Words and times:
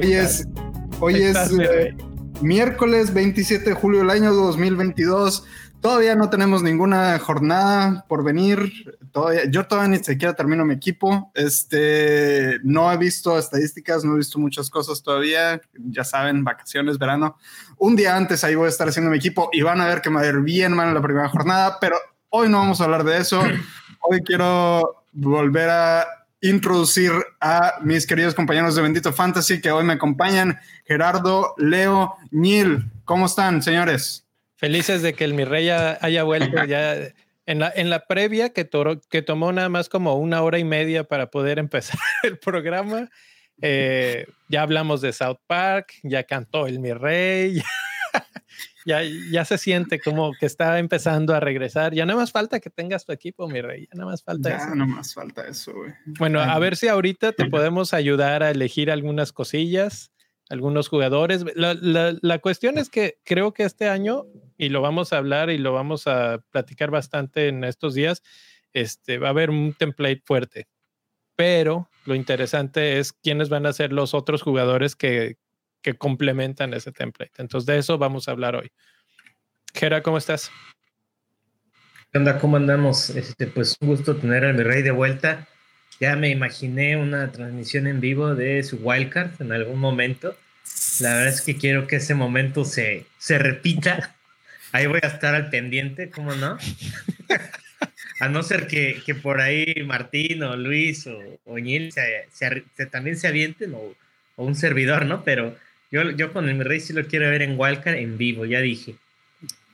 Hoy 0.00 0.12
es, 0.12 0.46
hoy 1.00 1.22
es 1.22 1.36
eh, 1.58 1.96
miércoles 2.40 3.12
27 3.12 3.70
de 3.70 3.74
julio 3.74 4.00
del 4.00 4.10
año 4.10 4.32
2022. 4.32 5.44
Todavía 5.80 6.16
no 6.16 6.28
tenemos 6.28 6.62
ninguna 6.62 7.16
jornada 7.20 8.04
por 8.08 8.24
venir. 8.24 8.98
Todavía, 9.12 9.44
yo 9.48 9.66
todavía 9.66 9.96
ni 9.96 10.02
siquiera 10.02 10.34
termino 10.34 10.64
mi 10.64 10.74
equipo. 10.74 11.30
Este, 11.34 12.58
no 12.64 12.92
he 12.92 12.96
visto 12.96 13.38
estadísticas, 13.38 14.04
no 14.04 14.14
he 14.14 14.18
visto 14.18 14.40
muchas 14.40 14.70
cosas 14.70 15.02
todavía. 15.04 15.60
Ya 15.74 16.02
saben, 16.02 16.42
vacaciones, 16.42 16.98
verano. 16.98 17.36
Un 17.76 17.94
día 17.94 18.16
antes 18.16 18.42
ahí 18.42 18.56
voy 18.56 18.66
a 18.66 18.70
estar 18.70 18.88
haciendo 18.88 19.10
mi 19.10 19.18
equipo 19.18 19.50
y 19.52 19.62
van 19.62 19.80
a 19.80 19.86
ver 19.86 20.00
que 20.00 20.10
me 20.10 20.16
va 20.16 20.22
a 20.22 20.26
ir 20.26 20.40
bien 20.40 20.72
mal 20.72 20.88
en 20.88 20.94
la 20.94 21.02
primera 21.02 21.28
jornada, 21.28 21.78
pero 21.80 21.96
hoy 22.30 22.48
no 22.48 22.58
vamos 22.58 22.80
a 22.80 22.84
hablar 22.84 23.04
de 23.04 23.18
eso. 23.18 23.40
Hoy 24.00 24.22
quiero 24.22 25.04
volver 25.12 25.68
a 25.68 26.06
introducir 26.40 27.10
a 27.40 27.74
mis 27.82 28.06
queridos 28.06 28.34
compañeros 28.34 28.74
de 28.74 28.82
Bendito 28.82 29.12
Fantasy 29.12 29.60
que 29.60 29.72
hoy 29.72 29.84
me 29.84 29.94
acompañan. 29.94 30.58
Gerardo, 30.86 31.54
Leo, 31.58 32.14
Nil. 32.30 32.90
¿Cómo 33.04 33.26
están, 33.26 33.60
señores? 33.60 34.27
Felices 34.58 35.02
de 35.02 35.14
que 35.14 35.24
el 35.24 35.34
mi 35.34 35.44
rey 35.44 35.68
haya 35.70 36.24
vuelto 36.24 36.64
ya 36.64 36.96
en 37.46 37.60
la, 37.60 37.72
en 37.74 37.90
la 37.90 38.06
previa 38.06 38.52
que, 38.52 38.68
que 39.08 39.22
tomó 39.22 39.52
nada 39.52 39.68
más 39.68 39.88
como 39.88 40.16
una 40.16 40.42
hora 40.42 40.58
y 40.58 40.64
media 40.64 41.04
para 41.04 41.30
poder 41.30 41.60
empezar 41.60 41.98
el 42.24 42.38
programa. 42.38 43.08
Eh, 43.62 44.26
ya 44.48 44.62
hablamos 44.62 45.00
de 45.00 45.12
South 45.12 45.38
Park, 45.46 45.94
ya 46.02 46.24
cantó 46.24 46.66
el 46.66 46.80
mi 46.80 46.92
rey, 46.92 47.62
ya, 48.86 49.02
ya 49.02 49.44
se 49.44 49.58
siente 49.58 50.00
como 50.00 50.32
que 50.32 50.46
está 50.46 50.78
empezando 50.80 51.34
a 51.34 51.40
regresar. 51.40 51.94
Ya 51.94 52.04
nada 52.04 52.18
más 52.18 52.32
falta 52.32 52.58
que 52.58 52.70
tengas 52.70 53.06
tu 53.06 53.12
equipo, 53.12 53.48
mi 53.48 53.60
rey. 53.60 53.86
Ya 53.86 53.94
nada 53.94 54.10
más 54.10 54.24
falta 54.24 54.56
eso. 54.56 54.66
Ya 54.68 54.74
no 54.74 54.86
más 54.88 55.14
falta 55.14 55.46
eso, 55.46 55.72
güey. 55.72 55.92
Bueno, 56.18 56.40
a 56.40 56.58
ver 56.58 56.76
si 56.76 56.88
ahorita 56.88 57.30
te 57.30 57.46
podemos 57.46 57.94
ayudar 57.94 58.42
a 58.42 58.50
elegir 58.50 58.90
algunas 58.90 59.32
cosillas 59.32 60.10
algunos 60.48 60.88
jugadores. 60.88 61.44
La, 61.54 61.74
la, 61.74 62.38
cuestión 62.38 62.78
es 62.78 62.88
que 62.88 63.18
creo 63.24 63.52
que 63.52 63.64
este 63.64 63.88
año, 63.88 64.24
y 64.56 64.68
lo 64.68 64.80
vamos 64.80 65.12
a 65.12 65.18
hablar 65.18 65.50
y 65.50 65.58
lo 65.58 65.72
vamos 65.72 66.06
a 66.06 66.42
platicar 66.50 66.90
bastante 66.90 67.48
en 67.48 67.64
estos 67.64 67.94
días, 67.94 68.22
este, 68.72 69.18
va 69.18 69.28
a 69.28 69.30
haber 69.30 69.50
un 69.50 69.74
template 69.74 70.22
fuerte. 70.24 70.68
Pero 71.36 71.88
lo 72.04 72.14
interesante 72.14 72.98
es 72.98 73.12
quiénes 73.12 73.48
van 73.48 73.66
a 73.66 73.72
ser 73.72 73.92
los 73.92 74.14
otros 74.14 74.42
jugadores 74.42 74.96
que, 74.96 75.36
que 75.82 75.94
complementan 75.94 76.74
ese 76.74 76.92
template. 76.92 77.32
Entonces, 77.38 77.66
de 77.66 77.78
eso 77.78 77.98
vamos 77.98 78.28
a 78.28 78.32
hablar 78.32 78.56
hoy. 78.56 78.72
Gera, 79.74 80.02
¿cómo 80.02 80.18
estás? 80.18 80.50
¿Qué 82.10 82.18
onda? 82.18 82.38
¿Cómo 82.38 82.56
andamos? 82.56 83.10
Este, 83.10 83.46
pues 83.46 83.76
un 83.80 83.88
gusto 83.88 84.16
tener 84.16 84.44
a 84.44 84.52
mi 84.52 84.62
rey 84.62 84.82
de 84.82 84.90
vuelta 84.90 85.46
ya 86.00 86.16
me 86.16 86.30
imaginé 86.30 86.96
una 86.96 87.32
transmisión 87.32 87.86
en 87.86 88.00
vivo 88.00 88.34
de 88.34 88.62
su 88.62 88.76
wildcard 88.76 89.40
en 89.40 89.52
algún 89.52 89.78
momento. 89.78 90.36
La 91.00 91.14
verdad 91.14 91.34
es 91.34 91.40
que 91.40 91.56
quiero 91.56 91.86
que 91.86 91.96
ese 91.96 92.14
momento 92.14 92.64
se, 92.64 93.06
se 93.18 93.38
repita. 93.38 94.14
Ahí 94.72 94.86
voy 94.86 95.00
a 95.02 95.06
estar 95.06 95.34
al 95.34 95.50
pendiente, 95.50 96.10
¿cómo 96.10 96.34
no? 96.34 96.58
a 98.20 98.28
no 98.28 98.42
ser 98.42 98.66
que, 98.66 99.00
que, 99.06 99.14
por 99.14 99.40
ahí 99.40 99.74
Martín 99.86 100.42
o 100.42 100.56
Luis 100.56 101.06
o, 101.06 101.18
o 101.46 101.56
se, 101.56 102.86
también 102.86 103.16
se 103.16 103.28
avienten 103.28 103.72
o, 103.74 103.94
o, 104.36 104.44
un 104.44 104.54
servidor, 104.54 105.06
¿no? 105.06 105.24
Pero 105.24 105.56
yo, 105.90 106.10
yo 106.10 106.32
con 106.32 106.48
el 106.48 106.62
rey 106.64 106.80
sí 106.80 106.92
lo 106.92 107.06
quiero 107.06 107.30
ver 107.30 107.42
en 107.42 107.58
wildcard 107.58 107.96
en 107.96 108.18
vivo, 108.18 108.44
ya 108.44 108.60
dije. 108.60 108.96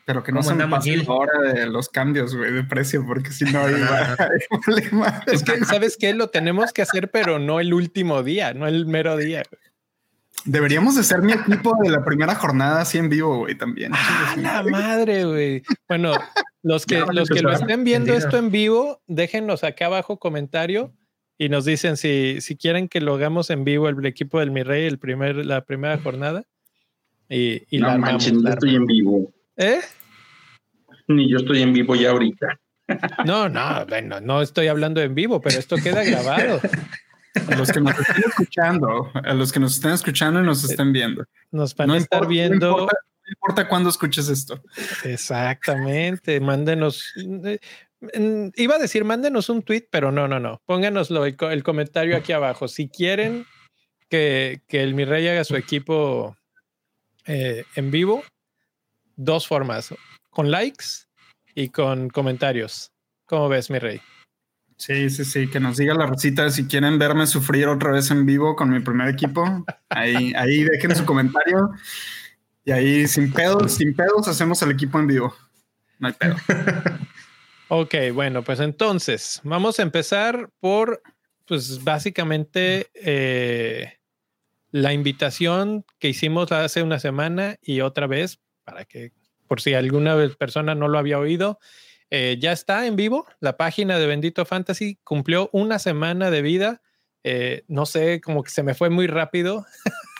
Pero 0.05 0.23
que 0.23 0.33
no 0.33 0.43
se 0.43 0.55
me 0.55 0.69
pase 0.69 1.03
ahora 1.07 1.41
de 1.41 1.67
los 1.67 1.89
cambios, 1.89 2.37
güey, 2.37 2.53
de 2.53 2.65
precio, 2.65 3.05
porque 3.07 3.31
si 3.31 3.45
no 3.47 3.61
hay, 3.65 3.75
problema. 4.63 5.23
Es 5.27 5.43
que, 5.43 5.65
¿sabes 5.65 5.97
qué? 5.99 6.13
Lo 6.13 6.29
tenemos 6.29 6.73
que 6.73 6.83
hacer, 6.83 7.11
pero 7.11 7.39
no 7.39 7.61
el 7.61 7.73
último 7.73 8.23
día, 8.23 8.53
no 8.53 8.67
el 8.67 8.87
mero 8.87 9.17
día. 9.17 9.43
Deberíamos 10.45 10.95
de 10.95 11.05
ser 11.05 11.23
mi 11.23 11.33
equipo 11.33 11.75
de 11.83 11.89
la 11.89 12.05
primera 12.05 12.35
jornada 12.35 12.83
así 12.83 12.99
en 12.99 13.09
vivo, 13.09 13.39
güey, 13.39 13.55
también. 13.55 13.93
Ah, 13.95 14.35
la 14.37 14.63
madre, 14.63 15.25
güey. 15.25 15.63
Bueno, 15.89 16.13
los 16.63 16.85
que, 16.85 17.03
los 17.13 17.31
que 17.31 17.41
lo 17.41 17.53
estén 17.53 17.85
viendo 17.85 18.13
esto 18.13 18.37
en 18.37 18.51
vivo, 18.51 19.01
déjenos 19.07 19.65
acá 19.65 19.87
abajo 19.87 20.19
comentario 20.19 20.93
y 21.39 21.49
nos 21.49 21.65
dicen 21.65 21.97
si, 21.97 22.41
si 22.41 22.57
quieren 22.57 22.89
que 22.89 23.01
lo 23.01 23.15
hagamos 23.15 23.49
en 23.51 23.65
vivo 23.65 23.89
el, 23.89 24.05
equipo 24.05 24.39
del 24.39 24.51
Mi 24.51 24.63
Rey 24.63 24.87
el 24.87 24.99
primer, 24.99 25.37
la 25.47 25.65
primera 25.65 25.99
jornada. 25.99 26.45
Y, 27.29 27.63
y 27.75 27.79
no 27.81 27.89
la 27.89 27.99
manches, 27.99 28.35
estoy 28.35 28.75
en 28.75 28.87
vivo. 28.87 29.34
¿Eh? 29.57 29.81
Ni 31.09 31.31
yo 31.31 31.39
estoy 31.39 31.63
en 31.63 31.73
vivo 31.73 31.95
ya 31.95 32.11
ahorita. 32.11 32.59
No, 33.25 33.49
no, 33.49 33.87
bueno, 33.87 34.21
no 34.21 34.43
estoy 34.43 34.67
hablando 34.67 35.01
en 35.01 35.15
vivo, 35.15 35.41
pero 35.41 35.59
esto 35.59 35.77
queda 35.77 36.05
grabado. 36.05 36.61
A 37.49 37.57
los 37.57 37.73
que 37.73 37.81
nos 37.81 37.99
estén 37.99 38.25
escuchando, 38.27 39.11
a 39.15 39.35
los 39.35 39.53
que 39.53 39.61
nos 39.61 39.75
estén 39.75 39.93
escuchando 39.93 40.41
y 40.41 40.45
nos 40.45 40.65
estén 40.65 40.93
viendo. 40.93 41.25
Nos 41.51 41.75
van 41.75 41.91
a 41.91 41.97
estar 41.97 42.27
viendo. 42.27 42.87
No 42.87 42.89
importa, 43.29 43.69
cuándo 43.69 43.89
escuches 43.89 44.29
esto. 44.29 44.63
Exactamente. 45.05 46.41
Mándenos. 46.41 47.13
Eh, 47.17 47.59
iba 48.57 48.77
a 48.77 48.79
decir, 48.79 49.05
mándenos 49.05 49.49
un 49.49 49.63
tweet, 49.63 49.89
pero 49.91 50.13
no, 50.13 50.29
no, 50.29 50.39
no. 50.39 50.61
Pónganoslo 50.67 51.25
el, 51.25 51.37
el 51.51 51.63
comentario 51.63 52.17
aquí 52.17 52.33
abajo. 52.33 52.69
Si 52.69 52.89
quieren 52.89 53.47
que, 54.11 54.61
que 54.69 54.83
el 54.83 54.95
Mi 54.95 55.05
Rey 55.05 55.27
haga 55.27 55.45
su 55.45 55.57
equipo 55.57 56.37
eh, 57.25 57.65
en 57.77 57.91
vivo, 57.91 58.23
dos 59.17 59.47
formas, 59.47 59.95
con 60.31 60.51
likes 60.51 61.07
y 61.55 61.69
con 61.69 62.09
comentarios. 62.11 62.93
¿Cómo 63.27 63.49
ves, 63.49 63.71
mi 63.71 63.79
rey? 63.79 64.01
Sí, 64.77 65.09
sí, 65.09 65.25
sí, 65.25 65.49
que 65.49 65.61
nos 65.61 65.77
diga 65.77 65.95
la 65.95 66.07
recita 66.07 66.51
si 66.51 66.67
quieren 66.67 66.99
verme 66.99 67.27
sufrir 67.27 67.69
otra 67.69 67.93
vez 67.93 68.11
en 68.11 68.27
vivo 68.27 68.57
con 68.57 68.71
mi 68.71 68.81
primer 68.81 69.09
equipo. 69.09 69.65
Ahí, 69.89 70.33
ahí 70.37 70.65
dejen 70.65 70.97
su 70.97 71.05
comentario. 71.05 71.71
Y 72.65 72.73
ahí 72.73 73.07
sin 73.07 73.33
pedos, 73.33 73.75
sin 73.75 73.95
pedos, 73.95 74.27
hacemos 74.27 74.61
el 74.63 74.73
equipo 74.73 74.99
en 74.99 75.07
vivo. 75.07 75.35
No 75.99 76.09
hay 76.09 76.15
pedo. 76.15 76.37
ok, 77.69 77.95
bueno, 78.13 78.43
pues 78.43 78.61
entonces 78.61 79.41
vamos 79.45 79.79
a 79.79 79.83
empezar 79.83 80.51
por, 80.61 81.03
pues 81.47 81.85
básicamente 81.85 82.89
eh, 82.95 83.99
la 84.71 84.93
invitación 84.93 85.85
que 85.99 86.09
hicimos 86.09 86.51
hace 86.53 86.83
una 86.83 86.99
semana 86.99 87.57
y 87.63 87.81
otra 87.81 88.07
vez 88.07 88.41
para 88.65 88.85
que 88.85 89.13
por 89.47 89.61
si 89.61 89.75
alguna 89.75 90.17
persona 90.39 90.75
no 90.75 90.89
lo 90.89 90.99
había 90.99 91.19
oído, 91.19 91.59
eh, 92.11 92.37
ya 92.41 92.53
está 92.53 92.87
en 92.87 92.97
vivo. 92.97 93.27
La 93.41 93.57
página 93.57 93.99
de 93.99 94.07
Bendito 94.07 94.45
Fantasy 94.45 94.99
cumplió 95.05 95.51
una 95.53 95.79
semana 95.79 96.31
de 96.31 96.43
vida. 96.43 96.83
Eh, 97.23 97.65
no 97.69 97.87
sé, 97.87 98.21
como 98.21 98.43
que 98.43 98.51
se 98.51 98.63
me 98.63 98.75
fue 98.75 98.91
muy 98.91 99.07
rápido. 99.07 99.67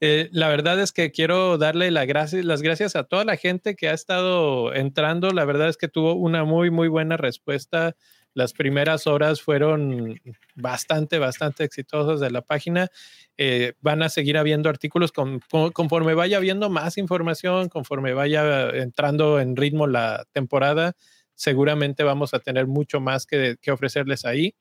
Eh, 0.00 0.28
la 0.32 0.48
verdad 0.48 0.80
es 0.80 0.92
que 0.92 1.12
quiero 1.12 1.58
darle 1.58 1.90
las 1.90 2.06
gracias 2.06 2.96
a 2.96 3.04
toda 3.04 3.24
la 3.24 3.36
gente 3.36 3.76
que 3.76 3.88
ha 3.88 3.92
estado 3.92 4.74
entrando. 4.74 5.30
La 5.30 5.44
verdad 5.44 5.68
es 5.68 5.76
que 5.76 5.88
tuvo 5.88 6.14
una 6.14 6.44
muy, 6.44 6.70
muy 6.70 6.88
buena 6.88 7.16
respuesta 7.16 7.94
las 8.34 8.52
primeras 8.52 9.06
horas 9.06 9.42
fueron 9.42 10.20
bastante, 10.54 11.18
bastante 11.18 11.64
exitosas 11.64 12.20
de 12.20 12.30
la 12.30 12.42
página. 12.42 12.88
Eh, 13.36 13.74
van 13.80 14.02
a 14.02 14.08
seguir 14.08 14.38
habiendo 14.38 14.68
artículos 14.68 15.12
conforme 15.12 16.14
vaya 16.14 16.36
habiendo 16.38 16.70
más 16.70 16.98
información, 16.98 17.68
conforme 17.68 18.14
vaya 18.14 18.70
entrando 18.70 19.40
en 19.40 19.56
ritmo 19.56 19.86
la 19.86 20.24
temporada, 20.32 20.94
seguramente 21.34 22.04
vamos 22.04 22.34
a 22.34 22.38
tener 22.38 22.66
mucho 22.66 23.00
más 23.00 23.26
que, 23.26 23.56
ofrecerles 23.70 24.24
ahí. 24.24 24.54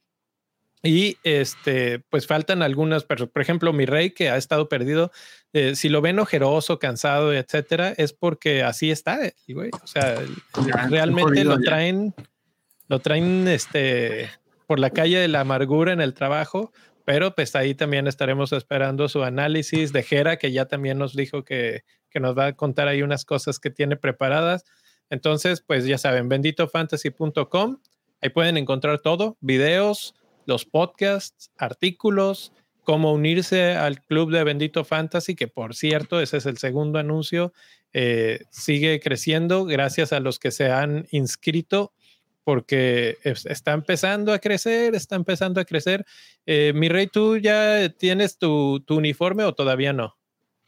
Y 0.84 1.18
este, 1.24 2.00
pues 2.09 2.26
faltan 2.26 2.64
algunas, 2.64 3.03
por 3.03 3.30
ejemplo, 3.36 3.72
mi 3.72 3.86
rey 3.86 4.12
que 4.12 4.32
ha 4.32 4.38
estado 4.38 4.68
perdido, 4.68 5.12
eh, 5.53 5.76
si 5.76 5.90
lo 5.90 6.02
ven 6.02 6.18
ojeroso, 6.18 6.80
cansado, 6.80 7.34
etcétera, 7.34 7.94
es 7.98 8.14
porque 8.14 8.64
así 8.64 8.90
está, 8.90 9.20
O 9.84 9.86
sea, 9.88 10.20
realmente 10.90 11.44
lo 11.44 11.59
traen, 11.59 12.16
lo 12.91 12.99
traen 12.99 13.47
este, 13.47 14.29
por 14.67 14.78
la 14.78 14.90
calle 14.90 15.17
de 15.17 15.29
la 15.29 15.40
amargura 15.40 15.93
en 15.93 16.02
el 16.02 16.14
trabajo, 16.14 16.73
pero 17.05 17.34
pues 17.34 17.55
ahí 17.55 17.73
también 17.73 18.05
estaremos 18.05 18.52
esperando 18.52 19.08
su 19.08 19.23
análisis 19.23 19.93
de 19.93 20.03
Jera, 20.03 20.35
que 20.35 20.52
ya 20.52 20.66
también 20.66 20.97
nos 20.97 21.16
dijo 21.16 21.46
que, 21.46 21.85
que 22.09 22.20
nos 22.20 22.38
va 22.38 22.47
a 22.47 22.53
contar 22.58 22.90
ahí 22.90 23.02
unas 23.02 23.23
cosas 23.23 23.59
que 23.59 23.70
tiene 23.70 23.96
preparadas. 23.96 24.66
Entonces, 25.09 25.64
pues 25.66 25.85
ya 25.85 25.97
saben, 25.97 26.28
benditofantasy.com, 26.28 27.78
ahí 28.22 28.29
pueden 28.29 28.58
encontrar 28.58 28.99
todo, 28.99 29.37
videos, 29.40 30.14
los 30.46 30.66
podcasts, 30.66 31.49
artículos, 31.58 32.52
cómo 32.84 33.14
unirse 33.14 33.72
al 33.72 34.02
club 34.02 34.34
de 34.34 34.44
Bendito 34.44 34.84
Fantasy, 34.84 35.34
que 35.35 35.47
por 35.47 35.76
cierto, 35.76 36.20
ese 36.20 36.35
es 36.35 36.46
el 36.46 36.58
segundo 36.58 36.99
anuncio, 36.99 37.53
eh, 37.94 38.41
sigue 38.49 38.99
creciendo 38.99 39.64
gracias 39.64 40.11
a 40.11 40.20
los 40.20 40.40
que 40.40 40.52
se 40.52 40.70
han 40.70 41.08
inscrito 41.11 41.94
porque 42.43 43.17
está 43.23 43.73
empezando 43.73 44.34
a 44.34 44.40
crecer, 44.40 44.96
está 44.96 45.16
empezando 45.16 45.61
a 45.61 45.66
crecer. 45.66 46.05
Eh, 46.46 46.73
mi 46.76 46.90
rey, 46.90 47.08
¿tú 47.08 47.38
ya 47.38 47.90
tienes 47.90 48.38
tu, 48.38 48.84
uniforme 48.90 49.43
o 49.43 49.53
todavía 49.53 49.93
no? 49.93 50.16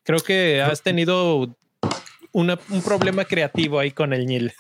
Creo 0.04 0.20
que 0.20 0.62
has 0.62 0.82
tenido 0.82 1.56
un 2.32 2.82
problema 2.84 3.26
creativo 3.26 3.80
ahí 3.80 3.92
con 3.92 4.14
el 4.14 4.26
Nil. 4.26 4.54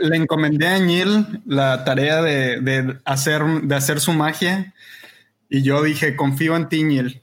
le 0.00 0.16
encomendé 0.16 0.66
a 0.66 0.78
Neil 0.78 1.42
la 1.46 1.84
tarea 1.84 2.22
de, 2.22 2.98
hacer, 3.04 3.42
de 3.62 3.74
hacer 3.74 4.00
su 4.00 4.12
magia 4.12 4.74
y 5.48 5.62
yo 5.62 5.82
dije, 5.82 6.16
confío 6.16 6.56
en 6.56 6.68
ti, 6.68 6.84
Neil. 6.84 7.22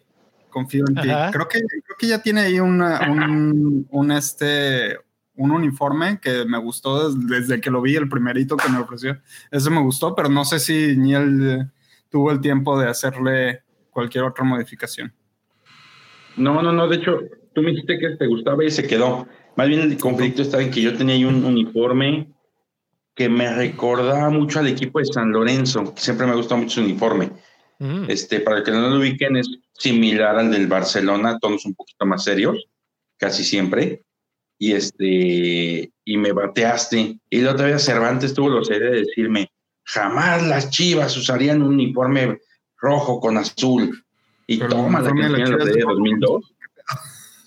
Confío 0.49 0.85
en 0.87 0.95
ti. 0.95 1.09
Creo 1.31 1.47
que, 1.47 1.59
creo 1.59 1.97
que 1.97 2.07
ya 2.07 2.21
tiene 2.21 2.41
ahí 2.41 2.59
un, 2.59 3.87
un, 3.89 4.11
este, 4.11 4.97
un 5.36 5.51
uniforme 5.51 6.19
que 6.22 6.45
me 6.45 6.57
gustó 6.57 7.12
desde, 7.12 7.62
que 7.62 7.72
lo 7.72 7.81
vi, 7.81 7.95
el 7.95 8.10
primerito 8.10 8.57
que 8.57 8.69
me 8.69 8.80
ofreció. 8.80 9.22
Ese 9.50 9.69
me 9.69 9.81
gustó, 9.81 10.16
pero 10.16 10.30
no 10.30 10.45
sé 10.45 10.60
si 10.60 10.95
Neil 10.98 11.72
tuvo 12.10 12.31
el 12.31 12.42
tiempo 12.42 12.80
de 12.80 12.89
hacerle 12.89 13.63
cualquier 13.89 14.25
otra 14.25 14.44
modificación. 14.44 15.13
No, 16.38 16.62
no, 16.62 16.72
no. 16.72 16.88
De 16.88 16.98
hecho, 16.98 17.19
tú 17.54 17.62
me 17.62 17.72
dijiste 17.72 17.98
que 17.98 18.10
te 18.18 18.28
gustaba 18.28 18.63
y 18.63 18.72
se 18.72 18.86
quedó. 18.86 19.28
Más 19.56 19.68
bien 19.68 19.81
el 19.81 19.98
conflicto 19.98 20.42
estaba 20.42 20.63
en 20.63 20.72
que 20.72 20.81
yo 20.81 20.95
tenía 20.95 21.16
ahí 21.16 21.25
un 21.25 21.44
uniforme 21.44 22.28
que 23.16 23.30
me 23.30 23.54
recordaba 23.54 24.30
mucho 24.30 24.60
al 24.60 24.68
equipo 24.68 25.00
de 25.00 25.06
San 25.06 25.31
Lorenzo, 25.31 25.94
que 25.94 26.01
siempre 26.01 26.28
me 26.28 26.36
gustó 26.36 26.57
mucho 26.57 26.75
su 26.75 26.81
uniforme. 26.81 27.31
Mm. 27.80 28.06
Este, 28.10 28.39
para 28.39 28.63
que 28.63 28.72
no 28.72 28.89
lo 28.89 29.00
ubiquen, 29.00 29.36
es 29.38 29.50
similar 29.74 30.38
al 30.38 30.51
del 30.51 30.68
Barcelona, 30.68 31.39
tonos 31.39 31.66
un 31.66 31.74
poquito 31.74 32.06
más 32.06 32.24
serios, 32.24 32.68
casi 33.18 33.44
siempre. 33.44 34.04
Y 34.61 34.73
este, 34.73 35.91
y 36.05 36.17
me 36.17 36.33
bateaste. 36.33 37.17
Y 37.31 37.41
la 37.41 37.53
otra 37.53 37.65
vez 37.65 37.83
Cervantes 37.83 38.35
tuvo 38.35 38.49
la 38.49 38.63
serie 38.63 38.91
de 38.91 38.99
decirme, 38.99 39.51
jamás 39.85 40.45
las 40.45 40.69
chivas 40.69 41.17
usarían 41.17 41.63
un 41.63 41.69
uniforme 41.69 42.37
rojo 42.77 43.19
con 43.19 43.39
azul. 43.39 44.05
Y 44.45 44.59
toma 44.59 45.01
la 45.01 45.13
que 45.13 45.65
de 45.65 45.81
2002. 45.81 46.53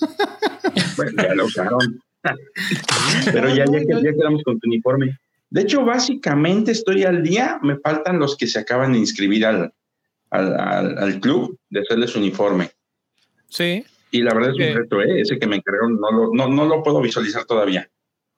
Bueno, 0.96 1.22
ya 1.22 1.34
lo 1.37 1.44
usaron. 1.44 2.02
Pero 3.32 3.49
ya, 3.49 3.64
ya, 3.64 3.78
ya, 3.78 4.12
quedamos 4.12 4.43
con 4.43 4.58
tu 4.58 4.66
uniforme. 4.66 5.16
De 5.50 5.61
hecho, 5.61 5.84
básicamente 5.84 6.72
estoy 6.72 7.05
al 7.05 7.22
día. 7.22 7.61
Me 7.62 7.76
faltan 7.76 8.19
los 8.19 8.37
que 8.37 8.49
se 8.49 8.58
acaban 8.58 8.93
de 8.93 8.99
inscribir 8.99 9.46
al, 9.46 9.72
al, 10.31 10.99
al, 10.99 11.20
club 11.20 11.56
de 11.70 11.81
hacerles 11.81 12.16
uniforme. 12.16 12.70
Sí. 13.49 13.84
Y 14.14 14.22
la 14.22 14.32
verdad 14.32 14.50
es 14.56 14.69
un 14.69 14.76
reto, 14.76 15.02
¿eh? 15.02 15.22
ese 15.22 15.40
que 15.40 15.49
me 15.49 15.56
encargaron, 15.56 15.99
no 16.00 16.08
lo, 16.12 16.31
no, 16.32 16.46
no 16.46 16.66
lo 16.66 16.84
puedo 16.84 17.00
visualizar 17.00 17.46
todavía. 17.46 17.90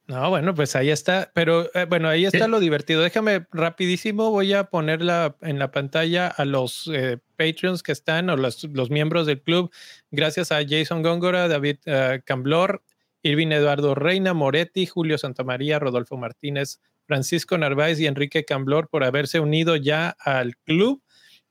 No, 0.07 0.31
bueno, 0.31 0.55
pues 0.55 0.75
ahí 0.75 0.89
está. 0.89 1.31
Pero 1.35 1.69
eh, 1.75 1.85
bueno, 1.87 2.09
ahí 2.09 2.25
está 2.25 2.49
lo 2.49 2.61
divertido. 2.61 3.03
Déjame 3.03 3.47
rapidísimo, 3.53 4.31
voy 4.31 4.55
a 4.55 4.65
ponerla 4.65 5.37
en 5.43 5.59
la 5.59 5.73
pantalla 5.73 6.29
a 6.29 6.47
los 6.47 6.89
eh, 6.91 7.19
Patreons 7.37 7.83
que 7.83 7.93
están 7.93 8.31
o 8.31 8.39
los, 8.39 8.65
los, 8.65 8.89
miembros 8.89 9.27
del 9.27 9.43
club. 9.43 9.71
Gracias 10.11 10.51
a 10.51 10.61
Jason 10.67 11.03
Góngora, 11.03 11.47
David 11.47 11.77
uh, 11.87 12.23
Camblor, 12.25 12.83
Irvin 13.23 13.53
Eduardo 13.53 13.95
Reina, 13.95 14.33
Moretti, 14.33 14.87
Julio 14.87 15.19
Santamaría, 15.19 15.79
Rodolfo 15.79 16.17
Martínez, 16.17 16.81
Francisco 17.07 17.59
Narváez 17.59 18.01
y 18.01 18.07
Enrique 18.07 18.47
Camblor 18.47 18.89
por 18.89 19.05
haberse 19.05 19.41
unido 19.41 19.77
ya 19.77 20.17
al 20.21 20.57
club. 20.57 21.03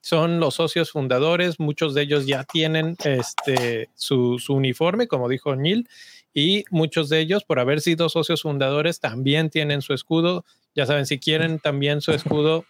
Son 0.06 0.40
los 0.40 0.54
socios 0.54 0.92
fundadores, 0.92 1.60
muchos 1.60 1.96
de 1.96 2.04
ellos 2.04 2.28
ya 2.28 2.44
tienen 2.44 2.96
este, 3.04 3.90
su, 3.96 4.38
su 4.38 4.54
uniforme, 4.54 5.08
como 5.08 5.28
dijo 5.28 5.56
Neil 5.56 5.90
y 6.32 6.64
muchos 6.70 7.10
de 7.10 7.22
ellos, 7.22 7.44
por 7.44 7.58
haber 7.58 7.82
sido 7.82 8.08
socios 8.08 8.44
fundadores, 8.44 9.00
también 9.00 9.50
tienen 9.50 9.82
su 9.82 9.96
escudo. 9.96 10.46
Ya 10.76 10.86
saben, 10.86 11.08
si 11.08 11.18
quieren 11.18 11.58
también 11.58 12.02
su 12.02 12.12
escudo, 12.12 12.66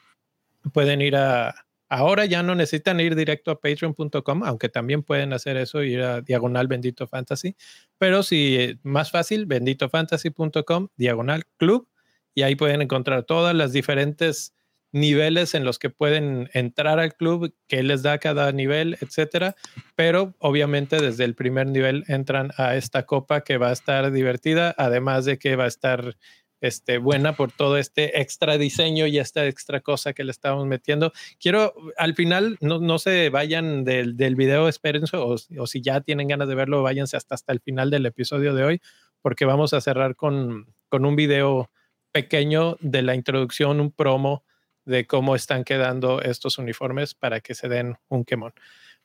pueden 0.72 1.02
ir 1.02 1.18
a... 1.18 1.66
Ahora 1.90 2.24
ya 2.24 2.42
no 2.42 2.56
necesitan 2.56 3.02
ir 3.02 3.16
directo 3.16 3.52
a 3.52 3.60
patreon.com, 3.60 4.44
aunque 4.46 4.70
también 4.70 5.04
pueden 5.04 5.34
hacer 5.34 5.58
eso, 5.58 5.84
ir 5.84 6.04
a 6.04 6.22
diagonal 6.22 6.70
bendito 6.70 7.06
fantasy. 7.06 7.58
Pero 7.98 8.24
si 8.24 8.80
más 8.84 9.12
fácil, 9.12 9.46
benditofantasy.com, 9.46 10.88
diagonal 10.96 11.44
club, 11.58 11.90
y 12.34 12.44
ahí 12.44 12.56
pueden 12.56 12.82
encontrar 12.82 13.24
todas 13.24 13.54
las 13.54 13.74
diferentes 13.74 14.54
niveles 14.92 15.56
en 15.56 15.66
los 15.66 15.78
que 15.78 15.90
pueden 15.90 16.50
entrar 16.54 17.00
al 17.00 17.16
club, 17.16 17.54
qué 17.68 17.84
les 17.84 18.02
da 18.02 18.18
cada 18.18 18.52
nivel, 18.52 18.98
etcétera. 19.02 19.56
Pero 19.96 20.36
obviamente 20.40 21.02
desde 21.02 21.26
el 21.26 21.36
primer 21.36 21.68
nivel 21.68 22.06
entran 22.08 22.52
a 22.58 22.76
esta 22.76 23.06
copa 23.06 23.42
que 23.42 23.58
va 23.58 23.70
a 23.70 23.74
estar 23.74 24.12
divertida, 24.12 24.74
además 24.78 25.26
de 25.26 25.38
que 25.38 25.56
va 25.56 25.66
a 25.66 25.68
estar 25.68 26.16
este, 26.62 26.98
buena 26.98 27.36
por 27.36 27.52
todo 27.52 27.78
este 27.78 28.22
extra 28.22 28.58
diseño 28.58 29.06
y 29.08 29.20
esta 29.20 29.46
extra 29.46 29.82
cosa 29.82 30.14
que 30.14 30.24
le 30.24 30.32
estamos 30.32 30.66
metiendo. 30.66 31.12
Quiero, 31.40 31.74
al 31.98 32.16
final, 32.16 32.58
no, 32.62 32.80
no 32.80 32.98
se 32.98 33.30
vayan 33.30 33.84
del, 33.84 34.16
del 34.18 34.36
video, 34.36 34.68
espérense, 34.68 35.18
o, 35.18 35.36
o, 35.36 35.68
si 35.68 35.82
ya 35.82 36.02
tienen 36.02 36.28
ganas 36.28 36.48
de 36.48 36.56
verlo, 36.56 36.82
váyanse 36.82 37.18
hasta, 37.18 37.36
hasta 37.36 37.54
el 37.54 37.60
final 37.60 37.90
del 37.90 38.06
episodio 38.06 38.54
de 38.54 38.64
hoy, 38.64 38.82
porque 39.22 39.46
vamos 39.46 39.74
a 39.74 39.82
cerrar 39.82 40.16
con, 40.16 40.74
con 40.90 41.06
un 41.06 41.16
video 41.16 41.70
pequeño 42.12 42.78
de 42.80 43.02
la 43.02 43.16
introducción, 43.16 43.82
un 43.82 43.92
promo 43.92 44.45
de 44.86 45.06
cómo 45.06 45.36
están 45.36 45.64
quedando 45.64 46.22
estos 46.22 46.58
uniformes 46.58 47.14
para 47.14 47.42
que 47.42 47.56
se 47.56 47.68
den 47.68 47.98
un 48.08 48.24
quemón. 48.24 48.54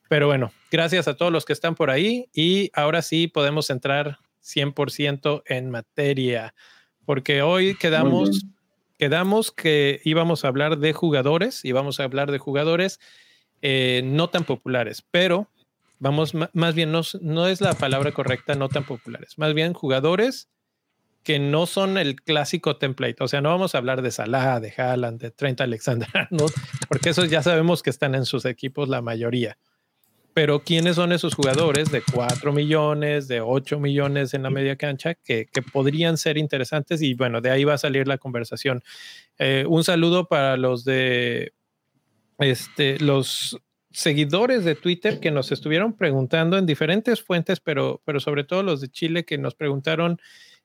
Pero 0.09 0.27
bueno, 0.27 0.51
gracias 0.69 1.07
a 1.07 1.15
todos 1.15 1.31
los 1.31 1.45
que 1.45 1.53
están 1.53 1.75
por 1.75 1.89
ahí 1.89 2.29
y 2.33 2.69
ahora 2.73 3.01
sí 3.01 3.27
podemos 3.27 3.69
entrar 3.69 4.19
100% 4.43 5.43
en 5.45 5.69
materia, 5.69 6.53
porque 7.05 7.41
hoy 7.41 7.75
quedamos, 7.75 8.45
quedamos 8.97 9.51
que 9.51 10.01
íbamos 10.03 10.43
a 10.43 10.49
hablar 10.49 10.79
de 10.79 10.93
jugadores, 10.93 11.63
y 11.63 11.71
vamos 11.71 11.99
a 11.99 12.03
hablar 12.03 12.31
de 12.31 12.39
jugadores 12.39 12.99
eh, 13.61 14.01
no 14.03 14.29
tan 14.29 14.43
populares, 14.43 15.03
pero 15.11 15.47
vamos, 15.99 16.33
más 16.33 16.75
bien 16.75 16.91
no, 16.91 17.01
no 17.21 17.47
es 17.47 17.61
la 17.61 17.73
palabra 17.75 18.11
correcta, 18.11 18.55
no 18.55 18.69
tan 18.69 18.83
populares, 18.83 19.37
más 19.37 19.53
bien 19.53 19.73
jugadores 19.73 20.49
que 21.23 21.39
no 21.39 21.65
son 21.65 21.97
el 21.97 22.15
clásico 22.15 22.77
template. 22.77 23.23
O 23.23 23.27
sea, 23.27 23.41
no 23.41 23.49
vamos 23.49 23.75
a 23.75 23.77
hablar 23.77 24.01
de 24.01 24.11
Salah, 24.11 24.59
de 24.59 24.73
Haaland, 24.75 25.19
de 25.21 25.31
Trent 25.31 25.61
Alexander, 25.61 26.27
¿no? 26.31 26.45
porque 26.89 27.09
esos 27.09 27.29
ya 27.29 27.43
sabemos 27.43 27.83
que 27.83 27.89
están 27.89 28.15
en 28.15 28.25
sus 28.25 28.45
equipos 28.45 28.89
la 28.89 29.01
mayoría. 29.01 29.57
Pero 30.33 30.63
¿quiénes 30.63 30.95
son 30.95 31.11
esos 31.11 31.35
jugadores 31.35 31.91
de 31.91 32.01
4 32.01 32.53
millones, 32.53 33.27
de 33.27 33.41
8 33.41 33.79
millones 33.79 34.33
en 34.33 34.43
la 34.43 34.49
media 34.49 34.77
cancha 34.77 35.15
que, 35.15 35.47
que 35.51 35.61
podrían 35.61 36.17
ser 36.17 36.37
interesantes? 36.37 37.01
Y 37.01 37.15
bueno, 37.15 37.41
de 37.41 37.51
ahí 37.51 37.65
va 37.65 37.73
a 37.73 37.77
salir 37.77 38.07
la 38.07 38.17
conversación. 38.17 38.81
Eh, 39.37 39.65
un 39.67 39.83
saludo 39.83 40.27
para 40.29 40.55
los 40.55 40.85
de 40.85 41.53
este, 42.39 42.97
los 42.99 43.59
seguidores 43.91 44.63
de 44.63 44.75
Twitter 44.75 45.19
que 45.19 45.31
nos 45.31 45.51
estuvieron 45.51 45.93
preguntando 45.93 46.57
en 46.57 46.65
diferentes 46.65 47.21
fuentes, 47.21 47.59
pero, 47.59 48.01
pero 48.05 48.19
sobre 48.19 48.43
todo 48.43 48.63
los 48.63 48.79
de 48.81 48.87
Chile 48.87 49.25
que 49.25 49.37
nos 49.37 49.53
preguntaron 49.53 50.19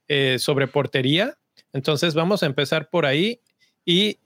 eh, 0.09 0.39
sobre 0.39 0.67
portería. 0.67 1.39
Entonces 1.73 2.15
vamos 2.15 2.43
a 2.43 2.47
empezar 2.47 2.91
por 2.91 3.07
ahí 3.07 3.41
y 3.85 4.19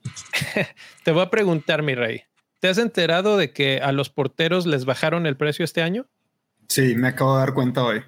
te 1.03 1.11
voy 1.11 1.23
a 1.23 1.29
preguntar, 1.29 1.83
mi 1.83 1.95
rey, 1.95 2.23
¿te 2.59 2.67
has 2.67 2.77
enterado 2.77 3.37
de 3.37 3.53
que 3.53 3.79
a 3.81 3.91
los 3.91 4.09
porteros 4.09 4.65
les 4.65 4.85
bajaron 4.85 5.25
el 5.25 5.37
precio 5.37 5.65
este 5.65 5.81
año? 5.81 6.07
Sí, 6.67 6.95
me 6.95 7.09
acabo 7.09 7.33
de 7.33 7.39
dar 7.39 7.53
cuenta 7.53 7.83
hoy. 7.83 8.01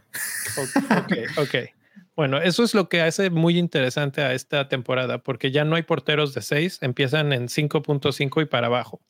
Ok, 0.57 1.13
ok. 1.37 1.55
Bueno, 2.15 2.37
eso 2.37 2.63
es 2.63 2.75
lo 2.75 2.89
que 2.89 3.01
hace 3.01 3.31
muy 3.31 3.57
interesante 3.57 4.21
a 4.21 4.33
esta 4.33 4.69
temporada, 4.69 5.23
porque 5.23 5.49
ya 5.49 5.65
no 5.65 5.75
hay 5.75 5.81
porteros 5.81 6.35
de 6.35 6.43
6, 6.43 6.77
empiezan 6.81 7.33
en 7.33 7.47
5.5 7.47 8.43
y 8.43 8.45
para 8.45 8.67
abajo. 8.67 9.01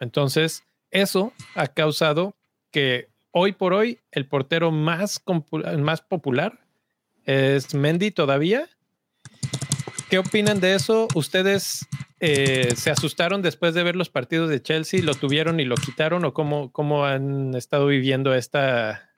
Entonces, 0.00 0.64
eso 0.90 1.32
ha 1.54 1.68
causado 1.68 2.36
que 2.72 3.10
hoy 3.30 3.52
por 3.52 3.74
hoy 3.74 4.00
el 4.10 4.26
portero 4.26 4.72
más, 4.72 5.22
más 5.78 6.00
popular 6.00 6.58
es 7.28 7.74
Mendy 7.74 8.10
todavía. 8.10 8.68
¿Qué 10.08 10.16
opinan 10.16 10.60
de 10.60 10.74
eso? 10.74 11.08
¿Ustedes 11.14 11.86
eh, 12.20 12.72
se 12.74 12.90
asustaron 12.90 13.42
después 13.42 13.74
de 13.74 13.82
ver 13.82 13.96
los 13.96 14.08
partidos 14.08 14.48
de 14.48 14.62
Chelsea? 14.62 15.02
¿Lo 15.02 15.14
tuvieron 15.14 15.60
y 15.60 15.66
lo 15.66 15.74
quitaron? 15.74 16.24
¿O 16.24 16.32
cómo, 16.32 16.72
cómo 16.72 17.04
han 17.04 17.54
estado 17.54 17.88
viviendo 17.88 18.34
esta 18.34 19.10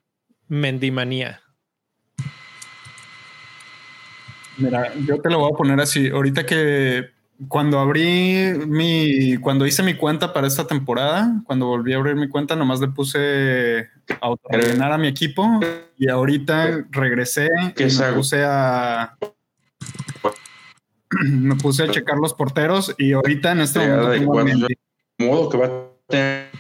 Mendimanía? 0.49 1.41
Mira, 4.57 4.93
yo 5.07 5.21
te 5.21 5.31
lo 5.31 5.39
voy 5.39 5.53
a 5.53 5.57
poner 5.57 5.81
así. 5.81 6.09
Ahorita 6.09 6.45
que 6.45 7.11
cuando 7.49 7.79
abrí 7.79 8.53
mi, 8.67 9.37
cuando 9.39 9.67
hice 9.67 9.83
mi 9.83 9.95
cuenta 9.95 10.33
para 10.33 10.47
esta 10.47 10.67
temporada, 10.67 11.43
cuando 11.45 11.67
volví 11.67 11.93
a 11.93 11.97
abrir 11.97 12.17
mi 12.17 12.29
cuenta, 12.29 12.57
nomás 12.57 12.81
le 12.81 12.89
puse 12.89 13.89
a 14.21 14.29
ordenar 14.29 14.93
a 14.93 14.99
mi 14.99 15.09
equipo 15.09 15.61
y 15.97 16.09
ahora 16.09 16.85
regresé 16.91 17.49
y 17.77 17.85
me 17.85 18.13
puse 18.13 18.45
a 18.45 19.17
me 21.25 21.57
puse 21.57 21.85
a 21.85 21.91
checar 21.91 22.19
los 22.19 22.35
porteros 22.35 22.95
y 22.99 23.13
ahorita 23.13 23.53
en 23.53 23.61
este 23.61 23.81
momento 23.89 24.67
modo 25.19 25.49
que 25.49 25.59
va 25.59 25.67
a 25.67 25.71
tener 26.09 26.51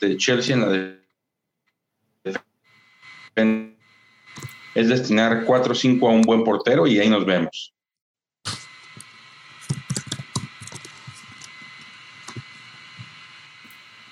de 0.00 0.16
Chelsea 0.16 0.54
en 0.54 0.60
la 0.60 0.68
defensa 2.24 3.78
es 4.74 4.88
destinar 4.88 5.44
4 5.44 5.72
o 5.72 5.74
5 5.74 6.08
a 6.08 6.12
un 6.12 6.22
buen 6.22 6.44
portero 6.44 6.86
y 6.86 6.98
ahí 6.98 7.08
nos 7.08 7.26
vemos. 7.26 7.74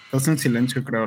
Estás 0.07 0.29
en 0.29 0.39
silencio, 0.39 0.83
creo, 0.83 1.07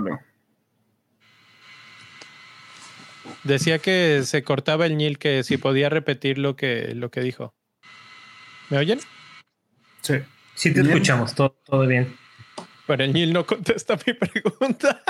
Decía 3.44 3.80
que 3.80 4.22
se 4.24 4.44
cortaba 4.44 4.86
el 4.86 4.98
Nil, 4.98 5.18
que 5.18 5.44
si 5.44 5.58
podía 5.58 5.90
repetir 5.90 6.38
lo 6.38 6.56
que, 6.56 6.94
lo 6.94 7.10
que 7.10 7.22
dijo. 7.22 7.54
¿Me 8.70 8.78
oyen? 8.78 9.00
Sí. 10.02 10.16
Sí, 10.54 10.74
te 10.74 10.82
escuchamos, 10.82 11.34
todo, 11.34 11.58
todo 11.66 11.88
bien. 11.88 12.16
Pero 12.90 13.04
el 13.04 13.14
Nil 13.14 13.32
no 13.32 13.46
contesta 13.46 14.00
mi 14.08 14.14
pregunta. 14.14 15.04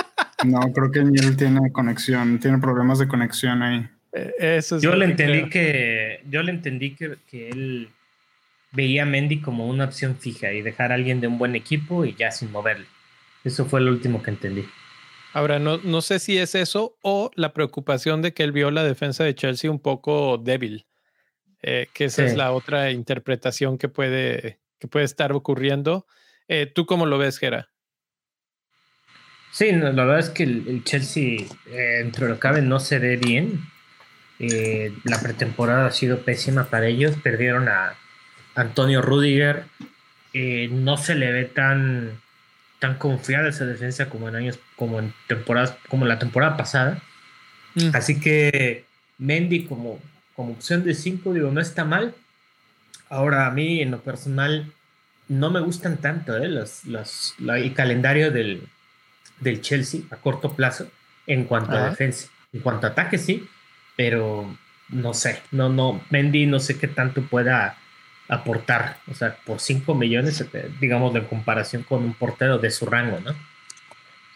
No, 0.44 0.60
creo 0.70 0.90
que 0.90 0.98
el 0.98 1.12
Nil 1.12 1.34
tiene 1.34 1.72
conexión, 1.72 2.38
tiene 2.38 2.58
problemas 2.58 2.98
de 2.98 3.08
conexión 3.08 3.62
ahí. 3.62 3.88
Eh, 4.12 4.34
Eso 4.58 4.76
es 4.76 4.82
Yo 4.82 4.94
le 4.94 5.06
que 5.06 5.10
entendí 5.12 5.48
que, 5.48 6.20
yo 6.28 6.42
le 6.42 6.50
entendí 6.50 6.94
que, 6.94 7.16
que 7.26 7.48
él 7.48 7.88
veía 8.72 9.04
a 9.04 9.06
Mendy 9.06 9.40
como 9.40 9.66
una 9.66 9.86
opción 9.86 10.18
fija 10.18 10.52
y 10.52 10.60
dejar 10.60 10.92
a 10.92 10.96
alguien 10.96 11.22
de 11.22 11.28
un 11.28 11.38
buen 11.38 11.54
equipo 11.54 12.04
y 12.04 12.14
ya 12.14 12.30
sin 12.30 12.52
moverle. 12.52 12.84
Eso 13.44 13.64
fue 13.64 13.80
lo 13.80 13.90
último 13.92 14.22
que 14.22 14.28
entendí. 14.28 14.66
Ahora, 15.32 15.58
no, 15.58 15.78
no 15.78 16.02
sé 16.02 16.18
si 16.18 16.36
es 16.36 16.54
eso 16.54 16.98
o 17.00 17.30
la 17.34 17.54
preocupación 17.54 18.20
de 18.20 18.34
que 18.34 18.42
él 18.42 18.52
vio 18.52 18.70
la 18.70 18.84
defensa 18.84 19.24
de 19.24 19.34
Chelsea 19.34 19.70
un 19.70 19.80
poco 19.80 20.36
débil. 20.36 20.84
Eh, 21.62 21.88
que 21.94 22.04
esa 22.04 22.26
es 22.26 22.36
la 22.36 22.52
otra 22.52 22.90
interpretación 22.90 23.78
que 23.78 23.88
puede, 23.88 24.60
que 24.78 24.86
puede 24.86 25.06
estar 25.06 25.32
ocurriendo. 25.32 26.06
Eh, 26.46 26.66
¿Tú 26.66 26.84
cómo 26.84 27.06
lo 27.06 27.16
ves, 27.16 27.38
Gera? 27.38 27.69
Sí, 29.52 29.72
no, 29.72 29.92
la 29.92 30.04
verdad 30.04 30.20
es 30.20 30.30
que 30.30 30.44
el, 30.44 30.64
el 30.68 30.84
Chelsea, 30.84 31.40
eh, 31.66 31.96
dentro 31.98 32.24
de 32.26 32.30
lo 32.30 32.36
que 32.36 32.40
cabe, 32.40 32.62
no 32.62 32.78
se 32.80 32.98
ve 32.98 33.16
bien. 33.16 33.60
Eh, 34.38 34.94
la 35.04 35.20
pretemporada 35.20 35.86
ha 35.86 35.90
sido 35.90 36.20
pésima 36.20 36.64
para 36.70 36.86
ellos. 36.86 37.16
Perdieron 37.22 37.68
a 37.68 37.94
Antonio 38.54 39.02
Rudiger. 39.02 39.64
Eh, 40.32 40.68
no 40.70 40.96
se 40.96 41.14
le 41.16 41.32
ve 41.32 41.44
tan, 41.46 42.12
tan 42.78 42.94
confiada 42.96 43.48
esa 43.48 43.66
defensa 43.66 44.08
como 44.08 44.28
en 44.28 44.36
años, 44.36 44.58
como 44.76 45.00
en 45.00 45.12
temporadas, 45.26 45.74
como 45.88 46.06
la 46.06 46.18
temporada 46.18 46.56
pasada. 46.56 47.02
Mm. 47.74 47.90
Así 47.94 48.20
que 48.20 48.84
Mendy 49.18 49.64
como, 49.64 50.00
como 50.36 50.52
opción 50.52 50.84
de 50.84 50.94
5, 50.94 51.34
digo, 51.34 51.50
no 51.50 51.60
está 51.60 51.84
mal. 51.84 52.14
Ahora 53.08 53.46
a 53.46 53.50
mí, 53.50 53.80
en 53.82 53.90
lo 53.90 54.00
personal, 54.00 54.72
no 55.28 55.50
me 55.50 55.60
gustan 55.60 55.96
tanto 55.96 56.36
¿eh? 56.36 56.48
los, 56.48 56.84
los, 56.84 57.34
la- 57.38 57.58
el 57.58 57.74
calendario 57.74 58.30
del, 58.30 58.62
del 59.40 59.60
Chelsea 59.60 60.02
a 60.10 60.16
corto 60.16 60.54
plazo 60.54 60.88
en 61.26 61.44
cuanto 61.44 61.72
Ajá. 61.72 61.86
a 61.86 61.90
defensa. 61.90 62.28
En 62.52 62.60
cuanto 62.60 62.86
a 62.86 62.90
ataque, 62.90 63.18
sí, 63.18 63.46
pero 63.96 64.56
no 64.88 65.14
sé, 65.14 65.40
no, 65.52 65.68
no, 65.68 66.00
Mendy 66.10 66.46
no 66.46 66.58
sé 66.58 66.78
qué 66.78 66.88
tanto 66.88 67.22
pueda 67.22 67.78
aportar. 68.28 68.98
O 69.10 69.14
sea, 69.14 69.36
por 69.44 69.60
5 69.60 69.94
millones, 69.94 70.40
eh, 70.40 70.70
digamos, 70.80 71.14
en 71.14 71.24
comparación 71.24 71.82
con 71.82 72.02
un 72.04 72.14
portero 72.14 72.58
de 72.58 72.70
su 72.70 72.86
rango, 72.86 73.20
¿no? 73.20 73.34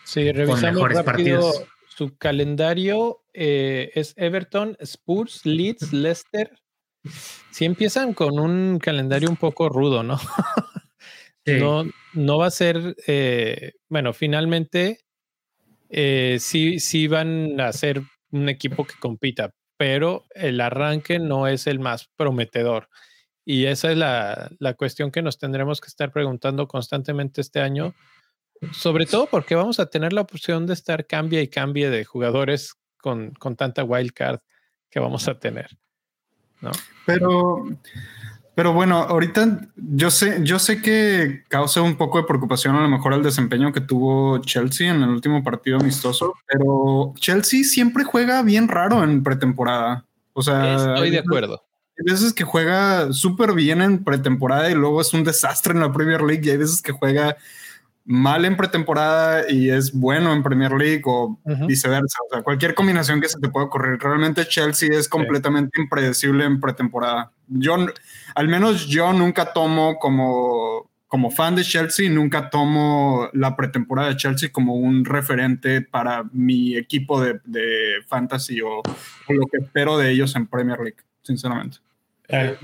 Sí, 0.04 0.30
revisamos 0.32 0.82
rápido 0.82 1.04
partidos. 1.04 1.64
su 1.88 2.16
calendario. 2.16 3.20
eh, 3.32 3.90
es 3.94 4.14
Everton, 4.16 4.76
Spurs, 4.80 5.44
Leeds, 5.44 5.92
Leicester. 5.92 6.52
Si 7.50 7.64
empiezan 7.64 8.14
con 8.14 8.38
un 8.38 8.78
calendario 8.78 9.28
un 9.28 9.36
poco 9.36 9.68
rudo, 9.68 10.02
¿no? 10.02 10.18
Sí. 11.44 11.58
No, 11.58 11.84
no 12.14 12.38
va 12.38 12.46
a 12.46 12.50
ser, 12.50 12.96
eh, 13.06 13.72
bueno, 13.88 14.12
finalmente 14.12 15.00
eh, 15.90 16.38
sí, 16.40 16.80
sí 16.80 17.06
van 17.06 17.60
a 17.60 17.72
ser 17.72 18.02
un 18.30 18.48
equipo 18.48 18.84
que 18.84 18.94
compita, 18.98 19.52
pero 19.76 20.24
el 20.34 20.60
arranque 20.60 21.18
no 21.18 21.46
es 21.46 21.66
el 21.66 21.80
más 21.80 22.08
prometedor. 22.16 22.88
Y 23.44 23.66
esa 23.66 23.92
es 23.92 23.98
la, 23.98 24.50
la 24.58 24.74
cuestión 24.74 25.10
que 25.10 25.22
nos 25.22 25.38
tendremos 25.38 25.80
que 25.80 25.88
estar 25.88 26.10
preguntando 26.12 26.66
constantemente 26.66 27.42
este 27.42 27.60
año, 27.60 27.94
sobre 28.72 29.04
todo 29.04 29.26
porque 29.26 29.54
vamos 29.54 29.78
a 29.80 29.90
tener 29.90 30.12
la 30.12 30.22
opción 30.22 30.66
de 30.66 30.72
estar 30.72 31.06
cambia 31.06 31.42
y 31.42 31.48
cambie 31.48 31.90
de 31.90 32.04
jugadores 32.04 32.74
con, 32.96 33.32
con 33.34 33.54
tanta 33.54 33.84
wildcard 33.84 34.40
que 34.90 35.00
vamos 35.00 35.28
a 35.28 35.38
tener. 35.38 35.76
¿no? 36.60 36.70
Pero, 37.04 37.66
pero 38.54 38.72
bueno, 38.72 38.98
ahorita 38.98 39.68
yo 39.76 40.10
sé, 40.10 40.38
yo 40.42 40.58
sé 40.58 40.80
que 40.80 41.42
causa 41.48 41.82
un 41.82 41.96
poco 41.96 42.18
de 42.18 42.24
preocupación 42.24 42.76
a 42.76 42.82
lo 42.82 42.88
mejor 42.88 43.12
el 43.14 43.22
desempeño 43.22 43.72
que 43.72 43.80
tuvo 43.80 44.38
Chelsea 44.38 44.92
en 44.92 45.02
el 45.02 45.08
último 45.08 45.42
partido 45.42 45.78
amistoso, 45.78 46.34
pero 46.46 47.12
Chelsea 47.18 47.64
siempre 47.64 48.04
juega 48.04 48.42
bien 48.42 48.68
raro 48.68 49.02
en 49.02 49.22
pretemporada. 49.22 50.04
O 50.32 50.42
sea, 50.42 50.76
Estoy 50.76 51.10
de 51.10 51.18
hay 51.18 51.24
acuerdo. 51.24 51.64
veces 51.98 52.32
que 52.32 52.44
juega 52.44 53.12
súper 53.12 53.54
bien 53.54 53.82
en 53.82 54.04
pretemporada 54.04 54.70
y 54.70 54.74
luego 54.74 55.00
es 55.00 55.12
un 55.14 55.24
desastre 55.24 55.72
en 55.74 55.80
la 55.80 55.92
Premier 55.92 56.22
League 56.22 56.42
y 56.44 56.50
hay 56.50 56.56
veces 56.56 56.80
que 56.82 56.92
juega 56.92 57.36
mal 58.04 58.44
en 58.44 58.56
pretemporada 58.56 59.50
y 59.50 59.70
es 59.70 59.92
bueno 59.92 60.32
en 60.32 60.42
Premier 60.42 60.72
League 60.72 61.02
o 61.06 61.38
viceversa. 61.66 62.18
O 62.28 62.34
sea, 62.34 62.42
cualquier 62.42 62.74
combinación 62.74 63.20
que 63.20 63.28
se 63.28 63.40
te 63.40 63.48
pueda 63.48 63.66
ocurrir. 63.66 63.98
Realmente 63.98 64.46
Chelsea 64.46 64.90
es 64.92 65.08
completamente 65.08 65.80
impredecible 65.80 66.44
en 66.44 66.60
pretemporada. 66.60 67.32
Yo, 67.48 67.76
al 68.34 68.48
menos 68.48 68.86
yo 68.86 69.12
nunca 69.12 69.52
tomo 69.52 69.98
como, 69.98 70.90
como 71.06 71.30
fan 71.30 71.56
de 71.56 71.64
Chelsea, 71.64 72.10
nunca 72.10 72.50
tomo 72.50 73.30
la 73.32 73.56
pretemporada 73.56 74.10
de 74.10 74.16
Chelsea 74.16 74.52
como 74.52 74.74
un 74.74 75.04
referente 75.04 75.80
para 75.80 76.24
mi 76.32 76.76
equipo 76.76 77.20
de, 77.22 77.40
de 77.44 78.02
fantasy 78.06 78.60
o, 78.60 78.78
o 78.78 79.32
lo 79.32 79.46
que 79.46 79.58
espero 79.58 79.96
de 79.96 80.10
ellos 80.10 80.36
en 80.36 80.46
Premier 80.46 80.78
League, 80.78 80.98
sinceramente. 81.22 81.78
Eh, 82.28 82.56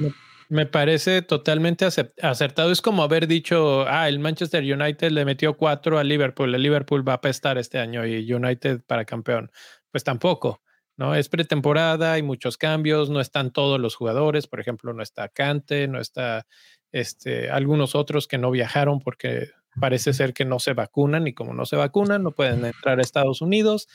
me- 0.50 0.66
parece 0.66 1.23
totalmente 1.23 1.87
acertado. 1.87 2.71
Es 2.73 2.83
como 2.83 3.02
haber 3.02 3.26
dicho, 3.26 3.85
ah, 3.88 4.09
el 4.09 4.19
Manchester 4.19 4.62
United 4.62 5.11
le 5.12 5.25
metió 5.25 5.57
cuatro 5.57 5.99
a 5.99 6.04
Liverpool. 6.04 6.54
El 6.54 6.62
Liverpool 6.62 7.07
va 7.09 7.12
a 7.14 7.16
apestar 7.16 7.59
este 7.59 7.78
año 7.78 8.07
y 8.07 8.33
United 8.33 8.83
para 8.87 9.04
campeón. 9.04 9.50
Pues 9.90 10.04
tampoco, 10.04 10.62
¿no? 10.97 11.14
Es 11.14 11.28
pretemporada, 11.28 12.12
hay 12.14 12.23
muchos 12.23 12.59
cambios, 12.59 13.11
no 13.11 13.21
están 13.21 13.52
todos 13.52 13.80
los 13.80 13.95
jugadores. 13.97 14.47
Por 14.47 14.61
ejemplo, 14.61 14.92
no 14.92 15.02
está 15.02 15.28
Cante, 15.28 15.88
no 15.88 16.00
está 16.00 16.47
este, 16.92 17.50
algunos 17.50 17.95
otros 17.95 18.28
que 18.28 18.38
no 18.38 18.50
viajaron 18.50 19.00
porque 19.00 19.50
parece 19.80 20.12
ser 20.12 20.35
que 20.35 20.45
no 20.45 20.59
se 20.59 20.75
vacunan 20.75 21.26
y 21.28 21.33
como 21.35 21.54
no 21.54 21.64
se 21.64 21.76
vacunan, 21.76 22.23
no 22.25 22.33
pueden 22.33 22.64
entrar 22.64 22.99
a 22.99 23.02
Estados 23.02 23.40
Unidos. 23.40 23.88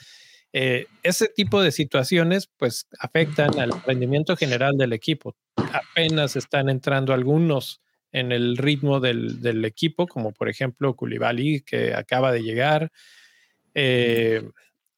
Eh, 0.57 0.87
ese 1.03 1.27
tipo 1.27 1.61
de 1.61 1.73
situaciones 1.73 2.47
pues 2.55 2.87
afectan 2.99 3.59
al 3.59 3.71
rendimiento 3.85 4.37
general 4.37 4.77
del 4.77 4.93
equipo. 4.93 5.35
Apenas 5.57 6.37
están 6.37 6.69
entrando 6.69 7.13
algunos 7.13 7.81
en 8.13 8.31
el 8.31 8.55
ritmo 8.55 9.01
del, 9.01 9.65
equipo, 9.65 10.07
como 10.07 10.31
por 10.31 10.47
ejemplo 10.47 10.95
Koulibaly, 10.95 11.59
que 11.59 11.93
acaba 11.93 12.31
de 12.31 12.41
llegar. 12.41 12.93
Eh, 13.73 14.49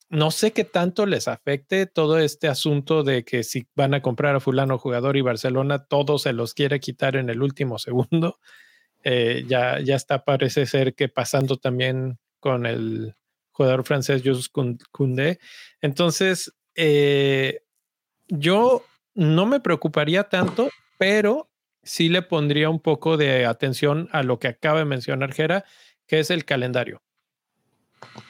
no 0.09 0.29
sé 0.29 0.51
qué 0.53 0.63
tanto 0.63 1.07
les 1.07 1.27
afecte 1.27 1.87
todo 1.87 2.19
este 2.19 2.47
asunto 2.47 3.01
de 3.01 3.23
que 3.23 3.41
si 3.41 3.65
van 3.73 3.95
a 3.95 4.03
comprar 4.03 4.35
a 4.35 4.39
fulano 4.39 4.77
jugador 4.77 5.17
y 5.17 5.21
Barcelona 5.21 5.85
todo 5.85 6.19
se 6.19 6.33
los 6.33 6.53
quiere 6.53 6.79
quitar 6.79 7.15
en 7.15 7.31
el 7.31 7.41
último 7.41 7.79
segundo. 7.79 8.37
Eh, 9.03 9.43
ya, 9.47 9.79
ya 9.79 9.95
está, 9.95 10.23
parece 10.23 10.67
ser 10.67 10.93
que 10.93 11.09
pasando 11.09 11.57
también 11.57 12.19
con 12.39 12.67
el 12.67 13.15
jugador 13.57 13.83
francés 13.83 14.21
Jules 14.23 14.49
Koundé. 14.49 15.39
Entonces, 15.81 16.53
eh, 16.75 17.63
yo 18.27 18.85
no 19.15 19.47
me 19.47 19.59
preocuparía 19.59 20.25
tanto, 20.25 20.69
pero 20.99 21.49
sí 21.81 22.07
le 22.07 22.21
pondría 22.21 22.69
un 22.69 22.79
poco 22.79 23.17
de 23.17 23.45
atención 23.45 24.09
a 24.11 24.21
lo 24.21 24.37
que 24.37 24.47
acaba 24.47 24.79
de 24.79 24.85
mencionar 24.85 25.33
Jera, 25.33 25.65
que 26.05 26.19
es 26.19 26.29
el 26.29 26.45
calendario. 26.45 27.01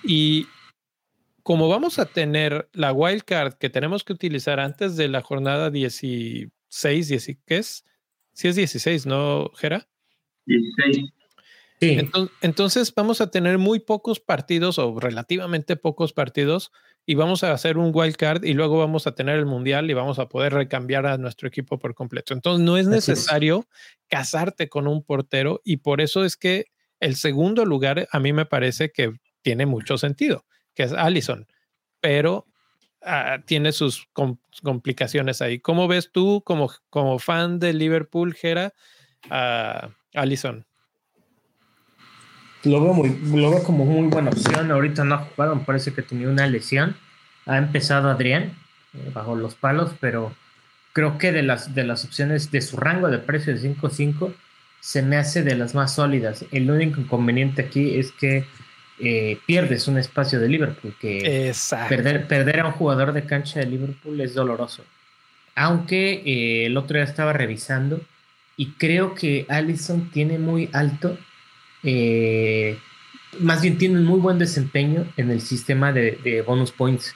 Y 0.01 0.47
como 1.43 1.67
vamos 1.67 1.99
a 1.99 2.05
tener 2.05 2.69
la 2.71 2.93
wildcard 2.93 3.55
que 3.55 3.69
tenemos 3.69 4.05
que 4.05 4.13
utilizar 4.13 4.61
antes 4.61 4.95
de 4.95 5.09
la 5.09 5.21
jornada 5.21 5.69
16, 5.69 7.07
10, 7.07 7.25
¿qué 7.45 7.57
es? 7.57 7.85
Si 8.31 8.47
es 8.47 8.55
16, 8.55 9.05
¿no, 9.05 9.51
Jera? 9.55 9.89
16. 10.45 11.16
Sí, 11.79 11.91
Entonces, 11.91 12.35
entonces 12.41 12.93
vamos 12.95 13.21
a 13.21 13.29
tener 13.29 13.57
muy 13.59 13.79
pocos 13.79 14.19
partidos 14.19 14.79
o 14.79 14.99
relativamente 14.99 15.75
pocos 15.75 16.11
partidos 16.11 16.71
y 17.05 17.15
vamos 17.15 17.43
a 17.43 17.53
hacer 17.53 17.77
un 17.77 17.91
wild 17.93 18.15
card 18.15 18.43
y 18.43 18.53
luego 18.53 18.79
vamos 18.79 19.05
a 19.05 19.13
tener 19.13 19.37
el 19.37 19.45
mundial 19.45 19.89
y 19.89 19.93
vamos 19.93 20.17
a 20.19 20.27
poder 20.27 20.53
recambiar 20.53 21.05
a 21.05 21.17
nuestro 21.17 21.47
equipo 21.47 21.77
por 21.77 21.93
completo. 21.93 22.33
Entonces 22.33 22.65
no 22.65 22.77
es 22.77 22.87
necesario 22.87 23.67
casarte 24.07 24.69
con 24.69 24.87
un 24.87 25.03
portero 25.03 25.61
y 25.63 25.77
por 25.77 26.01
eso 26.01 26.25
es 26.25 26.35
que 26.35 26.65
el 26.99 27.15
segundo 27.15 27.63
lugar 27.63 28.07
a 28.11 28.19
mí 28.19 28.33
me 28.33 28.45
parece 28.45 28.91
que 28.91 29.13
tiene 29.43 29.65
mucho 29.65 29.97
sentido, 29.97 30.45
que 30.73 30.83
es 30.83 30.93
Allison, 30.93 31.47
pero 32.01 32.47
ah, 33.03 33.37
tiene 33.45 33.71
sus 33.71 34.07
com- 34.13 34.39
complicaciones 34.63 35.41
ahí. 35.41 35.59
¿Cómo 35.59 35.87
ves 35.87 36.11
tú 36.11 36.41
como, 36.43 36.71
como 36.89 37.19
fan 37.19 37.59
de 37.59 37.73
Liverpool, 37.73 38.33
Gera, 38.33 38.73
a 39.29 39.91
Allison? 40.13 40.65
Lo 42.63 42.81
veo, 42.81 42.93
muy, 42.93 43.17
lo 43.33 43.51
veo 43.51 43.63
como 43.63 43.85
muy 43.85 44.07
buena 44.07 44.29
opción. 44.29 44.71
Ahorita 44.71 45.03
no 45.03 45.15
ha 45.15 45.17
jugado, 45.19 45.55
me 45.55 45.63
parece 45.63 45.93
que 45.93 46.01
tenía 46.01 46.29
una 46.29 46.47
lesión. 46.47 46.95
Ha 47.45 47.57
empezado 47.57 48.09
Adrián 48.09 48.53
eh, 48.93 49.11
bajo 49.13 49.35
los 49.35 49.55
palos, 49.55 49.91
pero 49.99 50.33
creo 50.93 51.17
que 51.17 51.31
de 51.31 51.43
las, 51.43 51.75
de 51.75 51.83
las 51.83 52.03
opciones 52.05 52.51
de 52.51 52.61
su 52.61 52.77
rango 52.77 53.09
de 53.09 53.19
precio 53.19 53.53
de 53.53 53.61
5.5 53.61 54.33
se 54.79 55.01
me 55.01 55.17
hace 55.17 55.43
de 55.43 55.55
las 55.55 55.75
más 55.75 55.93
sólidas. 55.93 56.45
El 56.51 56.69
único 56.69 57.01
inconveniente 57.01 57.61
aquí 57.61 57.97
es 57.97 58.11
que 58.11 58.45
eh, 58.99 59.37
pierdes 59.45 59.87
un 59.87 59.97
espacio 59.97 60.39
de 60.39 60.49
Liverpool, 60.49 60.95
que 60.99 61.53
perder, 61.87 62.27
perder, 62.27 62.61
a 62.61 62.67
un 62.67 62.71
jugador 62.71 63.13
de 63.13 63.25
cancha 63.25 63.59
de 63.59 63.67
Liverpool 63.67 64.19
es 64.21 64.33
doloroso. 64.33 64.83
Aunque 65.55 66.23
eh, 66.25 66.65
el 66.65 66.77
otro 66.77 66.97
día 66.97 67.03
estaba 67.03 67.33
revisando 67.33 68.01
y 68.55 68.71
creo 68.71 69.13
que 69.13 69.45
Allison 69.49 70.09
tiene 70.09 70.39
muy 70.39 70.69
alto, 70.73 71.17
eh, 71.83 72.77
más 73.39 73.61
bien 73.61 73.77
tiene 73.77 73.99
un 73.99 74.05
muy 74.05 74.19
buen 74.19 74.37
desempeño 74.39 75.05
en 75.17 75.31
el 75.31 75.41
sistema 75.41 75.91
de, 75.91 76.43
bonus 76.45 76.71
points, 76.71 77.15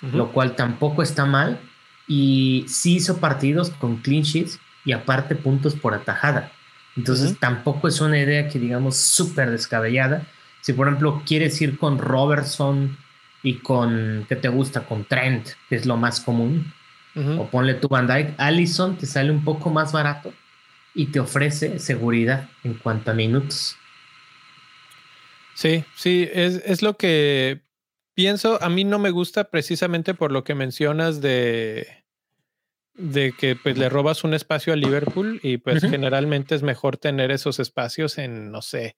lo 0.00 0.32
cual 0.32 0.54
tampoco 0.54 1.02
está 1.02 1.24
mal. 1.24 1.58
Y 2.06 2.66
sí 2.68 2.96
hizo 2.96 3.18
partidos 3.18 3.70
con 3.70 3.96
clean 3.96 4.22
sheets 4.22 4.60
y 4.84 4.92
aparte 4.92 5.34
puntos 5.34 5.74
por 5.74 5.94
atajada. 5.94 6.52
Entonces 6.96 7.38
tampoco 7.38 7.88
es 7.88 8.00
una 8.00 8.18
idea 8.18 8.48
que 8.48 8.58
digamos 8.58 8.96
súper 8.96 9.50
descabellada 9.50 10.26
si 10.64 10.72
por 10.72 10.88
ejemplo 10.88 11.20
quieres 11.26 11.60
ir 11.60 11.76
con 11.76 11.98
Robertson 11.98 12.96
y 13.42 13.56
con, 13.56 14.24
¿qué 14.30 14.34
te 14.34 14.48
gusta? 14.48 14.86
Con 14.86 15.04
Trent, 15.04 15.46
que 15.68 15.76
es 15.76 15.84
lo 15.84 15.98
más 15.98 16.20
común, 16.20 16.72
o 17.38 17.46
ponle 17.48 17.74
tu 17.74 17.86
Van 17.86 18.06
Dyke, 18.06 18.34
Allison 18.38 18.96
te 18.96 19.04
sale 19.04 19.30
un 19.30 19.44
poco 19.44 19.68
más 19.68 19.92
barato 19.92 20.32
y 20.94 21.06
te 21.06 21.20
ofrece 21.20 21.78
seguridad 21.78 22.48
en 22.62 22.74
cuanto 22.74 23.10
a 23.10 23.14
minutos. 23.14 23.76
Sí, 25.54 25.84
sí, 25.96 26.28
es, 26.32 26.62
es 26.64 26.82
lo 26.82 26.96
que 26.96 27.62
pienso. 28.14 28.62
A 28.62 28.68
mí 28.68 28.84
no 28.84 28.98
me 28.98 29.10
gusta 29.10 29.44
precisamente 29.50 30.14
por 30.14 30.32
lo 30.32 30.44
que 30.44 30.54
mencionas 30.54 31.20
de, 31.20 32.04
de 32.94 33.32
que 33.32 33.56
pues 33.56 33.76
le 33.76 33.88
robas 33.88 34.24
un 34.24 34.34
espacio 34.34 34.72
a 34.72 34.76
Liverpool 34.76 35.40
y 35.42 35.58
pues 35.58 35.82
generalmente 35.82 36.54
es 36.54 36.62
mejor 36.62 36.96
tener 36.96 37.30
esos 37.30 37.58
espacios 37.58 38.18
en, 38.18 38.50
no 38.50 38.62
sé, 38.62 38.96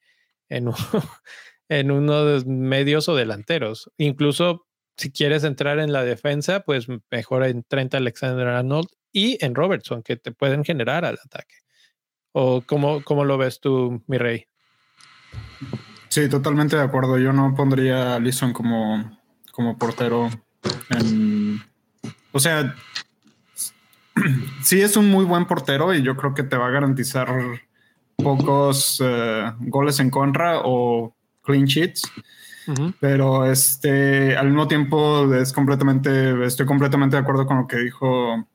en, 0.48 0.70
en 1.68 1.90
uno 1.90 2.24
de 2.24 2.44
medios 2.44 3.08
o 3.08 3.16
delanteros. 3.16 3.90
Incluso 3.96 4.66
si 4.96 5.12
quieres 5.12 5.44
entrar 5.44 5.78
en 5.78 5.92
la 5.92 6.04
defensa, 6.04 6.60
pues 6.60 6.86
mejor 7.10 7.44
en 7.44 7.64
Trent 7.64 7.94
Alexander 7.94 8.48
Arnold 8.48 8.88
y 9.12 9.42
en 9.44 9.54
Robertson, 9.54 10.02
que 10.02 10.16
te 10.16 10.32
pueden 10.32 10.64
generar 10.64 11.04
al 11.04 11.18
ataque. 11.22 11.56
¿O 12.38 12.60
cómo, 12.66 13.02
cómo 13.02 13.24
lo 13.24 13.38
ves 13.38 13.60
tú, 13.60 14.02
mi 14.08 14.18
rey? 14.18 14.44
Sí, 16.08 16.28
totalmente 16.28 16.76
de 16.76 16.82
acuerdo. 16.82 17.16
Yo 17.16 17.32
no 17.32 17.54
pondría 17.54 18.14
a 18.14 18.20
Lison 18.20 18.52
como, 18.52 19.18
como 19.52 19.78
portero. 19.78 20.28
o 22.32 22.38
sea, 22.38 22.74
sí 24.62 24.82
es 24.82 24.98
un 24.98 25.10
muy 25.10 25.24
buen 25.24 25.46
portero 25.46 25.94
y 25.94 26.02
yo 26.02 26.14
creo 26.18 26.34
que 26.34 26.42
te 26.42 26.58
va 26.58 26.66
a 26.66 26.70
garantizar 26.70 27.26
pocos 28.16 29.02
eh, 29.02 29.52
goles 29.60 29.98
en 30.00 30.10
contra 30.10 30.60
o 30.62 31.16
clean 31.42 31.64
sheets. 31.64 32.02
Pero 33.00 33.50
este, 33.50 34.36
al 34.36 34.48
mismo 34.48 34.68
tiempo 34.68 35.34
es 35.34 35.54
completamente, 35.54 36.44
estoy 36.44 36.66
completamente 36.66 37.16
de 37.16 37.22
acuerdo 37.22 37.46
con 37.46 37.60
lo 37.60 37.66
que 37.66 37.78
dijo 37.78 38.46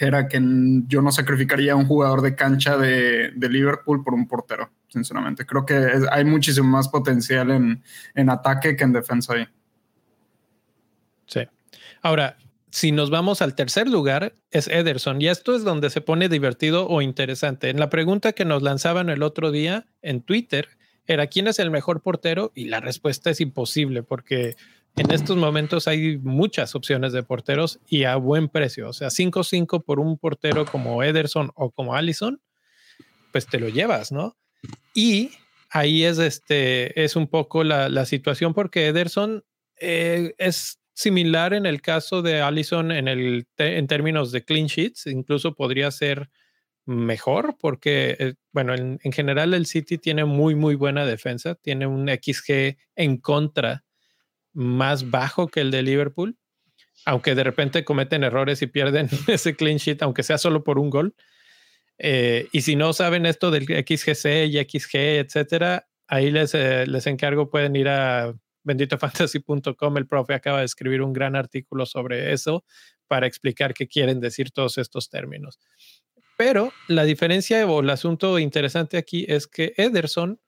era 0.00 0.28
que 0.28 0.40
yo 0.86 1.02
no 1.02 1.12
sacrificaría 1.12 1.72
a 1.72 1.76
un 1.76 1.86
jugador 1.86 2.22
de 2.22 2.34
cancha 2.34 2.76
de, 2.76 3.32
Liverpool 3.36 4.02
por 4.04 4.14
un 4.14 4.26
portero, 4.26 4.70
sinceramente. 4.88 5.46
Creo 5.46 5.66
que 5.66 5.90
hay 6.10 6.24
muchísimo 6.24 6.68
más 6.68 6.88
potencial 6.88 7.50
en, 7.50 7.82
en, 8.14 8.30
ataque 8.30 8.76
que 8.76 8.84
en 8.84 8.92
defensa 8.92 9.34
ahí. 9.34 9.46
Sí. 11.26 11.46
Ahora, 12.02 12.36
si 12.70 12.90
nos 12.90 13.10
vamos 13.10 13.42
al 13.42 13.54
tercer 13.54 13.88
lugar, 13.88 14.34
es 14.50 14.66
Ederson. 14.66 15.20
Y 15.20 15.28
esto 15.28 15.54
es 15.54 15.62
donde 15.62 15.90
se 15.90 16.00
pone 16.00 16.28
divertido 16.28 16.88
o 16.88 17.02
interesante. 17.02 17.68
En 17.68 17.78
la 17.78 17.90
pregunta 17.90 18.32
que 18.32 18.46
nos 18.46 18.62
lanzaban 18.62 19.10
el 19.10 19.22
otro 19.22 19.50
día 19.50 19.86
en 20.00 20.22
Twitter, 20.22 20.68
era 21.06 21.26
quién 21.26 21.48
es 21.48 21.58
el 21.58 21.70
mejor 21.70 22.00
portero 22.00 22.52
y 22.54 22.66
la 22.66 22.80
respuesta 22.80 23.30
es 23.30 23.40
imposible 23.40 24.02
porque 24.02 24.56
en 24.96 25.10
estos 25.10 25.36
momentos 25.36 25.88
hay 25.88 26.18
muchas 26.18 26.74
opciones 26.74 27.12
de 27.12 27.22
porteros 27.22 27.80
y 27.88 28.04
a 28.04 28.16
buen 28.16 28.48
precio. 28.48 28.88
O 28.88 28.92
sea, 28.92 29.08
5-5 29.08 29.84
por 29.84 30.00
un 30.00 30.18
portero 30.18 30.66
como 30.66 31.02
Ederson 31.02 31.50
o 31.54 31.70
como 31.70 31.94
Allison, 31.94 32.40
pues 33.32 33.46
te 33.46 33.58
lo 33.58 33.68
llevas, 33.68 34.12
¿no? 34.12 34.36
Y 34.94 35.30
ahí 35.70 36.04
es, 36.04 36.18
este, 36.18 37.02
es 37.02 37.16
un 37.16 37.26
poco 37.26 37.64
la, 37.64 38.04
situación 38.04 38.52
porque 38.52 38.88
Ederson 38.88 39.44
eh, 39.80 40.34
es 40.38 40.78
similar 40.94 41.54
en 41.54 41.64
el 41.64 41.80
caso 41.80 42.20
de 42.20 42.42
Allison 42.42 42.92
en, 42.92 43.08
el, 43.08 43.46
en 43.56 43.86
términos 43.86 44.30
de 44.30 44.44
clean 44.44 44.66
sheets, 44.66 45.06
incluso 45.06 45.54
podría 45.54 45.90
ser 45.90 46.28
mejor 46.84 47.56
porque, 47.58 48.16
eh, 48.18 48.34
bueno, 48.52 48.74
en, 48.74 48.98
general 49.12 49.54
el 49.54 49.66
City 49.66 49.96
tiene 49.96 50.26
muy, 50.26 50.54
muy 50.54 50.74
buena 50.74 51.06
defensa, 51.06 51.54
tiene 51.54 51.86
un 51.86 52.08
XG 52.08 52.76
en 52.96 53.16
contra 53.16 53.84
más 54.52 55.10
bajo 55.10 55.48
que 55.48 55.60
el 55.60 55.70
de 55.70 55.82
Liverpool, 55.82 56.36
aunque 57.04 57.34
de 57.34 57.44
repente 57.44 57.84
cometen 57.84 58.24
errores 58.24 58.62
y 58.62 58.66
pierden 58.66 59.08
ese 59.28 59.56
clean 59.56 59.78
sheet, 59.78 60.02
aunque 60.02 60.22
sea 60.22 60.38
solo 60.38 60.64
por 60.64 60.78
un 60.78 60.90
gol. 60.90 61.14
Eh, 61.98 62.48
y 62.52 62.62
si 62.62 62.76
no 62.76 62.92
saben 62.92 63.26
esto 63.26 63.50
del 63.50 63.64
XGC 63.64 64.46
y 64.46 64.58
XG, 64.64 64.96
etcétera, 64.96 65.88
ahí 66.08 66.30
les, 66.30 66.54
eh, 66.54 66.86
les 66.86 67.06
encargo, 67.06 67.50
pueden 67.50 67.76
ir 67.76 67.88
a 67.88 68.34
benditofantasy.com. 68.64 69.96
El 69.96 70.06
profe 70.06 70.34
acaba 70.34 70.60
de 70.60 70.64
escribir 70.64 71.02
un 71.02 71.12
gran 71.12 71.36
artículo 71.36 71.86
sobre 71.86 72.32
eso 72.32 72.64
para 73.08 73.26
explicar 73.26 73.74
qué 73.74 73.86
quieren 73.86 74.20
decir 74.20 74.50
todos 74.50 74.78
estos 74.78 75.10
términos. 75.10 75.58
Pero 76.36 76.72
la 76.88 77.04
diferencia 77.04 77.66
o 77.66 77.80
el 77.80 77.90
asunto 77.90 78.38
interesante 78.38 78.96
aquí 78.96 79.26
es 79.28 79.46
que 79.46 79.74
Ederson 79.76 80.40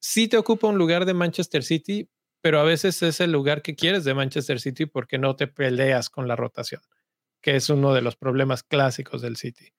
sí 0.00 0.28
te 0.28 0.36
ocupa 0.36 0.68
un 0.68 0.78
lugar 0.78 1.04
de 1.04 1.14
Manchester 1.14 1.62
City, 1.62 2.08
pero 2.40 2.60
a 2.60 2.64
veces 2.64 3.02
es 3.02 3.20
el 3.20 3.32
lugar 3.32 3.62
que 3.62 3.74
quieres 3.74 4.04
de 4.04 4.14
Manchester 4.14 4.60
City 4.60 4.86
porque 4.86 5.18
no 5.18 5.36
te 5.36 5.46
peleas 5.46 6.10
con 6.10 6.28
la 6.28 6.36
rotación, 6.36 6.82
que 7.40 7.56
es 7.56 7.68
uno 7.70 7.92
de 7.94 8.02
los 8.02 8.16
problemas 8.16 8.62
clásicos 8.62 9.22
del 9.22 9.36
City. 9.36 9.72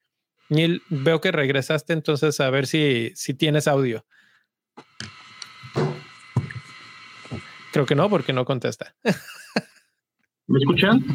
Neil, 0.50 0.82
veo 0.90 1.22
que 1.22 1.32
regresaste 1.32 1.94
entonces 1.94 2.40
a 2.40 2.50
ver 2.50 2.66
si, 2.68 3.12
si 3.16 3.34
tienes 3.34 3.68
audio. 3.68 4.06
Creo 7.72 7.86
que 7.86 7.96
no, 7.96 8.10
porque 8.10 8.34
no 8.34 8.46
contesta. 8.46 8.96
¿Me 10.48 10.58
escuchan? 10.60 11.06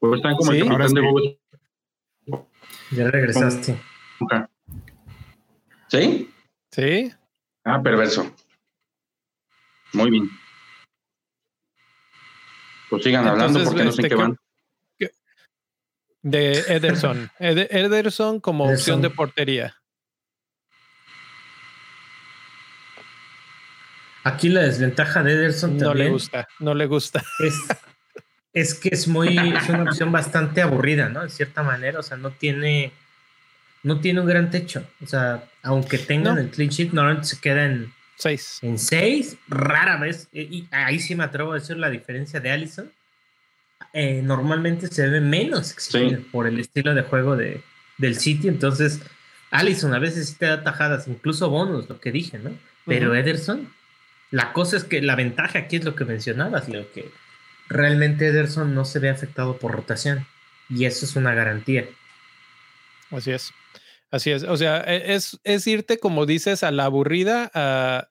Pues 0.00 0.16
están 0.16 0.34
como 0.34 0.50
¿Sí? 0.50 1.38
Ya 2.90 3.10
regresaste. 3.10 3.78
¿Sí? 5.88 6.30
Sí. 6.72 7.12
Ah, 7.64 7.80
perverso. 7.82 8.34
Muy 9.92 10.10
bien. 10.10 10.28
Pues 12.90 13.02
sigan 13.02 13.26
hablando 13.26 13.62
porque 13.64 13.84
no 13.84 13.92
sé 13.92 14.02
este, 14.02 14.08
qué 14.08 14.14
van. 14.14 14.38
De 16.22 16.52
Ederson. 16.68 17.30
Ederson 17.38 18.40
como 18.40 18.70
opción 18.70 19.00
de 19.02 19.10
portería. 19.10 19.76
Aquí 24.24 24.48
la 24.48 24.62
desventaja 24.62 25.22
de 25.22 25.32
Ederson 25.32 25.78
no 25.78 25.94
le 25.94 26.10
gusta, 26.10 26.48
no 26.58 26.74
le 26.74 26.86
gusta. 26.86 27.22
Es, 27.40 27.54
es 28.52 28.74
que 28.74 28.88
es 28.92 29.06
muy, 29.06 29.38
es 29.38 29.68
una 29.68 29.84
opción 29.84 30.10
bastante 30.10 30.60
aburrida, 30.60 31.08
¿no? 31.08 31.22
De 31.22 31.30
cierta 31.30 31.62
manera, 31.62 32.00
o 32.00 32.02
sea, 32.02 32.16
no 32.16 32.30
tiene, 32.32 32.92
no 33.82 34.00
tiene 34.00 34.20
un 34.20 34.26
gran 34.26 34.50
techo. 34.50 34.84
O 35.02 35.06
sea, 35.06 35.44
aunque 35.62 35.98
tengan 35.98 36.38
el 36.38 36.50
clean 36.50 36.70
sheet, 36.70 36.92
normalmente 36.92 37.28
se 37.28 37.40
queda 37.40 37.66
en 37.66 37.92
seis. 38.18 38.58
En 38.62 38.78
seis, 38.78 39.36
rara 39.48 39.96
vez, 39.96 40.28
eh, 40.32 40.48
y 40.50 40.68
ahí 40.70 40.98
sí 40.98 41.14
me 41.14 41.24
atrevo 41.24 41.52
a 41.52 41.56
decir 41.56 41.76
la 41.76 41.90
diferencia 41.90 42.40
de 42.40 42.50
Allison. 42.50 42.92
Eh, 43.92 44.20
normalmente 44.22 44.88
se 44.88 45.08
ve 45.08 45.20
menos 45.20 45.74
por 46.30 46.46
el 46.46 46.60
estilo 46.60 46.94
de 46.94 47.02
juego 47.02 47.36
de, 47.36 47.62
del 47.96 48.16
City, 48.18 48.48
entonces 48.48 49.00
Allison 49.50 49.94
a 49.94 49.98
veces 49.98 50.28
sí 50.28 50.34
te 50.34 50.46
da 50.46 50.62
tajadas, 50.62 51.08
incluso 51.08 51.48
bonus, 51.48 51.88
lo 51.88 52.00
que 52.00 52.12
dije, 52.12 52.38
¿no? 52.38 52.50
Pero 52.84 53.14
Ederson, 53.14 53.72
la 54.30 54.52
cosa 54.52 54.76
es 54.76 54.84
que 54.84 55.00
la 55.00 55.14
ventaja 55.14 55.60
aquí 55.60 55.76
es 55.76 55.84
lo 55.84 55.94
que 55.94 56.04
mencionabas, 56.04 56.68
lo 56.68 56.90
que 56.92 57.10
realmente 57.68 58.26
Ederson 58.26 58.74
no 58.74 58.84
se 58.84 58.98
ve 58.98 59.10
afectado 59.10 59.58
por 59.58 59.72
rotación. 59.72 60.26
Y 60.70 60.84
eso 60.84 61.06
es 61.06 61.16
una 61.16 61.34
garantía. 61.34 61.86
Así 63.10 63.32
es. 63.32 63.52
Así 64.10 64.30
es. 64.30 64.42
O 64.44 64.56
sea, 64.56 64.82
e, 64.86 65.14
es, 65.14 65.38
es 65.44 65.66
irte, 65.66 65.98
como 65.98 66.26
dices, 66.26 66.62
a 66.62 66.70
la 66.70 66.84
aburrida. 66.84 67.50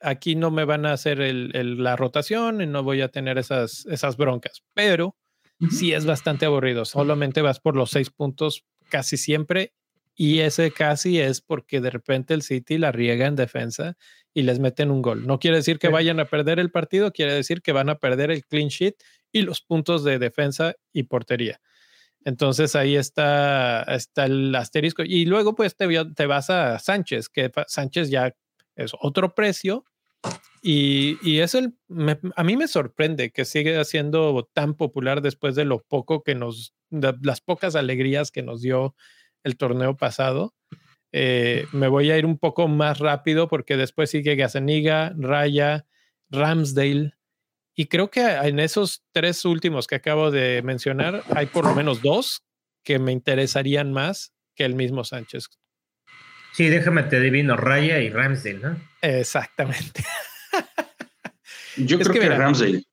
aquí 0.02 0.36
no 0.36 0.52
me 0.52 0.66
van 0.66 0.86
a 0.86 0.94
hacer 0.94 1.22
el, 1.22 1.84
la 1.84 1.96
rotación 1.96 2.62
y 2.62 2.68
no 2.68 2.84
voy 2.84 3.02
a 3.02 3.10
tener 3.10 3.38
esas, 3.38 3.86
esas 3.88 4.18
broncas. 4.18 4.64
Pero 4.74 5.16
sí 5.72 5.94
es 5.94 6.06
bastante 6.06 6.46
aburrido. 6.46 6.86
Solamente 6.86 7.42
vas 7.42 7.60
por 7.60 7.76
los 7.76 7.90
seis 7.92 8.10
puntos 8.10 8.66
casi 8.90 9.18
siempre. 9.18 9.74
Y 10.20 10.40
ese 10.40 10.72
casi 10.72 11.20
es 11.20 11.42
porque 11.42 11.80
de 11.80 11.92
repente 11.92 12.34
el 12.34 12.42
City 12.42 12.80
la 12.80 12.92
riega 12.92 13.28
en 13.28 13.36
defensa 13.36 13.98
y 14.34 14.44
les 14.44 14.60
meten 14.60 14.90
un 14.90 15.04
gol. 15.04 15.28
No 15.28 15.40
quiere 15.40 15.58
decir 15.58 15.78
que 15.78 15.90
vayan 15.90 16.20
a 16.20 16.26
perder 16.26 16.60
el 16.60 16.72
partido, 16.72 17.12
quiere 17.12 17.34
decir 17.34 17.62
que 17.62 17.72
van 17.72 17.90
a 17.90 18.00
perder 18.00 18.32
el 18.32 18.44
clean 18.44 18.70
sheet 18.70 18.96
y 19.32 19.44
los 19.44 19.62
puntos 19.62 20.04
de 20.04 20.18
defensa 20.18 20.76
y 20.92 21.04
portería. 21.04 21.62
Entonces 22.28 22.76
ahí 22.76 22.98
está, 22.98 23.84
está 23.84 24.26
el 24.26 24.54
asterisco. 24.54 25.02
Y 25.02 25.24
luego 25.24 25.56
pues 25.56 25.78
te, 25.78 26.26
vas 26.26 26.50
a 26.50 26.78
Sánchez, 26.78 27.30
que 27.30 27.50
Sánchez 27.68 28.10
ya 28.10 28.36
es 28.76 28.92
otro 29.00 29.34
precio 29.34 29.86
Y, 30.62 31.40
es 31.40 31.56
el, 31.56 31.78
a 32.36 32.44
mí 32.44 32.58
me 32.58 32.68
sorprende 32.68 33.32
que 33.32 33.46
sigue 33.46 33.82
siendo 33.86 34.50
tan 34.52 34.74
popular 34.74 35.22
después 35.22 35.56
de 35.56 35.64
lo 35.64 35.82
poco 35.84 36.22
que 36.22 36.36
nos, 36.36 36.76
las 36.90 37.40
pocas 37.40 37.78
alegrías 37.78 38.30
que 38.30 38.44
nos 38.44 38.62
dio 38.62 38.94
el 39.46 39.56
torneo 39.56 39.96
pasado. 39.96 40.54
Eh, 41.14 41.66
me 41.72 41.88
voy 41.88 42.12
a 42.12 42.18
ir 42.18 42.26
un 42.26 42.40
poco 42.40 42.68
más 42.68 43.00
rápido 43.00 43.48
porque 43.48 43.78
después 43.78 44.10
sigue 44.10 44.36
Gazaniga, 44.36 45.14
Raya, 45.18 45.86
Ramsdale. 46.30 47.17
Y 47.80 47.86
creo 47.86 48.10
que 48.10 48.26
en 48.26 48.60
esos 48.60 49.04
tres 49.12 49.46
últimos 49.46 49.86
que 49.86 49.94
acabo 49.94 50.32
de 50.32 50.64
mencionar 50.64 51.24
hay 51.36 51.46
por 51.46 51.64
lo 51.64 51.76
menos 51.76 52.02
dos 52.02 52.44
que 52.84 52.98
me 52.98 53.12
interesarían 53.12 53.94
más 53.94 54.34
que 54.56 54.66
el 54.66 54.74
mismo 54.74 55.04
Sánchez. 55.04 55.48
Sí, 56.54 56.70
déjame 56.70 57.04
te 57.04 57.18
adivino, 57.18 57.56
Raya 57.56 58.00
y 58.00 58.10
Ramsdale, 58.10 58.58
¿no? 58.58 58.82
Exactamente. 59.04 60.04
Yo 61.78 62.00
creo 62.00 62.14
que, 62.14 62.30
Ramsdale. 62.30 62.84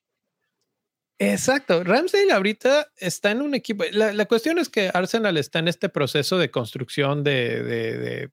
Exacto. 1.19 1.83
Ramsdale 1.83 2.31
ahorita 2.31 2.89
está 2.99 3.31
en 3.31 3.41
un 3.41 3.55
equipo. 3.55 3.85
La, 3.91 4.27
cuestión 4.27 4.59
es 4.59 4.69
que 4.69 4.91
Arsenal 4.93 5.39
está 5.39 5.61
en 5.61 5.69
este 5.69 5.89
proceso 5.89 6.37
de 6.37 6.51
construcción 6.51 7.25
de, 7.25 8.29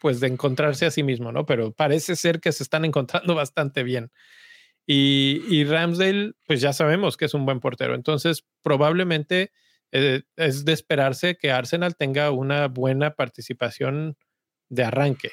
pues 0.00 0.20
de 0.20 0.28
encontrarse 0.28 0.86
a 0.86 0.92
sí 0.92 1.02
mismo, 1.02 1.32
¿no? 1.32 1.46
Pero 1.46 1.72
parece 1.72 2.14
ser 2.14 2.38
que 2.38 2.52
se 2.52 2.62
están 2.62 2.84
encontrando 2.84 3.34
bastante 3.34 3.82
bien. 3.82 4.12
Y, 4.92 5.62
Ramsdale, 5.66 6.32
pues 6.48 6.60
ya 6.60 6.72
sabemos 6.72 7.16
que 7.16 7.26
es 7.26 7.34
un 7.34 7.46
buen 7.46 7.60
portero. 7.60 7.94
Entonces, 7.94 8.44
probablemente 8.60 9.52
eh, 9.92 10.22
es 10.34 10.64
de 10.64 10.72
esperarse 10.72 11.36
que 11.36 11.52
Arsenal 11.52 11.94
tenga 11.94 12.32
una 12.32 12.66
buena 12.66 13.14
participación 13.14 14.16
de 14.68 14.82
arranque, 14.82 15.30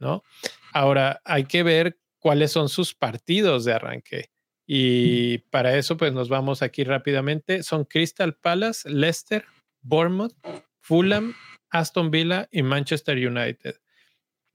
¿no? 0.00 0.24
Ahora, 0.72 1.20
hay 1.24 1.44
que 1.44 1.62
ver 1.62 2.00
cuáles 2.18 2.50
son 2.50 2.68
sus 2.68 2.92
partidos 2.92 3.64
de 3.64 3.72
arranque. 3.72 4.32
Y 4.66 5.38
para 5.50 5.76
eso, 5.76 5.96
pues 5.96 6.12
nos 6.12 6.28
vamos 6.28 6.60
aquí 6.60 6.82
rápidamente. 6.82 7.62
Son 7.62 7.84
Crystal 7.84 8.34
Palace, 8.34 8.90
Leicester, 8.90 9.44
Bournemouth, 9.80 10.34
Fulham, 10.80 11.36
Aston 11.70 12.10
Villa 12.10 12.48
y 12.50 12.64
Manchester 12.64 13.16
United. 13.16 13.76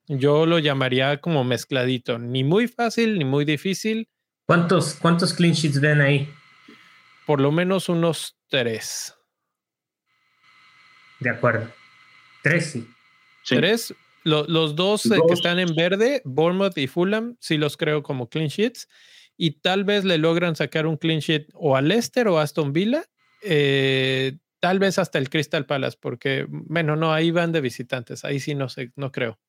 Yo 0.08 0.46
lo 0.46 0.60
llamaría 0.60 1.22
como 1.22 1.46
mezcladito, 1.46 2.20
ni 2.20 2.44
muy 2.44 2.68
fácil 2.68 3.18
ni 3.18 3.24
muy 3.24 3.46
difícil. 3.46 4.10
¿Cuántos, 4.48 4.94
cuántos 4.94 5.34
clean 5.34 5.54
sheets 5.54 5.82
ven 5.82 6.00
ahí? 6.00 6.34
Por 7.26 7.42
lo 7.42 7.52
menos 7.52 7.90
unos 7.90 8.38
tres. 8.48 9.14
De 11.20 11.30
acuerdo. 11.30 11.70
Tres 12.42 12.72
sí. 12.72 12.88
Tres. 13.46 13.94
los 14.24 14.76
dos, 14.78 15.06
eh, 15.08 15.20
que 15.28 15.34
están 15.34 15.60
en 15.60 15.76
verde, 15.76 16.22
Bournemouth 16.24 16.78
y 16.78 16.88
Fulham, 16.88 17.36
sí 17.42 17.58
los 17.58 17.76
creo 17.76 18.04
como 18.04 18.30
clean 18.30 18.48
sheets 18.48 18.88
y 19.36 19.60
tal 19.60 19.84
vez 19.84 20.06
le 20.06 20.18
logran 20.18 20.56
sacar 20.56 20.88
un 20.88 20.96
clean 20.96 21.20
sheet 21.20 21.48
o 21.54 21.76
a 21.76 21.82
Leicester 21.82 22.30
o 22.30 22.40
a 22.40 22.44
Aston 22.44 22.72
Villa, 22.72 23.04
eh, 23.42 24.38
tal 24.62 24.80
vez 24.80 24.98
hasta 24.98 25.18
el 25.18 25.30
Crystal 25.30 25.66
Palace, 25.66 25.98
porque, 26.00 26.46
bueno, 26.50 26.96
no, 26.96 27.14
ahí 27.14 27.32
van 27.32 27.52
de 27.52 27.60
visitantes, 27.60 28.24
ahí 28.24 28.40
sí 28.40 28.56
no 28.56 28.70
sé, 28.70 28.94
no 28.96 29.12
creo. 29.12 29.40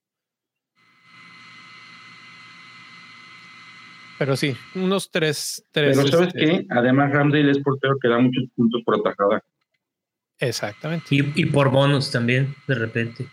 Pero 4.19 4.37
sí, 4.37 4.57
unos 4.75 5.11
tres. 5.11 5.65
tres 5.71 5.97
Pero 5.97 6.09
¿sabes 6.09 6.29
este 6.29 6.39
qué? 6.39 6.67
Además, 6.71 7.13
Ramsdale 7.13 7.51
es 7.51 7.59
portero 7.61 7.97
que 8.03 8.09
da 8.09 8.19
muchos 8.19 8.45
puntos 8.57 8.83
por 8.85 8.97
atajada. 8.97 9.43
Exactamente. 10.41 11.07
Y, 11.11 11.47
por 11.47 11.71
bonus 11.71 12.11
también, 12.11 12.55
de 12.67 12.75
repente. 12.75 13.29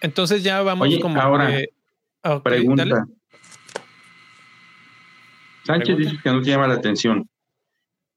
Entonces 0.00 0.42
ya 0.42 0.62
vamos 0.62 0.88
como. 1.00 1.20
Ahora, 1.20 1.60
pregunta. 2.42 3.06
Sánchez 5.64 5.96
dice 5.96 6.16
que 6.22 6.30
no 6.30 6.42
te 6.42 6.50
llama 6.50 6.68
la 6.68 6.74
atención. 6.74 7.28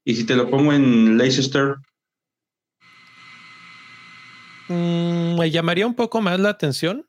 ¿Y 0.04 0.14
si 0.14 0.24
te 0.24 0.36
lo 0.36 0.48
pongo 0.50 0.72
en 0.72 1.16
Leicester? 1.18 1.76
Mm, 4.68 5.38
me 5.38 5.50
llamaría 5.50 5.86
un 5.86 5.94
poco 5.94 6.20
más 6.20 6.38
la 6.40 6.50
atención. 6.50 7.06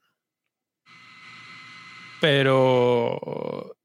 Pero, 2.22 3.78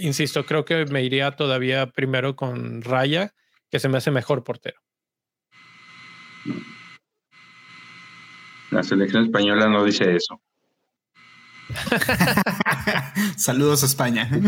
insisto, 0.00 0.44
creo 0.46 0.64
que 0.64 0.84
me 0.86 1.02
iría 1.02 1.32
todavía 1.32 1.86
primero 1.86 2.36
con 2.36 2.82
Raya, 2.82 3.34
que 3.70 3.78
se 3.78 3.88
me 3.88 3.98
hace 3.98 4.10
mejor 4.10 4.44
portero. 4.44 4.80
La 8.70 8.82
selección 8.82 9.24
española 9.24 9.68
no 9.68 9.84
dice 9.84 10.16
eso. 10.16 10.40
Saludos 13.36 13.82
a 13.82 13.86
España. 13.86 14.28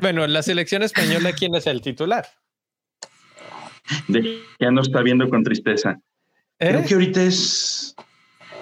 bueno, 0.00 0.26
la 0.26 0.42
selección 0.42 0.82
española, 0.82 1.32
¿quién 1.32 1.54
es 1.54 1.66
el 1.66 1.80
titular? 1.80 2.26
ya 4.08 4.70
no 4.72 4.80
está 4.80 5.00
viendo 5.02 5.28
con 5.28 5.44
tristeza. 5.44 6.00
Creo 6.58 6.84
que 6.84 6.94
ahorita 6.94 7.22
es. 7.22 7.94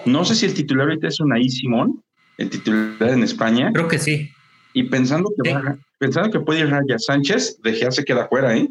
No 0.05 0.25
sé 0.25 0.35
si 0.35 0.45
el 0.45 0.53
titular 0.53 0.89
ahorita 0.89 1.09
es 1.09 1.19
Unai 1.21 1.49
Simón, 1.49 2.04
el 2.39 2.51
titular 2.51 3.11
en 3.11 3.23
España. 3.23 3.71
Creo 3.73 3.89
que 3.89 3.99
sí. 3.99 4.31
Y 4.73 4.85
pensando 4.85 5.31
que, 5.43 5.55
pensando 5.99 6.31
que 6.31 6.41
puede 6.41 6.61
ir 6.61 6.71
Raya 6.71 6.99
Sánchez, 6.99 7.61
De 7.63 7.75
Gea 7.75 7.91
se 7.91 8.05
queda 8.05 8.29
fuera, 8.29 8.57
¿eh? 8.57 8.69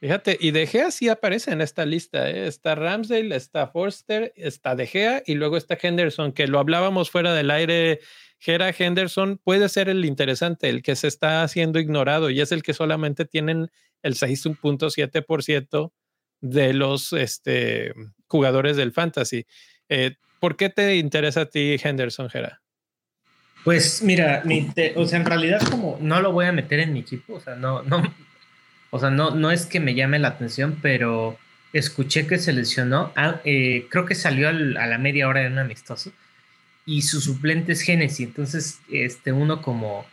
Fíjate, 0.00 0.36
y 0.38 0.50
De 0.50 0.66
Gea 0.66 0.90
sí 0.90 1.08
aparece 1.08 1.52
en 1.52 1.62
esta 1.62 1.86
lista. 1.86 2.28
¿eh? 2.28 2.46
Está 2.46 2.74
Ramsdale, 2.74 3.34
está 3.34 3.68
Forster, 3.68 4.34
está 4.36 4.76
De 4.76 4.86
Gea 4.86 5.22
y 5.24 5.34
luego 5.34 5.56
está 5.56 5.78
Henderson, 5.80 6.32
que 6.32 6.46
lo 6.46 6.58
hablábamos 6.58 7.10
fuera 7.10 7.32
del 7.32 7.50
aire. 7.50 8.00
Gera 8.38 8.74
Henderson 8.76 9.40
puede 9.42 9.70
ser 9.70 9.88
el 9.88 10.04
interesante, 10.04 10.68
el 10.68 10.82
que 10.82 10.96
se 10.96 11.08
está 11.08 11.42
haciendo 11.42 11.78
ignorado 11.78 12.28
y 12.28 12.42
es 12.42 12.52
el 12.52 12.62
que 12.62 12.74
solamente 12.74 13.24
tienen 13.24 13.70
el 14.02 14.16
6.7% 14.16 15.92
de 16.42 16.74
los 16.74 17.14
este, 17.14 17.94
jugadores 18.26 18.76
del 18.76 18.92
fantasy. 18.92 19.46
Eh, 19.88 20.16
¿Por 20.44 20.58
qué 20.58 20.68
te 20.68 20.96
interesa 20.96 21.40
a 21.40 21.46
ti 21.46 21.76
Henderson, 21.82 22.28
Gera? 22.28 22.60
Pues 23.64 24.02
mira, 24.02 24.42
o 24.94 25.06
sea, 25.06 25.18
en 25.18 25.24
realidad 25.24 25.62
como 25.70 25.96
no 26.02 26.20
lo 26.20 26.32
voy 26.32 26.44
a 26.44 26.52
meter 26.52 26.80
en 26.80 26.92
mi 26.92 27.00
equipo, 27.00 27.36
o 27.36 27.40
sea, 27.40 27.54
no, 27.54 27.82
no, 27.82 28.02
o 28.90 28.98
sea, 28.98 29.08
no, 29.08 29.30
no 29.30 29.50
es 29.50 29.64
que 29.64 29.80
me 29.80 29.94
llame 29.94 30.18
la 30.18 30.28
atención, 30.28 30.78
pero 30.82 31.38
escuché 31.72 32.26
que 32.26 32.36
se 32.36 32.52
lesionó. 32.52 33.10
Ah, 33.16 33.40
eh, 33.46 33.86
creo 33.88 34.04
que 34.04 34.14
salió 34.14 34.50
a 34.50 34.52
la 34.52 34.98
media 34.98 35.28
hora 35.28 35.40
de 35.40 35.46
un 35.46 35.58
amistoso. 35.58 36.12
Y 36.84 37.00
su 37.00 37.22
suplente 37.22 37.72
es 37.72 37.80
Genesis. 37.80 38.26
Entonces, 38.26 38.80
este, 38.90 39.32
uno 39.32 39.62
como, 39.62 40.04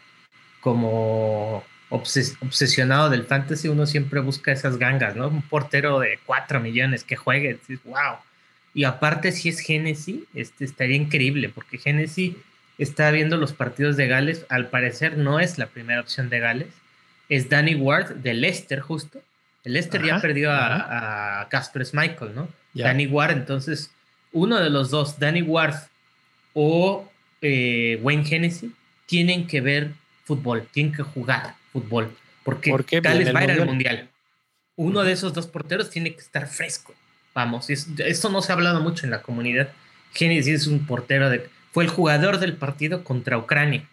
como 0.62 1.66
obsesionado 1.90 3.10
del 3.10 3.26
fantasy, 3.26 3.68
uno 3.68 3.86
siempre 3.86 4.22
busca 4.22 4.54
esas 4.54 4.78
gangas, 4.78 5.14
¿no? 5.14 5.28
Un 5.28 5.42
portero 5.42 6.00
de 6.00 6.20
4 6.26 6.62
millones 6.62 7.04
que 7.04 7.18
juegue. 7.18 7.60
wow. 7.84 8.16
Y 8.74 8.86
aparte, 8.86 9.32
si 9.32 9.50
es 9.50 9.60
Genesis, 9.60 10.22
este, 10.34 10.66
estaría 10.66 10.96
increíble, 10.96 11.50
porque 11.50 11.78
Genesis 11.78 12.36
está 12.78 13.12
viendo 13.12 13.38
los 13.38 13.54
partidos 13.54 13.98
de 13.98 14.08
Gales. 14.08 14.46
Al 14.50 14.70
parecer, 14.70 15.18
no 15.18 15.40
es 15.40 15.58
la 15.58 15.68
primera 15.68 16.02
opción 16.02 16.30
de 16.30 16.40
Gales 16.40 16.82
es 17.32 17.48
Danny 17.48 17.76
Ward 17.76 18.16
de 18.16 18.34
Leicester, 18.34 18.82
justo. 18.82 19.22
El 19.64 19.74
Leicester 19.74 20.04
ya 20.06 20.20
perdió 20.20 20.52
a, 20.52 21.48
Casper 21.50 21.86
Schmeichel, 21.86 22.36
¿no? 22.36 22.50
Danny 22.74 23.08
Ward, 23.08 23.32
entonces, 23.32 23.90
uno 24.34 24.60
de 24.60 24.70
los 24.70 24.92
dos, 24.92 25.18
Danny 25.18 25.42
Ward 25.42 25.76
o 26.54 27.10
eh, 27.42 27.98
Wayne 28.02 28.26
Hennessy, 28.30 28.74
tienen 29.06 29.48
que 29.48 29.62
ver 29.62 29.92
fútbol, 30.26 30.68
tienen 30.74 30.94
que 30.94 31.04
jugar 31.04 31.56
fútbol, 31.72 32.14
porque 32.44 32.70
¿Por 32.70 32.84
qué? 32.84 33.00
va 33.00 33.12
a 33.12 33.16
ir 33.16 33.52
al 33.52 33.66
mundial. 33.66 34.10
Uno 34.76 35.04
de 35.04 35.14
esos 35.14 35.34
dos 35.34 35.48
porteros 35.48 35.90
tiene 35.90 36.14
que 36.14 36.20
estar 36.20 36.48
fresco. 36.48 36.94
Vamos, 37.34 37.70
esto 37.70 38.30
no 38.30 38.42
se 38.42 38.52
ha 38.52 38.56
hablado 38.56 38.82
mucho 38.82 39.06
en 39.06 39.12
la 39.12 39.22
comunidad. 39.22 39.70
Hennessy 40.14 40.52
es 40.52 40.68
un 40.68 40.86
portero 40.86 41.30
de. 41.30 41.50
Fue 41.72 41.84
el 41.84 41.90
jugador 41.90 42.40
del 42.40 42.58
partido 42.58 43.04
contra 43.04 43.38
Ucrania, 43.38 43.88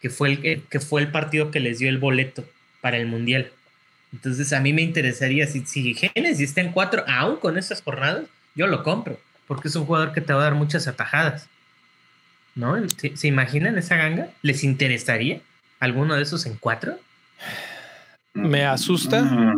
que 0.00 0.10
fue 0.10 0.32
el, 0.32 0.62
que 0.62 0.80
fue 0.80 1.00
el 1.00 1.10
partido 1.10 1.50
que 1.50 1.58
les 1.58 1.78
dio 1.78 1.88
el 1.88 1.98
boleto 1.98 2.44
para 2.80 2.98
el 2.98 3.06
Mundial. 3.06 3.50
Entonces 4.12 4.52
a 4.52 4.60
mí 4.60 4.72
me 4.72 4.82
interesaría, 4.82 5.46
si, 5.46 5.66
si 5.66 5.94
Genesis 5.94 6.50
está 6.50 6.60
en 6.60 6.72
cuatro, 6.72 7.04
aún 7.08 7.36
con 7.36 7.58
esas 7.58 7.82
jornadas, 7.82 8.26
yo 8.54 8.68
lo 8.68 8.82
compro, 8.82 9.18
porque 9.48 9.68
es 9.68 9.76
un 9.76 9.84
jugador 9.84 10.12
que 10.12 10.20
te 10.20 10.32
va 10.32 10.40
a 10.40 10.44
dar 10.44 10.54
muchas 10.54 10.86
atajadas. 10.86 11.48
¿No? 12.54 12.76
¿Se, 12.88 13.26
imaginan 13.26 13.76
esa 13.76 13.96
ganga? 13.96 14.30
¿Les 14.40 14.64
interesaría 14.64 15.40
alguno 15.78 16.14
de 16.14 16.22
esos 16.22 16.46
en 16.46 16.56
cuatro? 16.56 16.98
Me 18.32 18.64
asusta, 18.64 19.54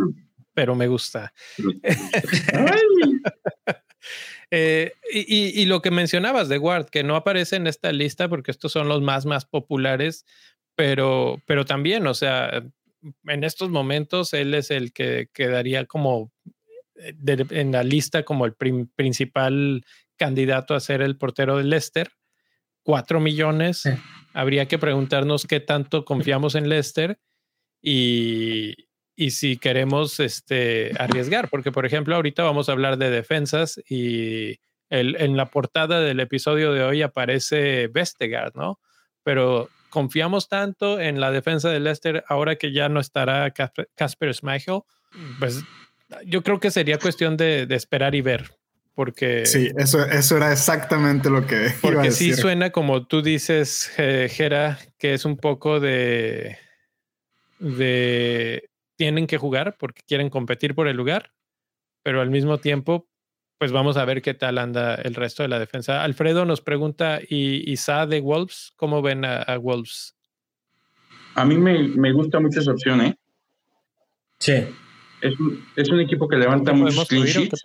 pero 0.58 0.74
me 0.74 0.88
gusta. 0.88 1.32
Eh, 4.50 4.92
y, 5.12 5.60
y, 5.60 5.66
lo 5.66 5.82
que 5.82 5.90
mencionabas 5.90 6.48
de 6.48 6.56
Ward, 6.56 6.86
que 6.86 7.02
no 7.02 7.16
aparece 7.16 7.56
en 7.56 7.66
esta 7.66 7.92
lista 7.92 8.30
porque 8.30 8.50
estos 8.50 8.72
son 8.72 8.88
los 8.88 9.02
más, 9.02 9.26
más 9.26 9.44
populares, 9.44 10.24
pero, 10.74 11.42
pero 11.44 11.66
también, 11.66 12.06
o 12.06 12.14
sea, 12.14 12.62
en 13.26 13.44
estos 13.44 13.68
momentos 13.68 14.32
él 14.32 14.54
es 14.54 14.70
el 14.70 14.94
que 14.94 15.28
quedaría 15.34 15.84
como 15.84 16.32
eh, 16.96 17.14
en 17.50 17.72
la 17.72 17.82
lista 17.82 18.22
como 18.22 18.46
el 18.46 18.54
principal 18.54 19.84
candidato 20.16 20.74
a 20.74 20.80
ser 20.80 21.02
el 21.02 21.18
portero 21.18 21.58
de 21.58 21.64
Leicester 21.64 22.10
4 22.84 23.20
millones. 23.20 23.82
Habría 24.32 24.66
que 24.66 24.78
preguntarnos 24.78 25.46
qué 25.46 25.60
tanto 25.60 26.06
confiamos 26.06 26.54
en 26.54 26.70
Leicester 26.70 27.20
y, 27.82 28.87
y 29.20 29.32
si 29.32 29.56
queremos 29.56 30.20
este, 30.20 30.92
arriesgar, 30.96 31.48
porque 31.48 31.72
por 31.72 31.84
ejemplo 31.84 32.14
ahorita 32.14 32.44
vamos 32.44 32.68
a 32.68 32.72
hablar 32.72 32.98
de 32.98 33.10
defensas 33.10 33.80
y 33.90 34.60
el, 34.90 35.16
en 35.20 35.36
la 35.36 35.46
portada 35.46 36.00
del 36.00 36.20
episodio 36.20 36.72
de 36.72 36.84
hoy 36.84 37.02
aparece 37.02 37.88
Vestegard, 37.88 38.54
¿no? 38.54 38.78
Pero 39.24 39.70
confiamos 39.90 40.48
tanto 40.48 41.00
en 41.00 41.18
la 41.18 41.32
defensa 41.32 41.68
de 41.68 41.80
Leicester 41.80 42.22
ahora 42.28 42.54
que 42.54 42.72
ya 42.72 42.88
no 42.88 43.00
estará 43.00 43.50
Casper 43.50 44.32
Schmeichel, 44.32 44.82
pues 45.40 45.64
yo 46.24 46.44
creo 46.44 46.60
que 46.60 46.70
sería 46.70 46.98
cuestión 46.98 47.36
de, 47.36 47.66
de, 47.66 47.74
esperar 47.74 48.14
y 48.14 48.20
ver, 48.20 48.52
porque... 48.94 49.46
Sí, 49.46 49.72
eso, 49.76 50.04
eso 50.06 50.36
era 50.36 50.52
exactamente 50.52 51.28
lo 51.28 51.44
que... 51.44 51.72
Porque 51.80 51.94
iba 51.94 52.02
a 52.02 52.04
decir. 52.04 52.36
sí 52.36 52.40
suena 52.40 52.70
como 52.70 53.08
tú 53.08 53.20
dices, 53.20 53.90
Jera, 53.96 54.78
que 54.96 55.14
es 55.14 55.24
un 55.24 55.36
poco 55.38 55.80
de... 55.80 56.56
de 57.58 58.67
tienen 58.98 59.28
que 59.28 59.38
jugar 59.38 59.76
porque 59.78 60.02
quieren 60.06 60.28
competir 60.28 60.74
por 60.74 60.88
el 60.88 60.96
lugar, 60.96 61.32
pero 62.02 62.20
al 62.20 62.30
mismo 62.30 62.58
tiempo, 62.58 63.08
pues 63.56 63.72
vamos 63.72 63.96
a 63.96 64.04
ver 64.04 64.20
qué 64.20 64.34
tal 64.34 64.58
anda 64.58 64.96
el 64.96 65.14
resto 65.14 65.44
de 65.44 65.48
la 65.48 65.58
defensa. 65.58 66.02
Alfredo 66.02 66.44
nos 66.44 66.60
pregunta, 66.60 67.20
¿y 67.26 67.70
Isa 67.70 68.06
de 68.06 68.20
Wolves? 68.20 68.72
¿Cómo 68.76 69.00
ven 69.00 69.24
a, 69.24 69.42
a 69.42 69.56
Wolves? 69.56 70.16
A 71.36 71.44
mí 71.44 71.56
me, 71.56 71.78
me, 71.88 72.12
gusta 72.12 72.40
mucho 72.40 72.58
esa 72.58 72.72
opción, 72.72 73.00
¿eh? 73.00 73.16
Sí. 74.40 74.66
Es 75.20 75.38
un, 75.38 75.64
es 75.76 75.88
un 75.90 76.00
equipo 76.00 76.28
que 76.28 76.36
levanta 76.36 76.72
muchos 76.72 77.06
clean 77.06 77.26
sheets. 77.26 77.62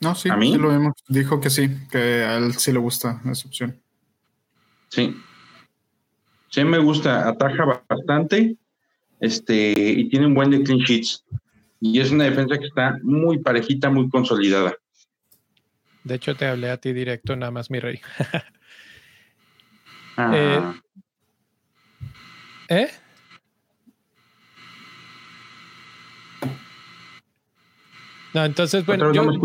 No, 0.00 0.16
sí, 0.16 0.28
¿A 0.28 0.36
mí? 0.36 0.52
Sí 0.52 0.58
lo 0.58 0.70
vimos. 0.70 0.94
Dijo 1.08 1.40
que 1.40 1.50
sí, 1.50 1.70
que 1.90 2.24
a 2.24 2.38
él 2.38 2.54
sí 2.54 2.72
le 2.72 2.78
gusta 2.78 3.20
esa 3.30 3.46
opción. 3.46 3.80
Sí. 4.88 5.16
Sí, 6.48 6.64
me 6.64 6.78
gusta. 6.78 7.28
Ataja 7.28 7.84
bastante 7.88 8.56
este, 9.20 9.74
y 9.76 10.08
tiene 10.08 10.26
un 10.26 10.34
buen 10.34 10.50
de 10.50 10.62
clean 10.62 10.80
sheets. 10.80 11.24
Y 11.80 12.00
es 12.00 12.10
una 12.10 12.24
defensa 12.24 12.58
que 12.58 12.66
está 12.66 12.98
muy 13.02 13.38
parejita, 13.38 13.88
muy 13.88 14.08
consolidada. 14.08 14.74
De 16.04 16.14
hecho, 16.16 16.34
te 16.34 16.46
hablé 16.46 16.70
a 16.70 16.78
ti 16.78 16.92
directo, 16.92 17.36
nada 17.36 17.52
más, 17.52 17.70
mi 17.70 17.80
rey. 17.80 18.00
ah. 20.16 20.74
eh, 22.68 22.80
¿Eh? 22.80 22.90
No, 28.34 28.44
entonces, 28.44 28.84
bueno. 28.84 29.12
Yo, 29.12 29.24
¿No? 29.24 29.40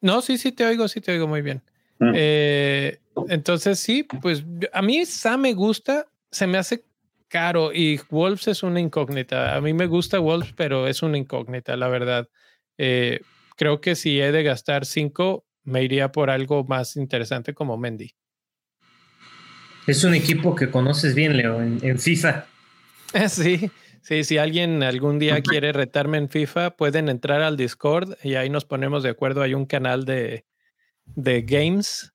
No, 0.00 0.20
sí, 0.20 0.36
sí, 0.36 0.52
te 0.52 0.66
oigo, 0.66 0.88
sí, 0.88 1.00
te 1.00 1.12
oigo 1.12 1.26
muy 1.26 1.42
bien. 1.42 1.62
Mm. 1.98 2.12
Eh, 2.14 2.98
entonces, 3.28 3.78
sí, 3.78 4.02
pues 4.02 4.44
a 4.72 4.82
mí 4.82 4.98
esa 4.98 5.36
me 5.36 5.54
gusta, 5.54 6.06
se 6.30 6.46
me 6.46 6.58
hace 6.58 6.84
caro 7.32 7.72
y 7.72 7.98
Wolves 8.10 8.46
es 8.46 8.62
una 8.62 8.78
incógnita. 8.78 9.56
A 9.56 9.60
mí 9.62 9.72
me 9.72 9.86
gusta 9.86 10.18
Wolves, 10.18 10.52
pero 10.54 10.86
es 10.86 11.02
una 11.02 11.16
incógnita, 11.16 11.76
la 11.78 11.88
verdad. 11.88 12.28
Eh, 12.76 13.20
creo 13.56 13.80
que 13.80 13.96
si 13.96 14.20
he 14.20 14.30
de 14.30 14.42
gastar 14.42 14.84
cinco, 14.84 15.46
me 15.64 15.82
iría 15.82 16.12
por 16.12 16.28
algo 16.28 16.62
más 16.64 16.94
interesante 16.96 17.54
como 17.54 17.78
Mendy. 17.78 18.10
Es 19.86 20.04
un 20.04 20.14
equipo 20.14 20.54
que 20.54 20.70
conoces 20.70 21.14
bien, 21.14 21.36
Leo, 21.38 21.60
en, 21.60 21.78
en 21.82 21.98
FIFA. 21.98 22.46
Sí, 23.28 23.70
sí, 24.00 24.24
si 24.24 24.38
alguien 24.38 24.82
algún 24.82 25.18
día 25.18 25.42
quiere 25.42 25.72
retarme 25.72 26.16
en 26.16 26.30
FIFA, 26.30 26.76
pueden 26.76 27.10
entrar 27.10 27.42
al 27.42 27.58
Discord 27.58 28.16
y 28.22 28.36
ahí 28.36 28.48
nos 28.48 28.64
ponemos 28.64 29.02
de 29.02 29.10
acuerdo. 29.10 29.42
Hay 29.42 29.52
un 29.52 29.66
canal 29.66 30.06
de, 30.06 30.46
de 31.04 31.42
games 31.42 32.14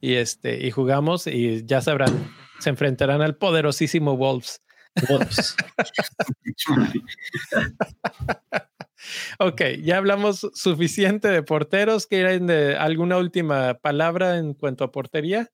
y 0.00 0.14
este 0.14 0.66
y 0.66 0.70
jugamos 0.70 1.26
y 1.26 1.66
ya 1.66 1.82
sabrán 1.82 2.14
se 2.58 2.70
enfrentarán 2.70 3.22
al 3.22 3.36
poderosísimo 3.36 4.16
Wolves. 4.16 4.62
Wolves. 5.08 5.56
ok, 9.38 9.62
ya 9.82 9.98
hablamos 9.98 10.46
suficiente 10.54 11.28
de 11.28 11.42
porteros. 11.42 12.06
¿Quieren 12.06 12.46
de 12.46 12.76
alguna 12.76 13.18
última 13.18 13.74
palabra 13.74 14.38
en 14.38 14.54
cuanto 14.54 14.84
a 14.84 14.92
portería? 14.92 15.50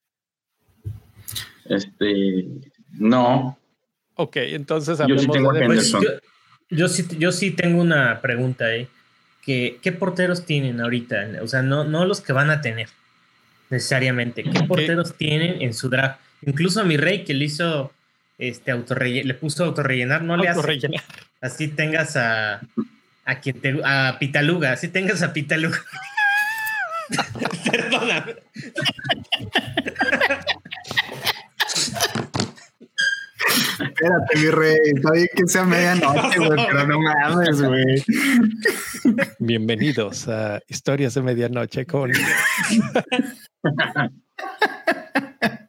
Este, 1.66 2.46
no. 2.92 3.58
Ok, 4.16 4.36
entonces 4.36 5.00
hablemos 5.00 5.26
yo 5.26 5.32
sí 5.32 5.58
de 5.58 5.66
pues, 5.66 5.90
yo, 5.90 6.00
yo, 6.70 6.88
sí, 6.88 7.04
yo 7.18 7.32
sí 7.32 7.50
tengo 7.50 7.80
una 7.80 8.20
pregunta 8.20 8.66
ahí. 8.66 8.88
¿Qué, 9.42 9.78
¿Qué 9.82 9.92
porteros 9.92 10.46
tienen 10.46 10.80
ahorita? 10.80 11.40
O 11.42 11.46
sea, 11.46 11.62
no, 11.62 11.84
no 11.84 12.06
los 12.06 12.20
que 12.20 12.32
van 12.32 12.50
a 12.50 12.60
tener 12.60 12.88
necesariamente. 13.68 14.42
¿Qué 14.42 14.62
porteros 14.62 15.16
tienen 15.16 15.60
en 15.60 15.74
su 15.74 15.90
draft? 15.90 16.20
Incluso 16.46 16.80
a 16.80 16.84
mi 16.84 16.96
rey 16.96 17.24
que 17.24 17.34
le 17.34 17.46
hizo 17.46 17.92
este 18.38 18.72
le 18.72 19.34
puso 19.34 19.64
autorrellenar, 19.64 20.22
no 20.22 20.36
le 20.36 20.48
hace. 20.48 20.78
Así 21.40 21.68
tengas 21.68 22.16
a 22.16 22.60
a 23.24 23.40
quien 23.40 23.60
te, 23.60 23.80
a 23.84 24.16
Pitaluga, 24.18 24.72
así 24.72 24.88
tengas 24.88 25.22
a 25.22 25.32
Pitaluga. 25.32 25.78
Perdona. 27.70 28.26
Espérate, 33.80 34.38
mi 34.38 34.50
rey. 34.50 34.78
Está 34.94 35.12
bien 35.12 35.28
que 35.34 35.46
sea 35.46 35.64
medianoche, 35.64 36.38
güey, 36.38 36.66
pero 36.66 36.86
no 36.86 37.00
mames, 37.00 37.62
güey. 37.62 38.04
Bienvenidos 39.38 40.28
a 40.28 40.60
Historias 40.68 41.14
de 41.14 41.22
Medianoche 41.22 41.86
con. 41.86 42.12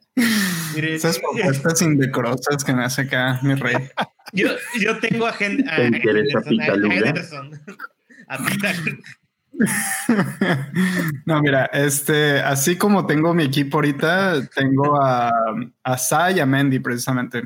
Esas 0.76 1.18
propuestas 1.18 1.82
indecorosas 1.82 2.64
que 2.64 2.72
me 2.72 2.84
hace 2.84 3.02
acá 3.02 3.38
mi 3.42 3.54
rey. 3.54 3.76
Yo, 4.32 4.48
yo 4.80 4.98
tengo 4.98 5.24
a, 5.24 5.34
Hen 5.38 5.66
a, 5.68 5.76
Henderson. 5.76 7.60
A 8.26 8.38
no, 11.26 11.40
mira, 11.40 11.66
este, 11.66 12.40
así 12.40 12.76
como 12.76 13.06
tengo 13.06 13.32
mi 13.32 13.44
equipo 13.44 13.78
ahorita, 13.78 14.48
tengo 14.48 15.00
a, 15.00 15.32
a 15.84 15.96
Sa 15.96 16.32
y 16.32 16.40
a 16.40 16.46
Mendy 16.46 16.80
precisamente. 16.80 17.44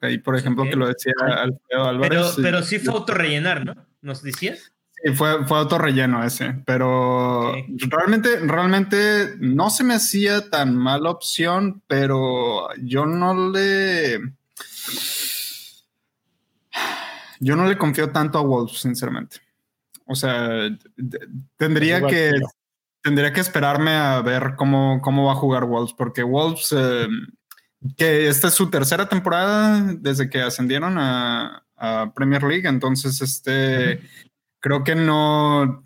Ahí, 0.00 0.18
por 0.18 0.36
ejemplo, 0.36 0.64
que 0.64 0.76
lo 0.76 0.88
decía 0.88 1.12
Alfredo 1.20 1.84
Álvarez. 1.84 2.32
Pero, 2.36 2.42
pero 2.42 2.62
sí 2.62 2.80
fue 2.80 2.94
autorrellenar, 2.94 3.64
¿no? 3.64 3.86
¿Nos 4.02 4.22
decías? 4.22 4.72
Sí, 5.04 5.12
fue, 5.14 5.44
fue 5.46 5.58
autorrelleno 5.58 6.24
ese, 6.24 6.54
pero 6.64 7.52
realmente, 7.88 8.40
realmente 8.40 9.34
no 9.38 9.70
se 9.70 9.84
me 9.84 9.94
hacía 9.94 10.50
tan 10.50 10.76
mala 10.76 11.10
opción, 11.10 11.82
pero 11.86 12.68
yo 12.82 13.06
no 13.06 13.50
le. 13.50 14.20
Yo 17.40 17.54
no 17.54 17.66
le 17.66 17.78
confío 17.78 18.10
tanto 18.10 18.38
a 18.38 18.42
Wolves, 18.42 18.80
sinceramente. 18.80 19.36
O 20.06 20.16
sea, 20.16 20.68
tendría 21.56 22.04
que, 22.06 22.32
tendría 23.02 23.32
que 23.32 23.40
esperarme 23.40 23.92
a 23.92 24.20
ver 24.22 24.54
cómo, 24.56 25.00
cómo 25.02 25.26
va 25.26 25.32
a 25.32 25.36
jugar 25.36 25.66
Wolves, 25.66 25.94
porque 25.96 26.24
Wolves, 26.24 26.74
eh, 26.76 27.06
que 27.96 28.26
esta 28.26 28.48
es 28.48 28.54
su 28.54 28.70
tercera 28.70 29.08
temporada 29.08 29.94
desde 29.98 30.28
que 30.28 30.40
ascendieron 30.40 30.98
a, 30.98 31.62
a 31.76 32.12
Premier 32.14 32.42
League, 32.42 32.66
entonces 32.68 33.20
este 33.22 34.00
creo 34.60 34.84
que 34.84 34.94
no, 34.94 35.84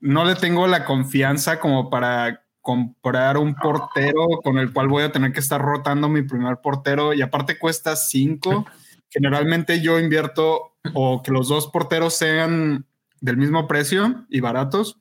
no 0.00 0.24
le 0.24 0.34
tengo 0.34 0.66
la 0.66 0.84
confianza 0.84 1.60
como 1.60 1.90
para 1.90 2.44
comprar 2.60 3.38
un 3.38 3.54
portero 3.54 4.26
con 4.42 4.58
el 4.58 4.72
cual 4.72 4.88
voy 4.88 5.02
a 5.02 5.12
tener 5.12 5.32
que 5.32 5.40
estar 5.40 5.60
rotando 5.60 6.08
mi 6.08 6.22
primer 6.22 6.58
portero 6.58 7.12
y 7.12 7.22
aparte 7.22 7.58
cuesta 7.58 7.96
cinco. 7.96 8.66
Generalmente 9.10 9.80
yo 9.82 9.98
invierto 9.98 10.76
o 10.94 11.22
que 11.22 11.32
los 11.32 11.48
dos 11.48 11.66
porteros 11.68 12.14
sean 12.14 12.86
del 13.20 13.36
mismo 13.36 13.68
precio 13.68 14.24
y 14.30 14.40
baratos, 14.40 14.98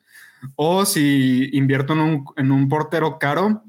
o 0.55 0.85
si 0.85 1.49
invierto 1.53 1.93
en 1.93 1.99
un, 1.99 2.25
en 2.35 2.51
un 2.51 2.67
portero 2.67 3.17
caro, 3.17 3.63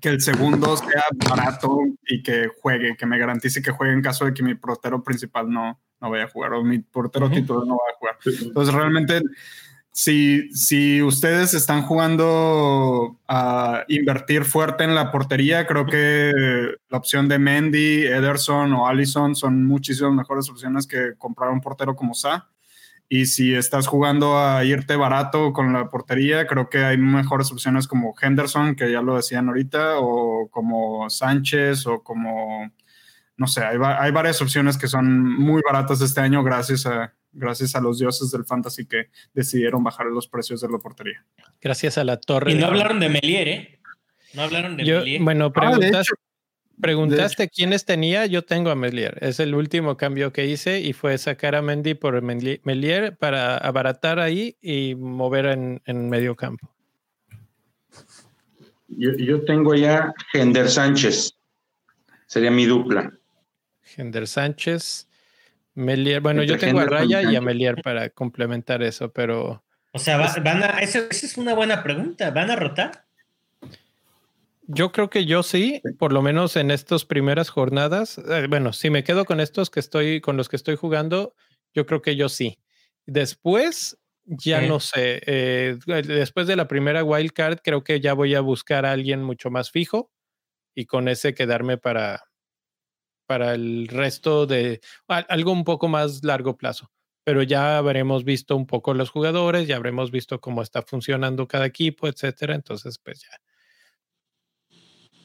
que 0.00 0.08
el 0.08 0.20
segundo 0.20 0.76
sea 0.76 1.04
barato 1.28 1.78
y 2.06 2.22
que 2.22 2.48
juegue, 2.60 2.96
que 2.96 3.06
me 3.06 3.18
garantice 3.18 3.62
que 3.62 3.70
juegue 3.70 3.92
en 3.92 4.02
caso 4.02 4.24
de 4.24 4.34
que 4.34 4.42
mi 4.42 4.54
portero 4.54 5.02
principal 5.02 5.50
no, 5.50 5.80
no 6.00 6.10
vaya 6.10 6.24
a 6.24 6.28
jugar 6.28 6.54
o 6.54 6.64
mi 6.64 6.78
portero 6.78 7.30
titular 7.30 7.66
no 7.66 7.78
vaya 7.78 7.94
a 7.94 7.98
jugar. 7.98 8.16
Entonces 8.42 8.74
realmente 8.74 9.22
si, 9.92 10.50
si 10.54 11.02
ustedes 11.02 11.52
están 11.52 11.82
jugando 11.82 13.18
a 13.26 13.84
invertir 13.88 14.44
fuerte 14.44 14.84
en 14.84 14.94
la 14.94 15.10
portería, 15.10 15.66
creo 15.66 15.86
que 15.86 16.32
la 16.88 16.98
opción 16.98 17.28
de 17.28 17.38
Mendy, 17.38 18.06
Ederson 18.06 18.72
o 18.72 18.86
Allison 18.86 19.34
son 19.34 19.66
muchísimas 19.66 20.12
mejores 20.12 20.48
opciones 20.48 20.86
que 20.86 21.14
comprar 21.18 21.50
un 21.50 21.60
portero 21.60 21.96
como 21.96 22.14
Sa. 22.14 22.48
Y 23.12 23.26
si 23.26 23.54
estás 23.54 23.88
jugando 23.88 24.38
a 24.38 24.64
irte 24.64 24.94
barato 24.94 25.52
con 25.52 25.72
la 25.72 25.88
portería, 25.88 26.46
creo 26.46 26.70
que 26.70 26.84
hay 26.84 26.96
mejores 26.96 27.50
opciones 27.50 27.88
como 27.88 28.14
Henderson, 28.20 28.76
que 28.76 28.92
ya 28.92 29.02
lo 29.02 29.16
decían 29.16 29.48
ahorita, 29.48 29.98
o 29.98 30.48
como 30.48 31.10
Sánchez, 31.10 31.88
o 31.88 32.04
como, 32.04 32.70
no 33.40 33.46
sé, 33.46 33.64
hay, 33.64 33.78
hay 33.80 34.12
varias 34.12 34.42
opciones 34.42 34.76
que 34.76 34.86
son 34.86 35.34
muy 35.38 35.62
baratas 35.64 36.02
este 36.02 36.20
año 36.20 36.44
gracias 36.44 36.84
a, 36.84 37.14
gracias 37.32 37.74
a 37.74 37.80
los 37.80 37.98
dioses 37.98 38.30
del 38.30 38.44
fantasy 38.44 38.84
que 38.84 39.08
decidieron 39.32 39.82
bajar 39.82 40.04
los 40.08 40.28
precios 40.28 40.60
de 40.60 40.68
la 40.68 40.76
portería. 40.76 41.24
Gracias 41.58 41.96
a 41.96 42.04
la 42.04 42.18
torre. 42.18 42.52
Y 42.52 42.56
no 42.56 42.66
hablaron 42.66 43.00
de 43.00 43.08
Melier, 43.08 43.48
¿eh? 43.48 43.80
No 44.34 44.42
hablaron 44.42 44.76
de 44.76 45.18
Bueno, 45.22 45.46
ah, 45.46 45.52
preguntaste, 45.54 46.12
preguntaste 46.78 47.48
quiénes 47.48 47.86
tenía. 47.86 48.26
Yo 48.26 48.44
tengo 48.44 48.68
a 48.68 48.74
Melier. 48.74 49.16
Es 49.22 49.40
el 49.40 49.54
último 49.54 49.96
cambio 49.96 50.34
que 50.34 50.44
hice 50.44 50.80
y 50.80 50.92
fue 50.92 51.16
sacar 51.16 51.54
a 51.54 51.62
Mendy 51.62 51.94
por 51.94 52.20
Melier 52.20 53.16
para 53.16 53.56
abaratar 53.56 54.20
ahí 54.20 54.58
y 54.60 54.96
mover 54.96 55.46
en, 55.46 55.80
en 55.86 56.10
medio 56.10 56.36
campo. 56.36 56.70
Yo, 58.88 59.12
yo 59.16 59.46
tengo 59.46 59.74
ya 59.74 60.12
Gender 60.30 60.68
Sánchez. 60.68 61.38
Sería 62.26 62.50
mi 62.50 62.66
dupla. 62.66 63.10
Gender 63.94 64.26
Sánchez. 64.26 65.08
Melier, 65.74 66.20
bueno, 66.20 66.42
yo 66.42 66.58
tengo 66.58 66.80
a 66.80 66.84
Raya 66.84 67.22
y 67.22 67.36
a 67.36 67.40
Melier 67.40 67.76
para 67.82 68.10
complementar 68.10 68.82
eso, 68.82 69.12
pero. 69.12 69.64
O 69.92 69.98
sea, 69.98 70.18
van 70.18 70.62
a, 70.62 70.78
esa 70.80 71.00
es 71.10 71.36
una 71.36 71.54
buena 71.54 71.82
pregunta. 71.82 72.30
¿Van 72.30 72.50
a 72.50 72.56
rotar? 72.56 73.04
Yo 74.66 74.92
creo 74.92 75.10
que 75.10 75.26
yo 75.26 75.42
sí, 75.42 75.82
por 75.98 76.12
lo 76.12 76.22
menos 76.22 76.54
en 76.56 76.70
estas 76.70 77.04
primeras 77.04 77.50
jornadas. 77.50 78.18
Eh, 78.18 78.46
bueno, 78.48 78.72
si 78.72 78.88
me 78.88 79.02
quedo 79.02 79.24
con 79.24 79.40
estos 79.40 79.68
que 79.68 79.80
estoy, 79.80 80.20
con 80.20 80.36
los 80.36 80.48
que 80.48 80.56
estoy 80.56 80.76
jugando, 80.76 81.34
yo 81.74 81.86
creo 81.86 82.02
que 82.02 82.14
yo 82.14 82.28
sí. 82.28 82.60
Después, 83.04 83.98
ya 84.24 84.60
no 84.60 84.78
sé. 84.78 85.22
Eh, 85.26 85.76
después 85.86 86.46
de 86.46 86.54
la 86.54 86.68
primera 86.68 87.02
wild 87.02 87.32
card, 87.32 87.58
creo 87.64 87.82
que 87.82 88.00
ya 88.00 88.12
voy 88.12 88.36
a 88.36 88.40
buscar 88.40 88.86
a 88.86 88.92
alguien 88.92 89.24
mucho 89.24 89.50
más 89.50 89.72
fijo 89.72 90.12
y 90.72 90.86
con 90.86 91.08
ese 91.08 91.34
quedarme 91.34 91.76
para, 91.76 92.29
para 93.30 93.54
el 93.54 93.86
resto 93.86 94.44
de 94.44 94.80
algo 95.06 95.52
un 95.52 95.62
poco 95.62 95.86
más 95.86 96.24
largo 96.24 96.56
plazo. 96.56 96.90
Pero 97.22 97.44
ya 97.44 97.78
habremos 97.78 98.24
visto 98.24 98.56
un 98.56 98.66
poco 98.66 98.92
los 98.92 99.10
jugadores, 99.10 99.68
ya 99.68 99.76
habremos 99.76 100.10
visto 100.10 100.40
cómo 100.40 100.62
está 100.62 100.82
funcionando 100.82 101.46
cada 101.46 101.64
equipo, 101.64 102.08
etcétera. 102.08 102.56
Entonces, 102.56 102.98
pues 102.98 103.22
ya. 103.22 104.76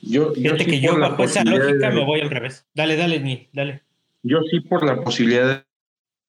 Yo, 0.04 0.32
Fíjate 0.36 0.68
que 0.68 0.80
yo 0.80 1.00
bajo 1.00 1.24
esa 1.24 1.44
lógica 1.44 1.90
me 1.90 2.06
voy 2.06 2.22
al 2.22 2.30
revés. 2.30 2.68
Dale, 2.76 2.96
dale, 2.96 3.20
ni, 3.20 3.50
dale. 3.52 3.82
Yo 4.22 4.38
sí 4.52 4.60
por 4.60 4.86
la 4.86 5.02
posibilidad 5.02 5.66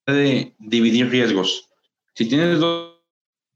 de 0.06 0.54
dividir 0.58 1.10
riesgos. 1.10 1.68
Si 2.14 2.26
tienes 2.26 2.58
dos, 2.58 3.02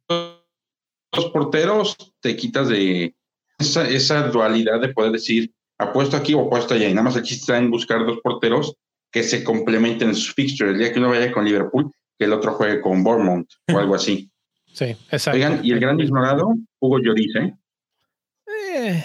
dos 0.07 1.31
porteros, 1.33 1.97
te 2.21 2.37
quitas 2.37 2.69
de 2.69 3.15
esa, 3.59 3.89
esa 3.89 4.29
dualidad 4.29 4.79
de 4.79 4.91
poder 4.91 5.13
decir, 5.13 5.55
apuesto 5.81 6.17
aquí 6.17 6.35
o 6.35 6.47
apuesto 6.47 6.75
allá. 6.75 6.89
Y 6.89 6.95
nada 6.95 7.05
más 7.05 7.17
el 7.17 7.23
chiste 7.23 7.43
está 7.43 7.59
en 7.59 7.71
buscar 7.71 8.05
dos 8.05 8.19
porteros 8.23 8.75
que 9.11 9.23
se 9.23 9.43
complementen 9.43 10.09
en 10.11 10.15
sus 10.15 10.35
fixtures. 10.35 10.73
El 10.73 10.79
día 10.79 10.93
que 10.93 10.99
uno 10.99 11.11
vaya 11.11 11.33
con 11.33 11.45
Liverpool, 11.45 11.91
que 12.19 12.27
el 12.27 12.33
otro 12.33 12.53
juegue 12.53 12.81
con 12.81 13.03
Bournemouth 13.03 13.49
o 13.73 13.79
algo 13.79 13.95
así. 13.95 14.31
Sí, 14.73 14.85
exacto. 14.85 15.33
Oigan, 15.33 15.61
y 15.65 15.73
el 15.73 15.81
gran 15.81 15.99
ignorado, 15.99 16.55
Hugo 16.79 17.01
Lloris, 17.01 17.35
¿eh? 17.35 17.55
eh 18.73 19.05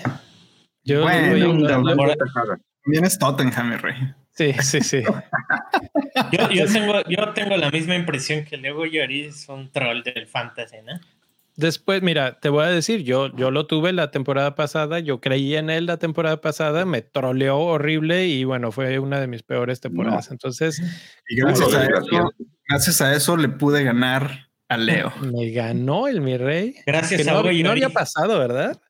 yo 0.83 1.01
bueno, 1.01 1.67
también 1.67 3.03
es 3.03 3.17
Tottenham, 3.17 3.79
rey. 3.81 3.95
Sí, 4.29 4.53
sí, 4.61 4.81
sí. 4.81 5.01
yo, 6.31 6.49
yo, 6.51 6.71
tengo, 6.71 7.01
yo 7.09 7.33
tengo 7.33 7.57
la 7.57 7.71
misma 7.71 7.95
impresión 7.95 8.45
que 8.45 8.57
Hugo 8.57 8.85
Lloris 8.85 9.35
es 9.35 9.49
un 9.49 9.71
troll 9.71 10.03
del 10.03 10.27
fantasy, 10.27 10.77
¿no? 10.85 10.99
Después, 11.57 12.01
mira, 12.01 12.39
te 12.39 12.49
voy 12.49 12.65
a 12.65 12.67
decir, 12.67 13.03
yo, 13.03 13.33
yo 13.35 13.49
lo 13.49 13.65
tuve 13.65 13.93
la 13.93 14.11
temporada 14.11 14.55
pasada, 14.55 14.99
yo 14.99 15.21
creí 15.21 15.55
en 15.55 15.69
él 15.69 15.85
la 15.85 15.97
temporada 15.97 16.41
pasada, 16.41 16.85
me 16.85 17.01
troleó 17.01 17.59
horrible 17.59 18.27
y 18.27 18.43
bueno, 18.43 18.73
fue 18.73 18.99
una 18.99 19.21
de 19.21 19.27
mis 19.27 19.41
peores 19.41 19.79
temporadas. 19.79 20.31
Entonces, 20.31 20.81
gracias, 22.67 23.01
a 23.01 23.15
eso, 23.15 23.37
le 23.37 23.47
pude 23.47 23.83
ganar 23.85 24.49
a 24.67 24.77
Leo. 24.77 25.13
Me 25.21 25.51
ganó 25.51 26.07
el 26.07 26.21
mi 26.21 26.37
rey. 26.37 26.75
Gracias 26.85 27.27
a 27.27 27.31
no, 27.31 27.43
no 27.43 27.69
había 27.69 27.89
pasado, 27.89 28.37
¿verdad? 28.39 28.81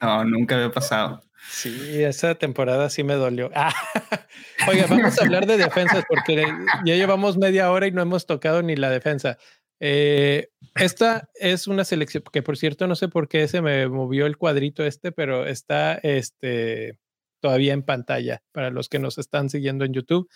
No, 0.00 0.24
nunca 0.24 0.54
había 0.54 0.70
pasado. 0.70 1.20
Sí, 1.50 2.02
esa 2.02 2.34
temporada 2.36 2.88
sí 2.88 3.04
me 3.04 3.14
dolió. 3.14 3.50
Ah, 3.54 3.74
oiga, 4.68 4.86
vamos 4.88 5.18
a 5.18 5.24
hablar 5.24 5.46
de 5.46 5.56
defensas 5.56 6.04
porque 6.08 6.46
ya 6.84 6.94
llevamos 6.94 7.36
media 7.36 7.70
hora 7.70 7.86
y 7.86 7.92
no 7.92 8.00
hemos 8.00 8.26
tocado 8.26 8.62
ni 8.62 8.76
la 8.76 8.90
defensa. 8.90 9.36
Eh, 9.80 10.48
esta 10.76 11.28
es 11.34 11.66
una 11.66 11.84
selección 11.84 12.22
que, 12.32 12.42
por 12.42 12.56
cierto, 12.56 12.86
no 12.86 12.94
sé 12.94 13.08
por 13.08 13.28
qué 13.28 13.48
se 13.48 13.60
me 13.60 13.88
movió 13.88 14.26
el 14.26 14.36
cuadrito 14.36 14.84
este, 14.84 15.12
pero 15.12 15.46
está 15.46 15.94
este, 15.94 16.98
todavía 17.40 17.72
en 17.72 17.82
pantalla 17.82 18.42
para 18.52 18.70
los 18.70 18.88
que 18.88 18.98
nos 18.98 19.18
están 19.18 19.50
siguiendo 19.50 19.84
en 19.84 19.92
YouTube. 19.92 20.28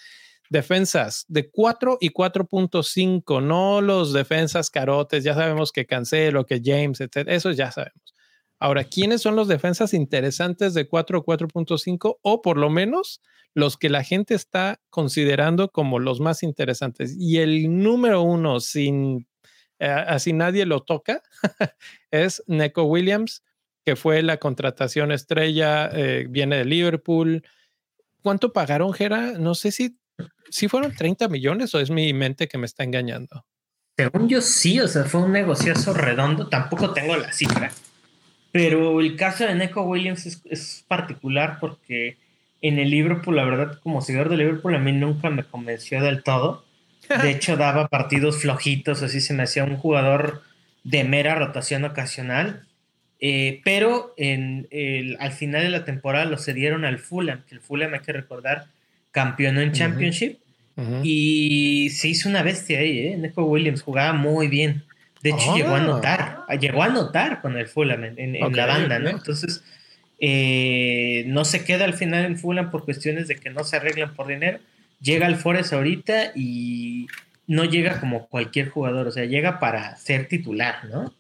Defensas 0.51 1.25
de 1.29 1.51
4 1.51 1.99
y 2.01 2.11
4.5, 2.11 3.43
no 3.43 3.81
los 3.81 4.13
defensas 4.13 4.71
carotes, 4.71 5.25
ya 5.25 5.35
sabemos 5.35 5.73
que 5.73 5.87
Cancelo, 5.87 6.47
que 6.47 6.61
James, 6.65 7.01
etc. 7.01 7.29
Eso 7.29 7.51
ya 7.53 7.71
sabemos. 7.71 8.15
Ahora, 8.61 8.85
¿quiénes 8.85 9.23
son 9.23 9.37
los 9.37 9.47
defensas 9.47 9.95
interesantes 9.95 10.75
de 10.75 10.89
4 10.89 11.19
o 11.21 11.25
4.5 11.25 12.19
o 12.23 12.43
por 12.43 12.57
lo 12.57 12.71
menos 12.71 13.21
los 13.55 13.77
que 13.77 13.89
la 13.89 14.03
gente 14.03 14.35
está 14.35 14.81
considerando 14.91 15.71
como 15.71 16.01
los 16.01 16.21
más 16.21 16.43
interesantes? 16.43 17.15
Y 17.17 17.39
el 17.39 17.83
número 17.83 18.23
uno, 18.23 18.59
sin 18.59 19.29
eh, 19.79 19.87
así 19.87 20.33
nadie 20.33 20.67
lo 20.67 20.81
toca, 20.81 21.23
es 22.11 22.43
Neko 22.49 22.85
Williams, 22.85 23.45
que 23.85 23.95
fue 23.95 24.23
la 24.23 24.39
contratación 24.39 25.13
estrella, 25.13 25.89
eh, 25.93 26.27
viene 26.29 26.59
de 26.59 26.65
Liverpool. 26.65 27.45
¿Cuánto 28.23 28.53
pagaron, 28.53 28.93
Gera? 28.93 29.39
No 29.39 29.55
sé 29.55 29.71
si, 29.71 29.99
si 30.51 30.67
fueron 30.67 30.95
30 30.95 31.29
millones 31.29 31.75
o 31.75 31.81
es 31.81 31.91
mi 31.91 32.13
mente 32.13 32.49
que 32.49 32.59
me 32.59 32.67
está 32.67 32.83
engañando. 32.83 33.47
Según 33.97 34.29
yo 34.29 34.41
sí, 34.41 34.81
o 34.81 34.89
sea, 34.89 35.05
fue 35.05 35.23
un 35.23 35.33
negociazo 35.33 35.93
redondo, 35.93 36.49
tampoco 36.49 36.93
tengo 36.93 37.17
la 37.17 37.33
cifra 37.33 37.73
pero 38.59 38.99
el 38.99 39.15
caso 39.15 39.47
de 39.47 39.55
Neko 39.55 39.83
Williams 39.83 40.27
es, 40.27 40.85
particular 40.89 41.59
porque 41.61 42.17
en 42.61 42.81
el 42.81 42.91
Liverpool, 42.91 43.37
la 43.37 43.45
verdad, 43.45 43.79
como 43.85 44.03
seguidor 44.03 44.29
de 44.31 44.37
Liverpool, 44.37 44.75
a 44.75 44.81
mí 44.81 44.91
nunca 44.91 45.31
me 45.31 45.45
convenció 45.45 46.03
del 46.03 46.25
todo. 46.25 46.65
De 47.23 47.31
hecho, 47.31 47.57
daba 47.57 47.87
partidos 47.87 48.43
flojitos, 48.43 49.05
así 49.05 49.21
se 49.21 49.33
me 49.33 49.45
hacía 49.45 49.63
un 49.63 49.77
jugador 49.77 50.43
de 50.83 51.05
mera 51.05 51.37
rotación 51.37 51.85
ocasional. 51.85 52.67
Eh, 53.21 53.61
pero 53.63 54.13
en 54.17 54.67
el, 54.73 55.17
al 55.21 55.31
final 55.31 55.63
de 55.63 55.69
la 55.69 55.85
temporada 55.85 56.25
lo 56.25 56.37
cedieron 56.37 56.85
al 56.85 56.99
Fulham, 56.99 57.45
que 57.49 57.55
el 57.55 57.61
Fulham, 57.61 57.95
hay 57.95 58.01
que 58.01 58.13
recordar, 58.13 58.67
campeonó 59.13 59.61
en 59.61 59.71
Championship. 59.71 60.39
Y 61.05 61.91
se 61.91 62.09
hizo 62.09 62.29
una 62.29 62.43
bestia 62.43 62.81
ahí, 62.81 63.07
¿eh? 63.07 63.17
Neko 63.17 63.45
Williams 63.45 63.83
jugaba 63.83 64.13
muy 64.13 64.49
bien. 64.49 64.83
De 65.23 65.31
hecho, 65.31 65.57
llegó 65.57 65.75
a 65.75 65.79
anotar, 65.79 66.45
ah. 66.49 66.55
llegó 66.55 66.83
a 66.83 66.87
anotar 66.87 67.41
con 67.41 67.57
el 67.57 67.67
Fulham 67.67 68.05
en, 68.05 68.39
la 68.55 68.67
banda, 68.67 68.99
¿no? 68.99 69.11
Entonces, 69.11 69.65
eh, 70.21 71.25
no 71.27 71.45
se 71.45 71.65
queda 71.65 71.85
al 71.85 71.95
final 71.95 72.25
en 72.25 72.39
Fulham 72.39 72.71
por 72.71 72.85
cuestiones 72.85 73.29
de 73.29 73.37
que 73.37 73.51
no 73.51 73.65
se 73.65 73.77
arreglan 73.77 74.15
por 74.15 74.29
dinero. 74.29 74.59
Llega 75.01 75.27
al 75.27 75.37
Forest 75.37 75.73
ahorita 75.73 76.33
y 76.35 77.09
no 77.47 77.65
llega 77.65 78.01
como 78.01 78.27
cualquier 78.29 78.69
jugador, 78.69 79.09
o 79.09 79.11
sea, 79.11 79.25
llega 79.25 79.59
para 79.59 79.97
ser 79.97 80.29
titular, 80.29 80.85
¿no? 80.85 81.13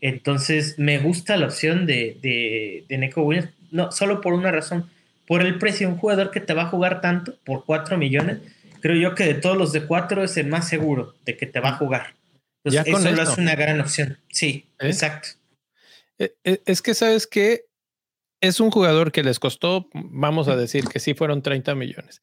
Entonces, 0.00 0.78
me 0.78 0.98
gusta 0.98 1.36
la 1.36 1.46
opción 1.46 1.86
de, 1.86 2.16
de, 2.22 2.84
de 2.88 2.98
Neko 2.98 3.22
Williams, 3.22 3.50
no, 3.70 3.92
solo 3.92 4.20
por 4.20 4.32
una 4.32 4.50
razón, 4.50 4.88
por 5.26 5.42
el 5.42 5.58
precio, 5.58 5.88
un 5.88 5.96
jugador 5.96 6.30
que 6.30 6.40
te 6.40 6.54
va 6.54 6.62
a 6.62 6.68
jugar 6.68 7.00
tanto, 7.00 7.36
por 7.44 7.64
4 7.64 7.96
millones, 7.96 8.38
creo 8.80 8.96
yo 8.96 9.14
que 9.14 9.24
de 9.24 9.34
todos 9.34 9.56
los 9.56 9.72
de 9.72 9.86
4 9.86 10.24
es 10.24 10.36
el 10.36 10.48
más 10.48 10.68
seguro 10.68 11.14
de 11.24 11.36
que 11.36 11.46
te 11.46 11.60
va 11.60 11.70
a 11.70 11.76
jugar 11.76 12.14
ya 12.64 12.82
eso 12.82 13.10
lo 13.10 13.22
hace 13.22 13.40
una 13.40 13.54
gran 13.54 13.80
opción. 13.80 14.18
Sí, 14.28 14.70
¿Eh? 14.78 14.88
exacto. 14.88 15.28
E, 16.18 16.36
e, 16.44 16.62
es 16.66 16.82
que 16.82 16.94
sabes 16.94 17.26
que 17.26 17.66
es 18.40 18.60
un 18.60 18.70
jugador 18.70 19.12
que 19.12 19.22
les 19.22 19.38
costó, 19.38 19.88
vamos 19.94 20.48
a 20.48 20.56
decir 20.56 20.84
que 20.88 20.98
sí 20.98 21.14
fueron 21.14 21.42
30 21.42 21.74
millones. 21.74 22.22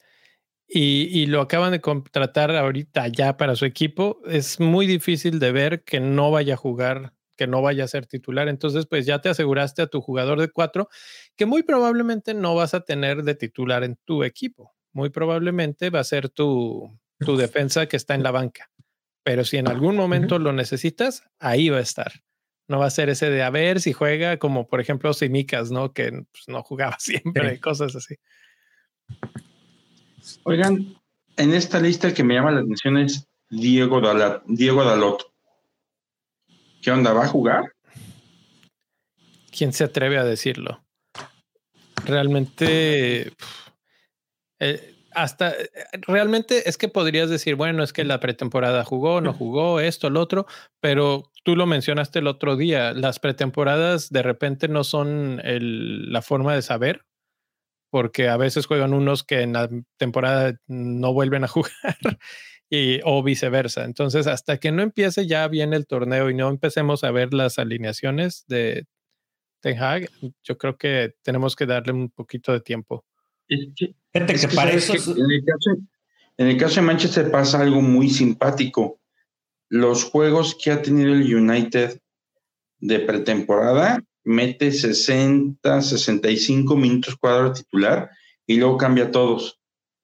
Y, 0.72 1.26
lo 1.26 1.42
acaban 1.42 1.72
de 1.72 1.82
contratar 1.82 2.56
ahorita 2.56 3.08
ya 3.08 3.38
para 3.38 3.56
su 3.56 3.66
equipo. 3.66 4.22
Es 4.28 4.60
muy 4.60 4.86
difícil 4.86 5.40
de 5.40 5.52
ver 5.52 5.84
que 5.84 6.00
no 6.00 6.30
vaya 6.30 6.54
a 6.54 6.58
jugar, 6.58 7.14
que 7.36 7.48
no 7.48 7.64
vaya 7.64 7.86
a 7.86 7.88
ser 7.88 8.06
titular. 8.06 8.48
Entonces, 8.48 8.86
pues 8.86 9.08
ya 9.08 9.20
te 9.20 9.30
aseguraste 9.30 9.82
a 9.82 9.88
tu 9.88 10.00
jugador 10.02 10.40
de 10.40 10.50
cuatro, 10.50 10.88
que 11.36 11.48
muy 11.48 11.64
probablemente 11.64 12.36
no 12.36 12.54
vas 12.54 12.76
a 12.76 12.82
tener 12.82 13.24
de 13.24 13.34
titular 13.34 13.84
en 13.84 13.98
tu 14.06 14.24
equipo. 14.24 14.76
Muy 14.94 15.10
probablemente 15.10 15.90
va 15.90 16.02
a 16.02 16.04
ser 16.04 16.30
tu, 16.30 16.96
tu 17.20 17.36
defensa 17.36 17.88
que 17.88 17.98
está 17.98 18.14
en 18.14 18.22
la 18.22 18.32
banca. 18.32 18.69
Pero 19.30 19.46
si 19.46 19.58
en 19.58 19.68
algún 19.68 19.96
momento 19.96 20.40
lo 20.40 20.54
necesitas, 20.54 21.22
ahí 21.38 21.70
va 21.70 21.78
a 21.78 21.82
estar. 21.82 22.12
No 22.68 22.80
va 22.80 22.88
a 22.88 22.90
ser 22.90 23.10
ese 23.10 23.30
de 23.30 23.44
a 23.44 23.52
ver 23.52 23.80
si 23.80 23.94
juega 23.94 24.40
como 24.40 24.68
por 24.68 24.82
ejemplo 24.82 25.14
Simicas, 25.14 25.70
¿no? 25.70 25.94
Que 25.94 26.10
pues, 26.32 26.46
no 26.48 26.64
jugaba 26.64 26.96
siempre, 27.00 27.60
cosas 27.60 27.96
así. 27.96 28.16
Oigan, 30.46 30.96
en 31.38 31.54
esta 31.54 31.80
lista 31.80 32.08
el 32.08 32.16
que 32.16 32.24
me 32.24 32.34
llama 32.34 32.50
la 32.50 32.62
atención 32.62 32.98
es 32.98 33.28
Diego, 33.52 34.02
Dalot. 34.02 34.42
Diego 34.48 34.84
Dalot. 34.84 35.32
¿Qué 36.82 36.90
onda? 36.90 37.14
¿Va 37.14 37.26
a 37.26 37.28
jugar? 37.28 37.72
¿Quién 39.56 39.74
se 39.74 39.84
atreve 39.84 40.18
a 40.18 40.24
decirlo? 40.24 40.84
Realmente, 42.04 43.32
eh, 44.58 44.96
hasta 45.12 45.52
eh, 45.52 45.70
realmente 46.08 46.70
es 46.70 46.78
que 46.78 46.88
podrías 46.90 47.30
decir, 47.30 47.56
bueno, 47.56 47.84
es 47.84 47.94
que 47.94 48.04
la 48.04 48.20
pretemporada 48.20 48.84
jugó, 48.84 49.22
no 49.22 49.34
jugó, 49.34 49.80
esto, 49.80 50.10
lo 50.10 50.22
otro, 50.22 50.46
pero 50.80 51.32
tú 51.44 51.56
lo 51.56 51.66
mencionaste 51.66 52.20
el 52.20 52.28
otro 52.28 52.56
día, 52.56 52.94
las 52.94 53.20
pretemporadas 53.20 54.10
de 54.10 54.24
repente 54.24 54.68
no 54.68 54.84
son 54.84 55.42
la 55.44 56.22
forma 56.22 56.56
de 56.56 56.62
saber, 56.62 57.06
porque 57.92 58.30
a 58.30 58.38
veces 58.38 58.66
juegan 58.66 58.94
unos 58.94 59.24
que 59.24 59.42
en 59.42 59.54
la 59.54 59.70
temporada 59.98 60.60
no 60.68 61.14
vuelven 61.14 61.44
a 61.44 61.48
jugar 61.48 61.72
y, 62.70 63.00
o 63.04 63.24
viceversa. 63.24 63.86
Entonces, 63.86 64.28
hasta 64.28 64.58
que 64.58 64.72
no 64.72 64.82
empiece 64.82 65.28
ya 65.28 65.48
bien 65.48 65.74
el 65.74 65.88
torneo 65.88 66.30
y 66.30 66.36
no 66.36 66.50
empecemos 66.50 67.04
a 67.04 67.12
ver 67.12 67.34
las 67.34 67.60
alineaciones 67.60 68.46
de 68.48 68.86
Ten 69.62 69.82
Hag, 69.82 70.10
yo 70.44 70.58
creo 70.58 70.78
que 70.78 71.16
tenemos 71.24 71.56
que 71.56 71.66
darle 71.66 71.94
un 71.94 72.10
poquito 72.10 72.54
de 72.54 72.62
tiempo. 72.62 73.06
En, 74.14 74.24
el 76.48 76.58
caso, 76.58 76.76
de 76.76 76.82
Manchester 76.82 77.32
pasa 77.32 77.62
algo 77.62 77.82
muy 77.82 78.10
simpático. 78.10 79.00
Los 79.70 80.04
juegos 80.04 80.56
que 80.56 80.72
ha 80.72 80.82
tenido 80.82 81.14
el 81.14 81.34
United 81.34 82.00
de 82.80 83.00
pretemporada 83.00 84.04
mete 84.24 84.72
60, 84.72 85.82
65 85.82 86.76
minutos 86.76 87.16
cuadro 87.16 87.54
titular 87.54 88.10
y 88.48 88.58
luego 88.58 88.78
cambia 88.78 89.12
todos. 89.12 89.60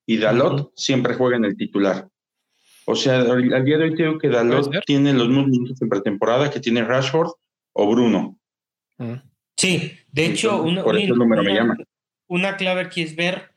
Y 0.06 0.18
Dalot 0.18 0.72
siempre 0.76 1.16
juega 1.16 1.38
en 1.38 1.46
el 1.46 1.58
titular. 1.58 2.08
O 2.86 2.96
sea, 2.96 3.22
al 3.22 3.66
día 3.66 3.78
de 3.80 3.86
hoy 3.86 3.96
tengo 3.96 4.20
que 4.20 4.30
Dalot 4.30 4.70
tiene 4.86 5.14
los 5.14 5.28
mismos 5.28 5.48
minutos 5.48 5.80
de 5.80 5.88
pretemporada 5.88 6.52
que 6.52 6.60
tiene 6.60 6.84
Rashford 6.84 7.32
o 7.74 7.90
Bruno. 7.90 8.38
Sí, 9.58 9.94
de 10.12 10.26
hecho, 10.26 10.62
una, 10.62 10.84
una, 12.28 12.58
clave 12.58 12.82
aquí 12.82 13.02
es 13.02 13.16
ver, 13.16 13.55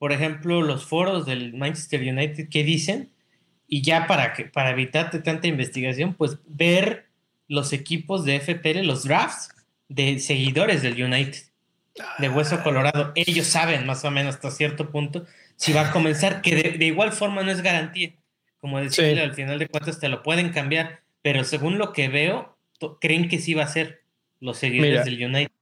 por 0.00 0.12
ejemplo, 0.12 0.62
los 0.62 0.86
foros 0.86 1.26
del 1.26 1.52
Manchester 1.52 2.00
United 2.00 2.48
que 2.48 2.64
dicen, 2.64 3.10
y 3.68 3.82
ya 3.82 4.06
para, 4.06 4.32
que, 4.32 4.46
para 4.46 4.70
evitarte 4.70 5.18
tanta 5.18 5.46
investigación, 5.46 6.14
pues 6.14 6.38
ver 6.46 7.10
los 7.48 7.74
equipos 7.74 8.24
de 8.24 8.40
FPL, 8.40 8.86
los 8.86 9.04
drafts 9.04 9.50
de 9.90 10.18
seguidores 10.18 10.80
del 10.80 11.02
United, 11.02 11.42
de 12.16 12.28
Hueso 12.30 12.54
ah. 12.54 12.62
Colorado. 12.62 13.12
Ellos 13.14 13.46
saben 13.46 13.84
más 13.84 14.02
o 14.06 14.10
menos 14.10 14.36
hasta 14.36 14.50
cierto 14.50 14.90
punto 14.90 15.26
si 15.56 15.74
va 15.74 15.90
a 15.90 15.92
comenzar, 15.92 16.40
que 16.40 16.56
de, 16.78 16.86
igual 16.86 17.12
forma 17.12 17.42
no 17.42 17.50
es 17.50 17.60
garantía. 17.60 18.14
Como 18.58 18.80
decirle, 18.80 19.20
al 19.20 19.34
final 19.34 19.58
de 19.58 19.68
cuentas 19.68 20.00
te 20.00 20.08
lo 20.08 20.22
pueden 20.22 20.48
cambiar, 20.48 21.00
pero 21.20 21.44
según 21.44 21.76
lo 21.76 21.92
que 21.92 22.08
veo, 22.08 22.56
creen 23.02 23.28
que 23.28 23.38
sí 23.38 23.52
va 23.52 23.64
a 23.64 23.68
ser 23.68 24.00
los 24.40 24.56
seguidores 24.56 25.04
del 25.04 25.22
United. 25.22 25.52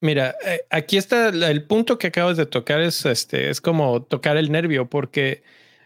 Mira, 0.00 0.36
eh, 0.44 0.60
aquí 0.70 0.98
está 0.98 1.28
el 1.28 1.66
punto 1.66 1.98
que 1.98 2.08
acabas 2.08 2.36
de 2.36 2.46
tocar, 2.46 2.80
es, 2.80 3.06
este, 3.06 3.48
es 3.48 3.60
como 3.60 4.02
tocar 4.02 4.36
el 4.36 4.52
nervio, 4.52 4.90
porque 4.90 5.42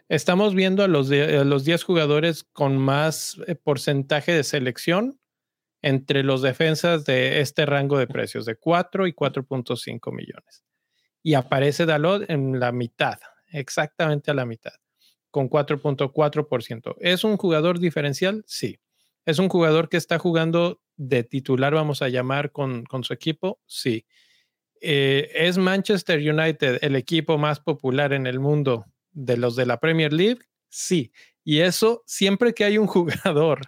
estamos 0.09 0.55
viendo 0.55 0.83
a 0.83 0.89
los, 0.89 1.11
a 1.11 1.45
los 1.45 1.65
10 1.65 1.85
jugadores 1.85 2.45
con 2.45 2.77
más 2.77 3.41
eh, 3.47 3.55
porcentaje 3.55 4.33
de 4.33 4.43
selección 4.43 5.21
entre 5.83 6.25
los 6.25 6.43
defensas 6.43 7.05
de 7.05 7.41
este 7.41 7.67
rango 7.67 7.99
de 7.99 8.07
precios, 8.07 8.45
de 8.45 8.57
4 8.57 9.07
y 9.07 9.13
4.5 9.13 10.13
millones. 10.13 10.65
Y 11.23 11.35
aparece 11.35 11.87
Dalot 11.87 12.29
en 12.29 12.59
la 12.59 12.73
mitad, 12.73 13.19
exactamente 13.53 14.31
a 14.31 14.35
la 14.35 14.45
mitad, 14.45 14.73
con 15.31 15.49
4.4%. 15.49 16.97
¿Es 17.01 17.25
un 17.25 17.37
jugador 17.37 17.79
diferencial? 17.79 18.43
Sí. 18.47 18.79
¿Es 19.31 19.39
un 19.39 19.49
jugador 19.49 19.89
que 19.89 19.97
está 19.97 20.19
jugando 20.19 20.81
de 20.97 21.23
titular, 21.23 21.73
vamos 21.73 22.03
a 22.03 22.09
llamar, 22.09 22.51
con, 22.51 22.85
con 22.85 23.05
su 23.05 23.13
equipo? 23.13 23.61
Sí. 23.65 24.05
Eh, 24.81 25.31
¿Es 25.35 25.57
Manchester 25.57 26.19
United 26.19 26.79
el 26.83 26.97
equipo 26.97 27.39
más 27.39 27.61
popular 27.61 28.13
en 28.13 28.27
el 28.27 28.41
mundo 28.41 28.87
de 29.13 29.37
los 29.37 29.55
de 29.55 29.67
la 29.67 29.79
Premier 29.79 30.13
League? 30.13 30.41
Sí. 30.69 31.13
Y 31.45 31.61
eso, 31.61 32.03
siempre 32.07 32.55
que 32.55 32.65
hay 32.65 32.77
un 32.77 32.87
jugador 32.89 33.61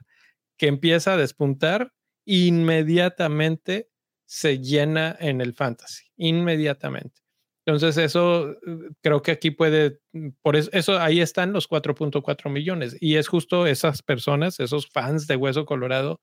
que 0.56 0.66
empieza 0.66 1.14
a 1.14 1.16
despuntar, 1.16 1.92
inmediatamente 2.24 3.88
se 4.26 4.58
llena 4.58 5.16
en 5.20 5.40
el 5.40 5.54
fantasy, 5.54 6.06
inmediatamente. 6.16 7.22
Entonces 7.64 7.96
eso 7.96 8.56
creo 9.02 9.22
que 9.22 9.30
aquí 9.30 9.52
puede, 9.52 10.00
por 10.42 10.56
eso, 10.56 10.98
ahí 10.98 11.20
están 11.20 11.52
los 11.52 11.68
4.4 11.68 12.50
millones 12.50 12.96
y 13.00 13.16
es 13.16 13.28
justo 13.28 13.66
esas 13.66 14.02
personas, 14.02 14.58
esos 14.58 14.88
fans 14.88 15.28
de 15.28 15.36
Hueso 15.36 15.64
Colorado 15.64 16.20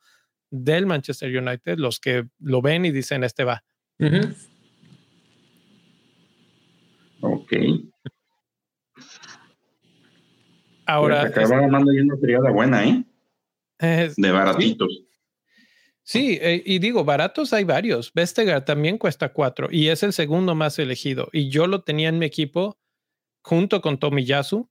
del 0.52 0.86
Manchester 0.86 1.36
United, 1.36 1.78
los 1.78 2.00
que 2.00 2.28
lo 2.40 2.62
ven 2.62 2.86
y 2.86 2.92
dicen, 2.92 3.24
este 3.24 3.46
va. 3.46 3.64
Ok. 7.22 7.54
Ahora. 10.86 11.22
Pues 11.22 11.38
acaba 11.38 11.62
mandando 11.62 11.92
una 11.92 12.18
triada 12.20 12.52
buena, 12.52 12.86
¿eh? 12.86 13.06
de 14.18 14.32
baratitos. 14.32 15.09
Sí, 16.10 16.40
eh, 16.42 16.64
y 16.66 16.80
digo, 16.80 17.06
baratos 17.06 17.54
hay 17.54 17.66
varios. 17.66 18.12
Vestegar 18.16 18.66
también 18.66 18.98
cuesta 18.98 19.32
cuatro 19.32 19.68
y 19.70 19.90
es 19.90 20.02
el 20.02 20.12
segundo 20.12 20.56
más 20.56 20.80
elegido. 20.80 21.30
Y 21.32 21.50
yo 21.50 21.68
lo 21.68 21.84
tenía 21.84 22.10
en 22.10 22.18
mi 22.18 22.26
equipo 22.26 22.80
junto 23.44 23.80
con 23.80 24.00
Tomiyasu, 24.00 24.68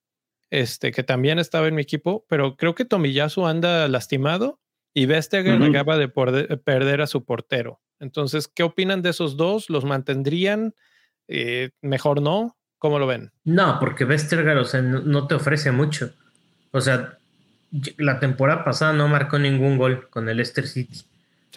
este, 0.51 0.91
que 0.91 1.05
también 1.05 1.39
estaba 1.39 1.69
en 1.69 1.77
mi 1.77 1.83
equipo, 1.83 2.27
pero 2.29 2.57
creo 2.57 2.75
que 2.75 2.85
Tomiyasu 2.85 3.47
anda 3.47 3.87
lastimado 3.87 4.59
y 4.93 5.07
Vestegar 5.07 5.63
acaba 5.63 5.97
de 5.97 6.09
perder 6.09 7.03
a 7.03 7.07
su 7.07 7.25
portero. 7.25 7.81
Entonces, 8.01 8.49
¿qué 8.49 8.65
opinan 8.65 9.03
de 9.03 9.11
esos 9.11 9.37
dos? 9.37 9.71
¿Los 9.71 9.85
mantendrían? 9.85 10.75
Eh, 11.29 11.71
¿Mejor 11.83 12.21
no? 12.21 12.59
¿Cómo 12.79 12.99
lo 12.99 13.07
ven? 13.07 13.31
No, 13.45 13.79
porque 13.79 14.05
Vestegar, 14.05 14.57
o 14.57 14.65
sea, 14.65 14.83
no 14.83 15.29
te 15.29 15.37
ofrece 15.37 15.71
mucho. 15.71 16.13
O 16.73 16.81
sea, 16.81 17.17
la 17.97 18.19
temporada 18.19 18.65
pasada 18.65 18.93
no 18.93 19.07
marcó 19.07 19.39
ningún 19.39 19.79
gol 19.79 20.09
con 20.11 20.29
el 20.29 20.39
Leicester 20.39 20.67
City. 20.67 21.05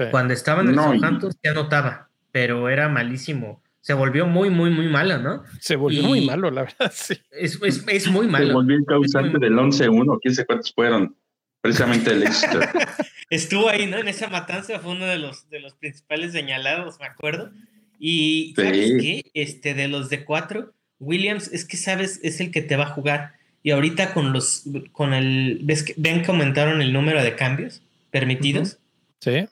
Cuando 0.10 0.34
estaba 0.34 0.62
en 0.62 0.70
el 0.70 0.76
Southampton 0.76 1.32
se 1.32 1.49
anotaba, 1.49 2.10
pero 2.32 2.70
era 2.70 2.89
malísimo. 2.89 3.62
Se 3.82 3.93
volvió 3.93 4.28
muy, 4.28 4.49
muy, 4.49 4.70
muy 4.70 4.88
malo, 4.88 5.18
¿no? 5.18 5.43
Se 5.60 5.76
volvió 5.76 6.04
muy 6.04 6.26
malo, 6.26 6.52
la 6.52 6.64
verdad, 6.64 6.91
sí. 6.95 7.16
Es, 7.32 7.60
es, 7.88 8.08
muy 8.10 8.28
malo. 8.28 8.47
Se 8.47 8.54
volvió 8.54 8.78
el 8.78 8.86
causante 8.86 9.39
del 9.39 9.54
11-1, 9.54 10.20
quién 10.22 10.36
sé 10.36 10.45
cuántos 10.45 10.72
fueron. 10.74 11.16
Precisamente 11.62 12.12
el 12.12 12.22
Leicester. 12.22 12.70
Estuvo 13.30 13.70
ahí, 13.70 13.88
¿no? 13.88 13.97
En 13.97 14.08
esa 14.08 14.28
matanza 14.28 14.80
fue 14.80 14.91
uno 14.91 15.06
de 15.06 15.18
los, 15.18 15.49
de 15.49 15.60
los 15.60 15.74
principales 15.76 16.32
señalados, 16.32 16.99
me 16.99 17.06
acuerdo. 17.06 17.52
Y, 17.99 18.54
¿sabes 18.56 18.93
qué? 18.99 19.32
Este, 19.34 19.74
de 19.74 19.88
los 19.88 20.10
de 20.10 20.26
cuatro, 20.26 20.74
Williams, 20.99 21.52
es 21.54 21.66
que 21.66 21.78
sabes, 21.78 22.20
es 22.24 22.39
el 22.41 22.52
que 22.52 22.62
te 22.62 22.76
va 22.76 22.86
a 22.86 22.93
jugar. 22.93 23.34
Y 23.64 23.72
ahorita 23.72 24.14
con 24.14 24.34
los, 24.34 24.64
con 24.91 25.14
el, 25.14 25.60
¿ves 25.64 25.84
que, 25.84 25.93
ven 25.97 26.24
que 26.24 26.32
aumentaron 26.32 26.82
el 26.82 26.93
número 26.93 27.24
de 27.24 27.36
cambios 27.36 27.82
permitidos? 28.10 28.80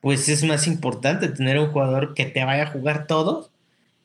Pues 0.01 0.29
es 0.29 0.43
más 0.43 0.67
importante 0.67 1.27
tener 1.29 1.59
un 1.59 1.71
jugador 1.71 2.13
que 2.13 2.25
te 2.25 2.43
vaya 2.43 2.63
a 2.63 2.71
jugar 2.71 3.07
todo. 3.07 3.51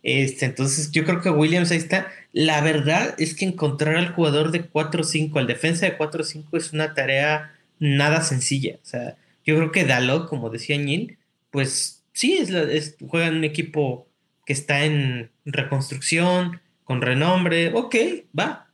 Este, 0.03 0.45
entonces 0.45 0.93
yo 0.93 1.05
creo 1.05 1.23
que 1.23 1.31
Williams 1.31 1.71
ahí 1.71 1.79
está. 1.79 2.09
La 2.33 2.61
verdad 2.61 3.15
es 3.19 3.35
que 3.35 3.47
encontrar 3.47 3.97
al 3.97 4.13
jugador 4.13 4.51
de 4.51 4.71
4-5, 4.71 5.39
al 5.39 5.47
defensa 5.47 5.87
de 5.87 5.97
4-5 5.97 6.45
es 6.53 6.73
una 6.73 6.93
tarea 6.95 7.55
nada 7.79 8.23
sencilla. 8.23 8.77
O 8.83 8.87
sea, 8.87 9.17
yo 9.45 9.57
creo 9.57 9.73
que 9.73 9.85
Dalot, 9.85 10.29
como 10.29 10.51
decía 10.51 10.77
Neil, 10.77 11.17
pues 11.51 12.03
sí, 12.13 12.37
es, 12.37 12.97
juega 13.09 13.29
en 13.29 13.37
un 13.37 13.45
equipo 13.45 14.07
que 14.45 14.53
está 14.53 14.85
en 14.85 15.31
reconstrucción, 15.47 16.61
con 16.85 17.01
renombre. 17.01 17.73
Ok, 17.75 17.97
va. 18.39 18.69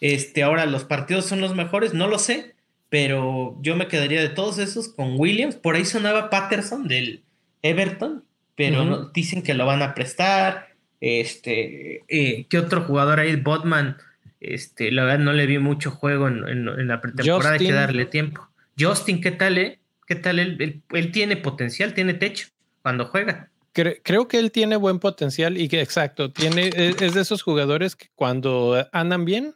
Este, 0.00 0.42
ahora 0.42 0.64
los 0.64 0.84
partidos 0.84 1.26
son 1.26 1.42
los 1.42 1.54
mejores, 1.54 1.92
no 1.92 2.06
lo 2.06 2.18
sé 2.18 2.54
pero 2.90 3.56
yo 3.62 3.76
me 3.76 3.86
quedaría 3.86 4.20
de 4.20 4.28
todos 4.28 4.58
esos 4.58 4.88
con 4.88 5.18
Williams. 5.18 5.54
Por 5.54 5.76
ahí 5.76 5.84
sonaba 5.84 6.28
Patterson 6.28 6.88
del 6.88 7.22
Everton, 7.62 8.24
pero 8.56 9.10
dicen 9.14 9.42
que 9.42 9.54
lo 9.54 9.64
van 9.64 9.80
a 9.80 9.94
prestar. 9.94 10.68
Este, 11.00 12.02
eh, 12.08 12.46
¿qué 12.50 12.58
otro 12.58 12.82
jugador 12.82 13.20
ahí? 13.20 13.36
Botman, 13.36 13.96
este, 14.40 14.90
la 14.90 15.04
verdad 15.04 15.20
no 15.20 15.32
le 15.32 15.46
vi 15.46 15.58
mucho 15.58 15.92
juego 15.92 16.28
en, 16.28 16.88
la 16.88 17.00
pretemporada, 17.00 17.52
hay 17.52 17.58
que 17.58 17.72
darle 17.72 18.06
tiempo. 18.06 18.48
Justin, 18.78 19.20
¿qué 19.20 19.30
tal, 19.30 19.56
eh? 19.56 19.78
¿Qué 20.06 20.16
tal? 20.16 20.40
Él, 20.40 20.82
él, 20.90 21.12
tiene 21.12 21.36
potencial, 21.36 21.94
tiene 21.94 22.14
techo 22.14 22.48
cuando 22.82 23.06
juega. 23.06 23.50
Creo 23.72 24.26
que 24.26 24.38
él 24.40 24.50
tiene 24.50 24.74
buen 24.76 24.98
potencial 24.98 25.56
y 25.56 25.68
que, 25.68 25.80
exacto, 25.80 26.32
tiene, 26.32 26.70
e, 26.74 26.96
es 27.00 27.14
de 27.14 27.20
esos 27.20 27.42
jugadores 27.42 27.94
que 27.94 28.08
cuando 28.16 28.88
andan 28.92 29.24
bien 29.24 29.54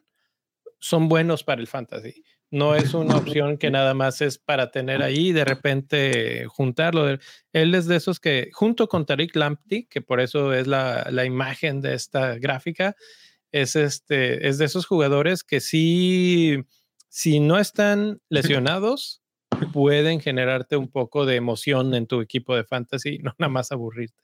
son 0.78 1.08
buenos 1.08 1.44
para 1.44 1.60
el 1.60 1.66
fantasy 1.66 2.24
no 2.54 2.76
es 2.76 2.94
una 2.94 3.16
opción 3.16 3.58
que 3.58 3.72
nada 3.72 3.94
más 3.94 4.20
es 4.20 4.38
para 4.38 4.70
tener 4.70 5.02
ahí 5.02 5.28
y 5.28 5.32
de 5.32 5.44
repente 5.44 6.46
juntarlo. 6.46 7.18
Él 7.52 7.74
es 7.74 7.86
de 7.86 7.96
esos 7.96 8.20
que, 8.20 8.50
junto 8.52 8.86
con 8.86 9.06
Tariq 9.06 9.34
Lamptey, 9.34 9.86
que 9.86 10.00
por 10.00 10.20
eso 10.20 10.52
es 10.52 10.68
la, 10.68 11.24
imagen 11.26 11.80
de 11.80 11.94
esta 11.94 12.38
gráfica, 12.38 12.94
es, 13.50 13.74
este, 13.74 14.46
es 14.46 14.58
de 14.58 14.66
esos 14.66 14.86
jugadores 14.86 15.42
que 15.42 15.58
sí, 15.58 16.58
si 17.08 17.40
no 17.40 17.58
están 17.58 18.20
lesionados, 18.28 19.20
pueden 19.72 20.20
generarte 20.20 20.76
un 20.76 20.88
poco 20.88 21.26
de 21.26 21.34
emoción 21.34 21.92
en 21.94 22.06
tu 22.06 22.20
equipo 22.20 22.54
de 22.54 22.62
fantasy, 22.62 23.18
no 23.18 23.34
nada 23.36 23.50
más 23.50 23.72
aburrirte. 23.72 24.22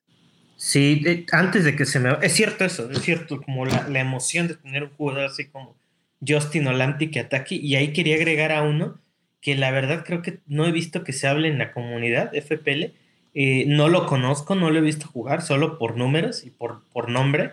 Sí, 0.56 1.26
antes 1.32 1.64
de 1.64 1.74
que 1.74 1.84
se 1.84 1.98
me... 1.98 2.16
Es 2.22 2.34
cierto 2.34 2.64
eso, 2.64 2.88
es 2.92 3.00
cierto, 3.00 3.40
como 3.40 3.66
la, 3.66 3.88
la 3.88 3.98
emoción 3.98 4.46
de 4.46 4.54
tener 4.54 4.84
un 4.84 4.90
jugador 4.90 5.24
así 5.24 5.48
como 5.48 5.79
Justin 6.26 6.66
Olanti 6.66 7.10
que 7.10 7.20
ataque. 7.20 7.54
Y 7.56 7.76
ahí 7.76 7.92
quería 7.92 8.16
agregar 8.16 8.52
a 8.52 8.62
uno 8.62 9.00
que 9.40 9.54
la 9.56 9.70
verdad 9.70 10.04
creo 10.04 10.22
que 10.22 10.40
no 10.46 10.66
he 10.66 10.72
visto 10.72 11.02
que 11.04 11.12
se 11.12 11.26
hable 11.26 11.48
en 11.48 11.58
la 11.58 11.72
comunidad 11.72 12.32
FPL. 12.34 12.92
Eh, 13.34 13.64
no 13.66 13.88
lo 13.88 14.06
conozco, 14.06 14.54
no 14.54 14.70
lo 14.70 14.78
he 14.78 14.82
visto 14.82 15.06
jugar, 15.06 15.42
solo 15.42 15.78
por 15.78 15.96
números 15.96 16.44
y 16.44 16.50
por, 16.50 16.82
por 16.92 17.08
nombre, 17.08 17.52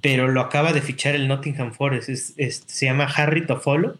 pero 0.00 0.28
lo 0.28 0.40
acaba 0.40 0.72
de 0.72 0.80
fichar 0.80 1.14
el 1.14 1.28
Nottingham 1.28 1.72
Forest. 1.72 2.08
se 2.10 2.86
llama 2.86 3.04
Harry 3.04 3.46
Tofolo. 3.46 3.98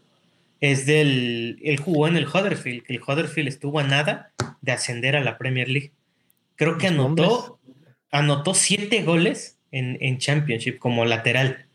Es 0.60 0.86
del. 0.86 1.58
Él 1.62 1.76
jugó 1.78 2.08
en 2.08 2.16
el 2.16 2.26
Huddersfield, 2.26 2.82
que 2.84 2.94
el 2.94 3.02
Huddersfield 3.02 3.48
estuvo 3.48 3.78
a 3.78 3.82
nada 3.82 4.32
de 4.62 4.72
ascender 4.72 5.14
a 5.14 5.20
la 5.20 5.36
Premier 5.36 5.68
League. 5.68 5.92
Creo 6.54 6.78
que 6.78 6.86
anotó, 6.86 7.58
anotó 8.10 8.54
siete 8.54 9.02
goles 9.02 9.58
en, 9.70 9.98
en 10.00 10.16
Championship 10.16 10.78
como 10.78 11.04
lateral. 11.04 11.65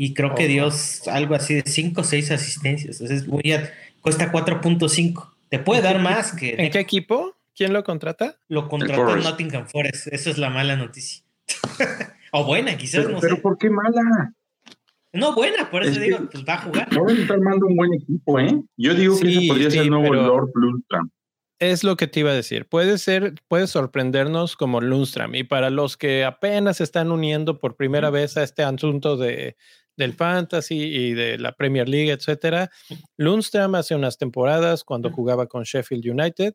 Y 0.00 0.14
creo 0.14 0.36
que 0.36 0.46
dio 0.46 0.70
algo 1.10 1.34
así 1.34 1.54
de 1.54 1.64
cinco 1.66 2.02
o 2.02 2.04
seis 2.04 2.30
asistencias. 2.30 3.00
es 3.00 3.26
muy, 3.26 3.42
cuesta 4.00 4.30
4.5. 4.30 5.32
Te 5.48 5.58
puede 5.58 5.82
dar 5.82 5.98
más 5.98 6.32
que. 6.32 6.54
¿En 6.56 6.70
qué 6.70 6.78
equipo? 6.78 7.36
¿Quién 7.54 7.72
lo 7.72 7.82
contrata? 7.82 8.36
Lo 8.46 8.68
contrató 8.68 9.16
Nottingham 9.16 9.66
Forest. 9.66 10.06
Eso 10.12 10.30
es 10.30 10.38
la 10.38 10.50
mala 10.50 10.76
noticia. 10.76 11.24
o 12.32 12.44
buena, 12.44 12.76
quizás 12.76 13.02
pero, 13.02 13.16
no 13.16 13.20
pero 13.20 13.42
¿por 13.42 13.58
qué 13.58 13.70
mala? 13.70 14.32
No, 15.12 15.34
buena, 15.34 15.68
por 15.68 15.82
eso 15.82 15.98
digo, 15.98 16.18
pues 16.30 16.44
va 16.48 16.54
a 16.54 16.58
jugar. 16.58 16.92
No 16.92 17.08
está 17.08 17.34
armando 17.34 17.66
un 17.66 17.74
buen 17.74 17.94
equipo, 17.94 18.38
¿eh? 18.38 18.62
Yo 18.76 18.94
digo 18.94 19.18
que 19.18 19.30
ese 19.30 19.48
podría 19.48 19.70
ser 19.72 19.82
el 19.82 19.90
nuevo 19.90 20.14
Lord 20.14 20.50
Lundstram. 20.54 21.10
Es 21.58 21.82
lo 21.82 21.96
que 21.96 22.06
te 22.06 22.20
iba 22.20 22.30
a 22.30 22.34
decir. 22.34 22.68
Puede 22.68 22.98
ser, 22.98 23.34
puede 23.48 23.66
sorprendernos 23.66 24.54
como 24.54 24.80
Lundstram. 24.80 25.34
Y 25.34 25.42
para 25.42 25.70
los 25.70 25.96
que 25.96 26.24
apenas 26.24 26.76
se 26.76 26.84
están 26.84 27.10
uniendo 27.10 27.58
por 27.58 27.74
primera 27.74 28.10
vez 28.10 28.36
a 28.36 28.44
este 28.44 28.62
asunto 28.62 29.16
de, 29.16 29.56
del 29.98 30.14
fantasy 30.14 30.80
y 30.80 31.12
de 31.12 31.36
la 31.38 31.52
Premier 31.52 31.88
League, 31.88 32.10
etcétera. 32.10 32.70
Lundstrom 33.18 33.74
hace 33.74 33.94
unas 33.94 34.16
temporadas 34.16 34.84
cuando 34.84 35.10
jugaba 35.10 35.46
con 35.46 35.64
Sheffield 35.64 36.08
United 36.08 36.54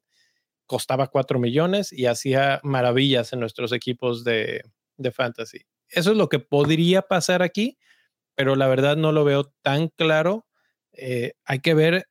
costaba 0.66 1.08
4 1.08 1.40
millones 1.40 1.92
y 1.92 2.06
hacía 2.06 2.60
maravillas 2.64 3.34
en 3.34 3.42
nuestros 3.42 3.74
equipos 3.74 4.24
de, 4.24 4.64
de 4.98 5.12
fantasy. 5.12 5.60
Eso 5.90 6.12
es 6.12 6.18
lo 6.18 6.30
que 6.30 6.40
podría 6.40 7.04
pasar 7.04 7.44
aquí, 7.44 7.78
pero 8.34 8.56
la 8.56 8.68
verdad 8.68 8.96
no 8.96 9.12
lo 9.12 9.24
veo 9.24 9.54
tan 9.62 9.90
claro. 9.90 10.48
Eh, 10.94 11.34
hay 11.44 11.60
que 11.60 11.74
ver 11.74 12.08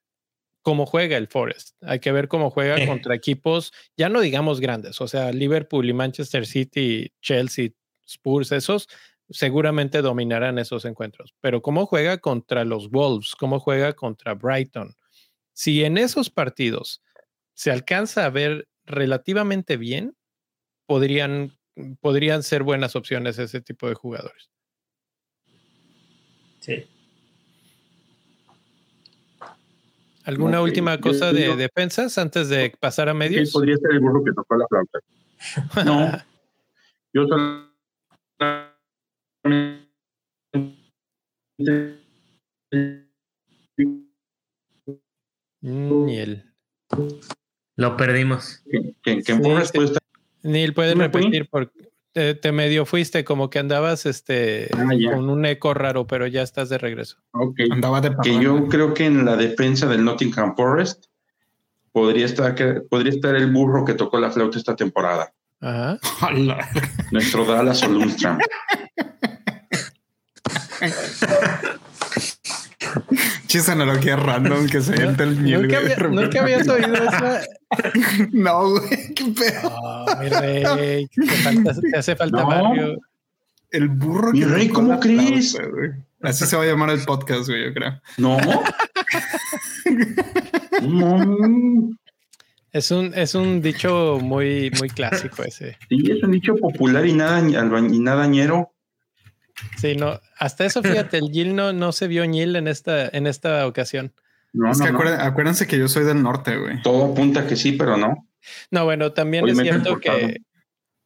cómo 0.61 0.85
juega 0.85 1.17
el 1.17 1.27
Forest. 1.27 1.75
Hay 1.81 1.99
que 1.99 2.11
ver 2.11 2.27
cómo 2.27 2.49
juega 2.51 2.75
contra 2.87 3.15
equipos, 3.15 3.73
ya 3.97 4.07
no 4.07 4.21
digamos 4.21 4.59
grandes, 4.61 5.01
o 5.01 5.07
sea, 5.07 5.31
Liverpool 5.31 5.89
y 5.89 5.93
Manchester 5.93 6.45
City, 6.45 7.11
Chelsea, 7.21 7.71
Spurs, 8.05 8.51
esos 8.51 8.87
seguramente 9.33 10.01
dominarán 10.01 10.59
esos 10.59 10.85
encuentros. 10.85 11.33
Pero 11.41 11.61
cómo 11.61 11.85
juega 11.85 12.17
contra 12.19 12.63
los 12.63 12.89
Wolves, 12.89 13.35
cómo 13.35 13.59
juega 13.59 13.93
contra 13.93 14.35
Brighton. 14.35 14.95
Si 15.53 15.83
en 15.83 15.97
esos 15.97 16.29
partidos 16.29 17.01
se 17.53 17.71
alcanza 17.71 18.25
a 18.25 18.29
ver 18.29 18.67
relativamente 18.85 19.77
bien, 19.77 20.15
podrían, 20.85 21.57
podrían 21.99 22.43
ser 22.43 22.63
buenas 22.63 22.95
opciones 22.95 23.37
ese 23.39 23.61
tipo 23.61 23.87
de 23.87 23.95
jugadores. 23.95 24.49
Sí. 26.59 26.85
¿Alguna 30.23 30.61
última 30.61 30.97
cosa 30.99 31.33
de 31.33 31.55
defensas 31.57 32.17
antes 32.17 32.47
de 32.47 32.73
pasar 32.79 33.09
a 33.09 33.13
medios? 33.13 33.49
Sí, 33.49 33.53
podría 33.53 33.75
ser 33.77 33.91
el 33.91 33.99
burro 33.99 34.23
que 34.23 34.31
tocó 34.31 34.55
la 34.55 34.67
flauta. 34.67 34.99
No. 35.83 36.23
yo 37.11 37.27
Niel. 45.61 46.53
Lo 47.75 47.97
perdimos. 47.97 48.63
Neil, 50.43 50.73
puedes 50.73 50.97
repetir 50.97 51.47
porque 51.49 51.93
te, 52.13 52.51
medio 52.51 52.85
fuiste, 52.85 53.23
como 53.23 53.49
que 53.49 53.59
andabas 53.59 54.05
este 54.05 54.69
ah, 54.75 54.87
con 55.11 55.29
un 55.29 55.45
eco 55.45 55.73
raro, 55.73 56.05
pero 56.05 56.27
ya 56.27 56.43
estás 56.43 56.69
de 56.69 56.77
regreso. 56.77 57.17
Andaba 57.71 58.01
de 58.01 58.15
que 58.21 58.39
yo 58.39 58.67
creo 58.67 58.93
que 58.93 59.05
en 59.05 59.25
la 59.25 59.35
defensa 59.35 59.87
del 59.87 60.03
Nottingham 60.03 60.55
Forest 60.55 61.05
podría 61.91 62.25
estar, 62.25 62.53
que, 62.55 62.81
podría 62.89 63.13
estar 63.13 63.35
el 63.35 63.51
burro 63.51 63.83
que 63.85 63.93
tocó 63.95 64.19
la 64.19 64.31
flauta 64.31 64.57
esta 64.57 64.75
temporada. 64.75 65.33
Ajá. 65.61 65.97
Nuestro 67.11 67.45
Dallas 67.45 67.81
o 67.83 67.87
Chis 73.47 73.69
analogía 73.69 74.15
random 74.15 74.67
que 74.67 74.81
se 74.81 74.95
entra 75.01 75.25
el 75.25 75.39
miel. 75.39 75.63
Nunca, 75.63 75.77
había, 75.77 75.95
nunca 75.97 76.41
habías 76.41 76.67
oído 76.67 76.95
eso. 76.95 77.47
no, 78.31 78.69
güey, 78.71 79.13
qué 79.15 79.25
pedo. 79.25 79.71
Oh, 79.71 80.05
mi 80.19 80.29
rey, 80.29 81.07
te, 81.07 81.97
hace 81.97 82.15
falta 82.15 82.45
Mario. 82.45 82.97
El 83.69 83.89
burro 83.89 84.31
Mi 84.31 84.43
rey, 84.43 84.69
¿cómo 84.69 84.99
crees? 84.99 85.57
Así 86.21 86.45
se 86.45 86.55
va 86.55 86.63
a 86.63 86.67
llamar 86.67 86.91
el 86.91 87.03
podcast, 87.03 87.47
güey, 87.47 87.65
yo 87.65 87.73
creo. 87.73 88.01
No. 88.17 88.37
no. 90.81 91.89
Es 92.71 92.91
un, 92.91 93.13
es 93.13 93.35
un 93.35 93.61
dicho 93.61 94.19
muy, 94.21 94.71
muy 94.79 94.89
clásico 94.89 95.43
ese. 95.43 95.77
Sí, 95.89 96.03
es 96.09 96.23
un 96.23 96.31
dicho 96.31 96.55
popular 96.55 97.05
y 97.05 97.13
nada, 97.13 97.39
y 97.39 97.99
nada 97.99 98.25
ñero. 98.25 98.73
Sí, 99.77 99.95
no, 99.95 100.19
hasta 100.37 100.65
eso, 100.65 100.81
fíjate, 100.83 101.17
el 101.17 101.29
Gil 101.31 101.55
no, 101.55 101.73
no 101.73 101.91
se 101.91 102.07
vio 102.07 102.23
Gil 102.23 102.55
en 102.55 102.67
esta, 102.67 103.07
en 103.09 103.27
esta 103.27 103.67
ocasión. 103.67 104.13
No, 104.53 104.71
es 104.71 104.79
que 104.79 104.87
acuérdense, 104.87 105.65
que 105.65 105.79
yo 105.79 105.87
soy 105.87 106.05
del 106.05 106.21
norte, 106.21 106.57
güey. 106.57 106.81
Todo 106.83 107.11
apunta 107.11 107.47
que 107.47 107.55
sí, 107.55 107.71
pero 107.71 107.97
no. 107.97 108.29
No, 108.69 108.85
bueno, 108.85 109.11
también 109.13 109.47
es 109.47 109.57
cierto 109.57 109.99
que, 109.99 110.41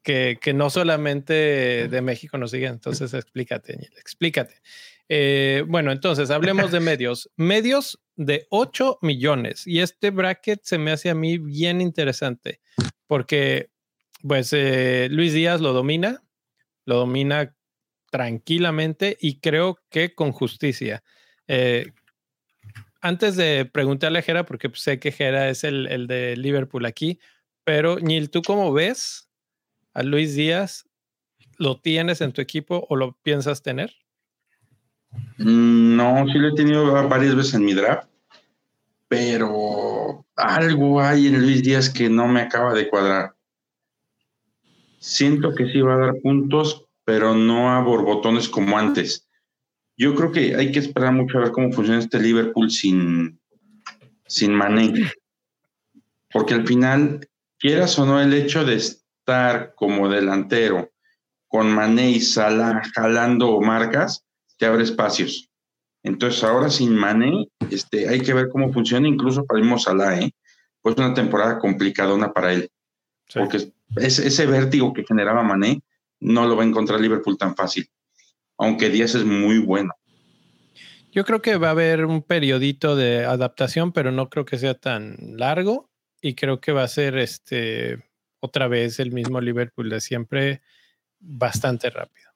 que, 0.04 0.38
que, 0.42 0.54
no 0.54 0.70
solamente 0.70 1.88
de 1.88 2.02
México 2.02 2.38
nos 2.38 2.52
siguen, 2.52 2.74
entonces 2.74 3.14
explícate, 3.14 3.78
Gil, 3.78 3.94
explícate. 3.98 4.62
Eh, 5.10 5.64
bueno, 5.68 5.92
entonces 5.92 6.30
hablemos 6.30 6.72
de 6.72 6.80
medios. 6.80 7.30
Medios 7.36 8.00
de 8.16 8.48
8 8.50 9.00
millones. 9.02 9.66
Y 9.66 9.80
este 9.80 10.12
bracket 10.12 10.62
se 10.64 10.78
me 10.78 10.92
hace 10.92 11.10
a 11.10 11.16
mí 11.16 11.38
bien 11.38 11.82
interesante 11.82 12.60
porque, 13.06 13.70
pues, 14.22 14.52
eh, 14.54 15.08
Luis 15.10 15.34
Díaz 15.34 15.62
lo 15.62 15.74
domina, 15.74 16.24
lo 16.86 16.98
domina 16.98 17.56
tranquilamente 18.10 19.18
y 19.20 19.40
creo 19.40 19.80
que 19.90 20.14
con 20.14 20.32
justicia. 20.32 21.04
Eh, 21.48 21.92
antes 23.02 23.36
de 23.36 23.66
preguntarle 23.66 24.20
a 24.20 24.22
Jera, 24.24 24.46
porque 24.46 24.70
pues, 24.70 24.82
sé 24.82 25.00
que 25.00 25.12
Jera 25.12 25.50
es 25.50 25.64
el, 25.64 26.08
de 26.08 26.36
Liverpool 26.36 26.86
aquí, 26.86 27.20
pero 27.64 28.00
Nil, 28.00 28.30
¿tú 28.30 28.42
cómo 28.42 28.74
ves 28.74 29.30
a 29.94 30.04
Luis 30.04 30.36
Díaz? 30.36 30.88
¿Lo 31.58 31.80
tienes 31.80 32.22
en 32.22 32.32
tu 32.32 32.42
equipo 32.42 32.86
o 32.90 32.96
lo 32.96 33.18
piensas 33.24 33.62
tener? 33.62 33.96
Mm, 35.38 35.96
no, 35.96 36.26
sí 36.28 36.38
lo 36.38 36.50
he 36.50 36.56
tenido 36.56 37.08
varias 37.08 37.36
veces 37.36 37.54
en 37.54 37.66
mi 37.66 37.74
draft, 37.74 38.10
pero 39.08 40.26
algo 40.36 41.02
hay 41.02 41.28
en 41.28 41.42
Luis 41.42 41.64
Díaz 41.64 41.90
que 41.90 42.10
no 42.10 42.28
me 42.28 42.42
acaba 42.42 42.74
de 42.74 42.90
cuadrar. 42.90 43.36
Siento 45.00 45.54
que 45.54 45.72
sí 45.72 45.82
va 45.82 45.94
a 45.94 45.98
dar 45.98 46.16
puntos, 46.22 46.87
pero 47.08 47.34
no 47.34 47.72
a 47.72 47.80
borbotones 47.80 48.50
como 48.50 48.78
antes. 48.78 49.30
Yo 49.96 50.14
creo 50.14 50.34
que 50.34 50.58
hay 50.58 50.74
que 50.74 50.80
esperar 50.80 51.14
mucho 51.14 51.38
a 51.38 51.44
ver 51.44 51.52
cómo 51.52 51.72
funciona 51.72 52.02
este 52.02 52.20
Liverpool 52.20 52.70
sin, 52.70 53.40
sin 54.26 54.54
Mané. 54.54 55.10
Porque 56.30 56.54
al 56.54 56.68
final, 56.68 57.26
quieras 57.58 57.98
o 57.98 58.06
no, 58.06 58.20
el 58.20 58.34
hecho 58.34 58.66
de 58.66 58.76
estar 58.76 59.74
como 59.76 60.10
delantero 60.10 60.92
con 61.48 61.72
Mané 61.72 62.12
y 62.12 62.20
Salah 62.20 62.82
jalando 62.94 63.62
marcas, 63.62 64.26
te 64.58 64.66
abre 64.66 64.84
espacios. 64.84 65.50
Entonces, 66.04 66.44
ahora 66.44 66.70
sin 66.70 66.94
Mané, 66.94 67.48
este, 67.72 68.10
hay 68.10 68.20
que 68.20 68.34
ver 68.34 68.50
cómo 68.50 68.74
funciona, 68.74 69.08
incluso 69.08 69.46
para 69.46 69.60
el 69.60 69.64
mismo 69.64 69.80
Salah, 69.80 70.20
¿eh? 70.20 70.34
Pues 70.82 70.98
una 70.98 71.14
temporada 71.14 71.58
complicadona 71.58 72.34
para 72.34 72.52
él. 72.52 72.70
Porque 73.34 73.72
ese 73.96 74.46
vértigo 74.46 74.92
que 74.92 75.06
generaba 75.06 75.42
Mané 75.42 75.82
no 76.20 76.48
lo 76.48 76.56
va 76.56 76.64
a 76.64 76.68
encontrar 76.68 77.00
Liverpool 77.00 77.38
tan 77.38 77.56
fácil, 77.56 77.90
aunque 78.58 78.90
Díaz 78.90 79.16
es 79.16 79.26
muy 79.26 79.60
bueno. 79.60 79.94
Yo 81.12 81.26
creo 81.26 81.42
que 81.42 81.58
va 81.58 81.70
a 81.70 81.72
haber 81.72 82.06
un 82.06 82.22
periodito 82.22 82.96
de 82.96 83.26
adaptación, 83.26 83.92
pero 83.92 84.12
no 84.12 84.30
creo 84.30 84.46
que 84.46 84.58
sea 84.58 84.76
tan 84.76 85.18
largo 85.38 85.90
y 86.22 86.36
creo 86.36 86.60
que 86.60 86.72
va 86.72 86.84
a 86.84 86.88
ser 86.88 87.18
este 87.18 88.04
otra 88.40 88.68
vez 88.68 89.00
el 89.00 89.12
mismo 89.12 89.42
Liverpool 89.42 89.90
de 89.90 90.02
siempre 90.02 90.62
bastante 91.20 91.90
rápido. 91.90 92.30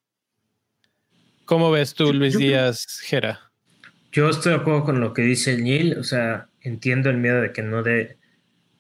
¿Cómo 1.46 1.70
ves 1.70 1.94
tú, 1.94 2.14
Luis 2.14 2.38
Díaz 2.38 3.02
Gera? 3.02 3.52
Yo 4.12 4.30
estoy 4.30 4.54
de 4.54 4.60
acuerdo 4.60 4.84
con 4.84 5.00
lo 5.00 5.14
que 5.14 5.22
dice 5.22 5.54
el 5.54 5.64
Neil, 5.64 5.98
o 5.98 6.04
sea, 6.04 6.50
entiendo 6.62 7.10
el 7.10 7.18
miedo 7.18 7.42
de 7.42 7.52
que 7.54 7.62
no 7.62 7.84
dé 7.84 8.18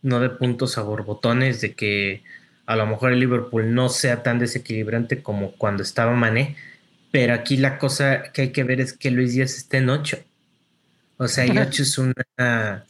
no 0.02 0.20
de 0.20 0.30
puntos 0.30 0.78
a 0.78 0.82
borbotones, 0.82 1.62
de 1.62 1.74
que 1.74 2.24
a 2.72 2.76
lo 2.78 2.88
mejor 2.88 3.12
el 3.12 3.20
Liverpool 3.20 3.74
no 3.74 3.90
sea 3.90 4.24
tan 4.24 4.40
desequilibrante 4.40 5.22
como 5.22 5.52
cuando 5.52 5.84
estaba 5.84 6.14
Mané, 6.14 6.56
pero 7.12 7.34
aquí 7.34 7.58
la 7.58 7.78
cosa 7.78 8.32
que 8.32 8.44
hay 8.44 8.50
que 8.52 8.64
ver 8.64 8.80
es 8.80 8.94
que 8.94 9.12
Luis 9.12 9.34
Díaz 9.34 9.58
esté 9.58 9.78
en 9.78 9.90
8. 9.90 10.18
O 11.18 11.28
sea, 11.28 11.46
y 11.46 11.58
8 11.58 11.84
es 11.84 11.98
una. 11.98 12.86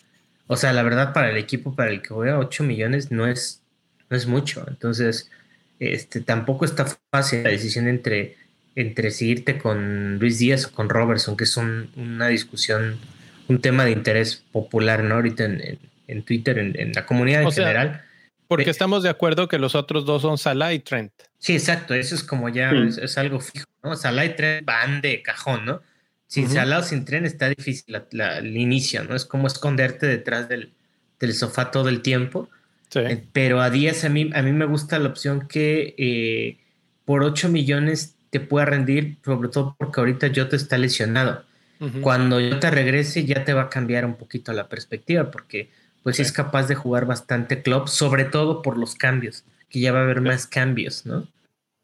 O 0.45 0.55
sea, 0.55 0.71
la 0.73 0.83
verdad, 0.83 1.13
para 1.13 1.31
el 1.31 1.37
equipo 1.37 1.75
para 1.75 1.89
el 1.89 2.03
que 2.03 2.09
juega 2.09 2.37
8 2.37 2.63
millones 2.63 3.09
no 3.09 3.25
es, 3.25 3.63
no 4.09 4.17
es 4.17 4.27
mucho. 4.27 4.63
Entonces, 4.67 5.31
este, 5.79 6.21
tampoco 6.21 6.65
está 6.65 6.85
fácil 7.09 7.41
la 7.41 7.49
decisión 7.49 7.87
entre, 7.87 8.35
entre 8.75 9.09
seguirte 9.09 9.57
con 9.57 10.19
Luis 10.19 10.37
Díaz 10.37 10.65
o 10.65 10.71
con 10.71 10.89
Robertson, 10.89 11.35
que 11.35 11.45
es 11.45 11.57
una 11.57 12.27
discusión, 12.27 12.99
un 13.47 13.61
tema 13.61 13.83
de 13.83 13.91
interés 13.91 14.43
popular, 14.51 15.03
¿no? 15.03 15.15
Ahorita 15.15 15.45
en, 15.45 16.23
Twitter, 16.23 16.59
en, 16.59 16.91
la 16.93 17.07
comunidad 17.07 17.41
en 17.41 17.51
general. 17.51 18.03
Porque 18.51 18.69
estamos 18.69 19.01
de 19.01 19.07
acuerdo 19.07 19.47
que 19.47 19.57
los 19.57 19.75
otros 19.75 20.03
dos 20.03 20.23
son 20.23 20.37
Salah 20.37 20.73
y 20.73 20.79
Trent. 20.79 21.13
Sí, 21.37 21.53
exacto. 21.53 21.93
Eso 21.93 22.15
es 22.15 22.21
como 22.21 22.49
ya 22.49 22.71
es, 22.71 23.17
algo 23.17 23.39
fijo, 23.39 23.65
¿no? 23.81 23.95
Salah 23.95 24.25
y 24.25 24.35
Trent 24.35 24.65
van 24.65 24.99
de 24.99 25.21
cajón, 25.21 25.63
¿no? 25.63 25.81
Sin 26.27 26.49
Salah 26.49 26.79
o 26.79 26.83
sin 26.83 27.05
Trent 27.05 27.25
está 27.25 27.47
difícil 27.47 27.95
el 28.11 28.57
inicio, 28.57 29.05
¿no? 29.05 29.15
Es 29.15 29.23
como 29.23 29.47
esconderte 29.47 30.05
detrás 30.05 30.49
del, 30.49 30.73
sofá 31.33 31.71
todo 31.71 31.87
el 31.87 32.01
tiempo. 32.01 32.49
Sí. 32.89 32.99
Eh, 32.99 33.23
pero 33.31 33.61
a 33.61 33.69
Díaz 33.69 34.03
a 34.03 34.09
mí, 34.09 34.29
a 34.33 34.41
mí 34.41 34.51
me 34.51 34.65
gusta 34.65 34.99
la 34.99 35.07
opción 35.07 35.47
que 35.47 35.95
eh, 35.97 36.57
por 37.05 37.23
8 37.23 37.47
millones 37.47 38.17
te 38.31 38.41
pueda 38.41 38.65
rendir, 38.65 39.15
sobre 39.23 39.47
todo 39.47 39.77
porque 39.79 40.01
ahorita 40.01 40.29
Jota 40.35 40.57
está 40.57 40.77
lesionado. 40.77 41.45
Cuando 42.01 42.37
Jota 42.41 42.69
regrese 42.69 43.23
ya 43.23 43.45
te 43.45 43.53
va 43.53 43.61
a 43.63 43.69
cambiar 43.69 44.05
un 44.05 44.15
poquito 44.15 44.51
la 44.51 44.67
perspectiva 44.67 45.31
porque 45.31 45.69
pues 46.03 46.19
es 46.19 46.31
capaz 46.31 46.67
de 46.67 46.75
jugar 46.75 47.05
bastante 47.05 47.61
club, 47.61 47.87
sobre 47.87 48.25
todo 48.25 48.61
por 48.61 48.77
los 48.77 48.95
cambios, 48.95 49.45
que 49.69 49.79
ya 49.79 49.91
va 49.91 49.99
a 49.99 50.03
haber 50.03 50.21
más 50.21 50.47
cambios, 50.47 51.05
¿no? 51.05 51.27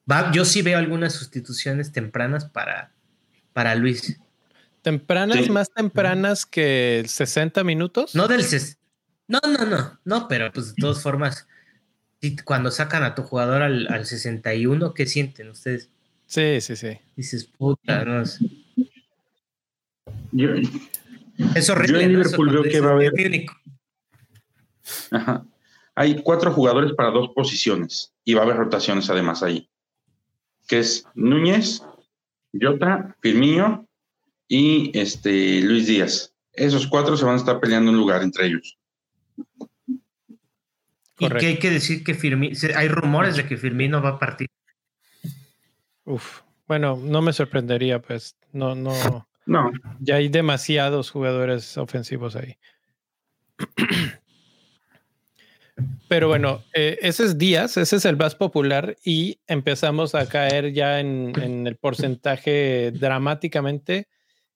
Va, 0.09 0.31
yo 0.31 0.45
sí 0.45 0.61
veo 0.61 0.77
algunas 0.77 1.13
sustituciones 1.13 1.91
tempranas 1.91 2.45
para, 2.45 2.91
para 3.53 3.75
Luis. 3.75 4.19
¿Tempranas, 4.81 5.49
más 5.49 5.69
tempranas 5.69 6.45
que 6.45 7.03
60 7.05 7.63
minutos? 7.63 8.15
No 8.15 8.27
del... 8.27 8.45
No, 9.27 9.39
no, 9.45 9.65
no, 9.65 9.99
no, 10.05 10.27
pero 10.29 10.51
pues 10.53 10.73
de 10.73 10.81
todas 10.81 11.01
formas, 11.01 11.47
cuando 12.45 12.71
sacan 12.71 13.03
a 13.03 13.13
tu 13.13 13.23
jugador 13.23 13.61
al, 13.61 13.87
al 13.91 14.05
61, 14.05 14.93
¿qué 14.93 15.05
sienten 15.05 15.49
ustedes? 15.49 15.89
Sí, 16.25 16.61
sí, 16.61 16.75
sí. 16.75 16.99
Dices, 17.15 17.45
puta, 17.45 18.05
no 18.05 18.23
Yo, 20.31 20.49
es 21.55 21.69
horrible. 21.69 21.99
Yo 21.99 22.05
en 22.05 22.11
Liverpool 22.13 22.49
veo 22.49 22.63
que 22.63 22.79
va 22.79 22.91
a 22.91 22.93
haber... 22.93 23.11
Hay 25.95 26.21
cuatro 26.21 26.51
jugadores 26.51 26.93
para 26.93 27.09
dos 27.09 27.29
posiciones 27.29 28.13
y 28.23 28.33
va 28.33 28.41
a 28.41 28.43
haber 28.45 28.57
rotaciones 28.57 29.09
además 29.09 29.41
ahí, 29.41 29.69
que 30.67 30.79
es 30.79 31.05
Núñez, 31.15 31.83
Jota, 32.53 33.15
Firmino 33.21 33.87
y 34.47 34.97
este 34.97 35.61
Luis 35.61 35.87
Díaz. 35.87 36.33
Esos 36.53 36.87
cuatro 36.87 37.17
se 37.17 37.25
van 37.25 37.35
a 37.35 37.37
estar 37.37 37.59
peleando 37.59 37.91
un 37.91 37.97
lugar 37.97 38.21
entre 38.21 38.47
ellos. 38.47 38.77
¿Y 41.19 41.29
qué 41.29 41.47
hay 41.47 41.59
que 41.59 41.71
decir 41.71 42.03
que 42.03 42.13
Firmino, 42.13 42.55
hay 42.75 42.87
rumores 42.87 43.35
de 43.35 43.47
que 43.47 43.57
Firmino 43.57 44.01
va 44.01 44.09
a 44.09 44.19
partir? 44.19 44.47
Uf, 46.05 46.41
bueno, 46.67 46.99
no 47.01 47.21
me 47.21 47.33
sorprendería, 47.33 48.01
pues, 48.01 48.37
no, 48.51 48.75
no. 48.75 49.27
No. 49.45 49.71
Ya 49.99 50.15
hay 50.15 50.29
demasiados 50.29 51.09
jugadores 51.09 51.77
ofensivos 51.77 52.35
ahí. 52.35 52.57
Pero 56.07 56.29
bueno, 56.29 56.63
eh, 56.73 56.97
ese 57.01 57.25
es 57.25 57.37
Díaz, 57.37 57.77
ese 57.77 57.97
es 57.97 58.05
el 58.05 58.17
más 58.17 58.35
popular 58.35 58.95
y 59.03 59.39
empezamos 59.47 60.15
a 60.15 60.27
caer 60.27 60.73
ya 60.73 60.99
en, 60.99 61.67
el 61.67 61.75
porcentaje 61.75 62.91
dramáticamente, 62.91 64.07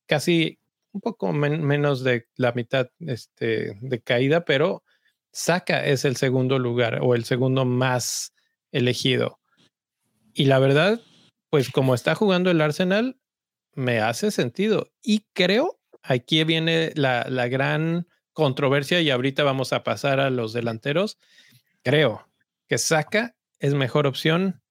casi 0.07 0.59
un 0.93 1.01
poco 1.01 1.32
menos 1.34 2.03
de 2.03 2.28
la 2.36 2.53
mitad 2.53 2.89
este, 2.99 3.78
de 3.82 4.01
caída, 4.01 4.45
pero 4.45 4.84
Saka 5.32 5.86
es 5.86 6.05
el 6.05 6.15
segundo 6.15 6.57
lugar 6.57 6.99
o 7.01 7.15
el 7.15 7.26
segundo 7.26 7.65
más 7.65 8.34
elegido. 8.72 9.39
Y 10.34 10.45
la 10.45 10.59
verdad, 10.59 11.01
pues 11.49 11.69
como 11.69 11.93
está 11.93 12.15
jugando 12.15 12.49
el 12.49 12.61
Arsenal, 12.61 13.17
me 13.74 13.99
hace 13.99 14.32
sentido. 14.32 14.89
Y 15.01 15.26
creo, 15.34 15.80
aquí 16.01 16.43
viene 16.43 16.91
la, 16.95 17.26
la 17.30 17.47
gran 17.47 18.07
controversia 18.34 19.01
y 19.01 19.09
ahorita 19.09 19.43
vamos 19.43 19.73
a 19.73 19.84
pasar 19.84 20.19
a 20.19 20.29
los 20.29 20.53
delanteros. 20.53 21.17
Creo 21.84 22.27
que 22.67 22.77
Saka 22.77 23.36
es 23.59 23.73
mejor 23.73 24.07
opción 24.07 24.61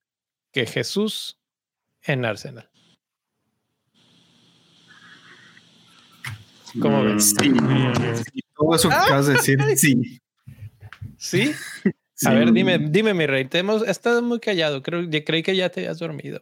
que 0.53 0.67
Jesús 0.67 1.39
en 2.03 2.25
Arsenal. 2.25 2.71
¿Cómo 6.81 7.03
ves? 7.03 7.35
Sí, 7.41 7.53
todo 8.57 8.75
eso 8.75 8.89
que 8.89 8.95
acabas 8.95 9.27
de 9.27 9.35
decir, 9.35 9.59
sí. 9.77 10.21
¿Sí? 11.17 11.53
A 12.25 12.35
ver, 12.35 12.53
dime, 12.53 12.79
dime, 12.79 13.15
mi 13.15 13.27
rey. 13.27 13.47
Te 13.47 13.59
hemos 13.59 13.83
estado 13.83 14.23
muy 14.23 14.41
callado. 14.41 14.83
Creo, 14.83 15.09
creí 15.25 15.43
que 15.43 15.57
ya 15.57 15.71
te 15.71 15.89
has 15.89 15.99
dormido. 15.99 16.41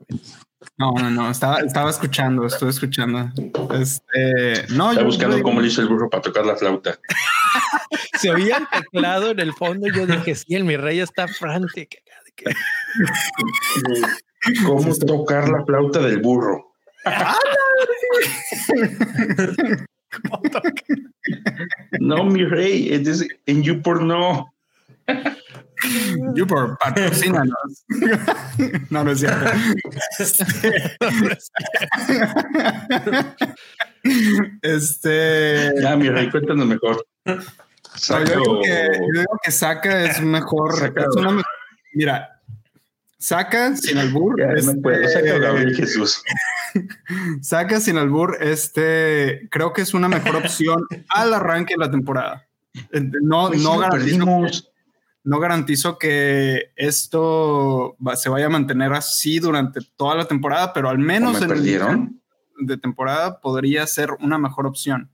No, 0.76 0.92
no, 0.92 1.10
no. 1.10 1.30
Estaba, 1.30 1.60
estaba 1.60 1.90
escuchando, 1.90 2.46
estuve 2.46 2.70
escuchando. 2.70 3.30
Este, 3.74 4.66
no, 4.74 4.90
Está 4.90 5.04
buscando 5.04 5.40
cómo 5.42 5.60
le 5.60 5.68
hizo 5.68 5.82
el 5.82 5.88
burro 5.88 6.10
para 6.10 6.22
tocar 6.22 6.46
la 6.46 6.56
flauta. 6.56 6.98
Se 8.18 8.30
oía 8.30 8.58
el 8.58 8.68
teclado 8.68 9.30
en 9.30 9.40
el 9.40 9.52
fondo 9.52 9.88
y 9.88 9.94
yo 9.94 10.06
dije, 10.06 10.34
sí, 10.34 10.54
el 10.54 10.64
mi 10.64 10.76
rey 10.76 11.00
está 11.00 11.28
frante. 11.28 11.88
¿Cómo 14.66 14.94
tocar 14.96 15.48
la 15.48 15.64
flauta 15.64 16.00
del 16.00 16.20
burro? 16.20 16.72
no, 22.00 22.24
mi 22.24 22.44
rey, 22.44 23.02
en 23.46 23.62
YouPorn 23.62 24.08
no. 24.08 24.52
YouPorn, 26.34 26.76
patrocínanos. 26.76 27.84
no, 28.90 29.04
no 29.04 29.10
es 29.12 29.20
cierto. 29.20 29.50
este. 34.62 35.72
Ya, 35.80 35.96
mi 35.96 36.08
rey, 36.08 36.30
cuéntanos 36.30 36.66
mejor. 36.66 37.06
yo, 37.24 38.24
digo 38.24 38.60
que, 38.62 38.88
que 39.42 39.50
Saca 39.50 40.04
es 40.04 40.20
mejor. 40.20 40.92
Es 40.96 41.16
una, 41.16 41.42
mira, 41.94 42.38
Saca 43.18 43.76
sin 43.76 43.98
albur. 43.98 44.38
Ya, 44.38 44.52
este, 44.52 45.08
saca 45.08 45.58
Jesús. 45.74 46.22
Saca 47.42 47.80
sin 47.80 47.98
albur, 47.98 48.38
este 48.40 49.48
creo 49.50 49.72
que 49.72 49.82
es 49.82 49.92
una 49.92 50.08
mejor 50.08 50.36
opción 50.36 50.86
al 51.08 51.34
arranque 51.34 51.74
de 51.74 51.84
la 51.84 51.90
temporada. 51.90 52.46
No, 53.22 53.48
pues 53.48 53.60
no 53.60 53.78
garantizo, 53.78 54.46
no 55.28 55.40
garantizo 55.40 55.98
que 55.98 56.72
esto 56.74 57.98
se 58.16 58.30
vaya 58.30 58.46
a 58.46 58.48
mantener 58.48 58.94
así 58.94 59.40
durante 59.40 59.80
toda 59.94 60.14
la 60.14 60.24
temporada, 60.24 60.72
pero 60.72 60.88
al 60.88 60.96
menos 60.98 61.42
en 61.42 61.50
el 61.50 62.08
de 62.60 62.78
temporada 62.78 63.38
podría 63.38 63.86
ser 63.86 64.12
una 64.20 64.38
mejor 64.38 64.66
opción. 64.66 65.10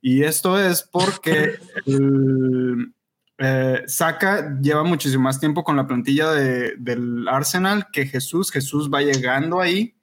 Y 0.00 0.24
esto 0.24 0.58
es 0.58 0.82
porque 0.82 1.60
el, 1.86 2.92
eh, 3.38 3.84
Saka 3.86 4.58
lleva 4.60 4.82
muchísimo 4.82 5.22
más 5.22 5.38
tiempo 5.38 5.62
con 5.62 5.76
la 5.76 5.86
plantilla 5.86 6.32
del 6.32 7.28
Arsenal 7.28 7.86
que 7.92 8.04
Jesús. 8.04 8.50
Jesús 8.50 8.90
va 8.92 9.00
llegando 9.00 9.60
ahí. 9.60 9.94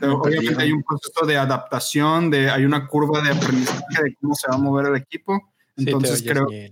Obviamente 0.00 0.62
hay 0.62 0.72
un 0.72 0.82
proceso 0.82 1.26
de 1.26 1.36
adaptación, 1.36 2.30
de, 2.30 2.48
hay 2.48 2.64
una 2.64 2.86
curva 2.86 3.20
de 3.20 3.32
aprendizaje 3.32 4.04
de 4.04 4.16
cómo 4.18 4.34
se 4.34 4.48
va 4.48 4.54
a 4.54 4.58
mover 4.58 4.86
el 4.86 4.96
equipo. 4.96 5.52
Entonces 5.76 6.22
creo 6.22 6.46
que, 6.46 6.70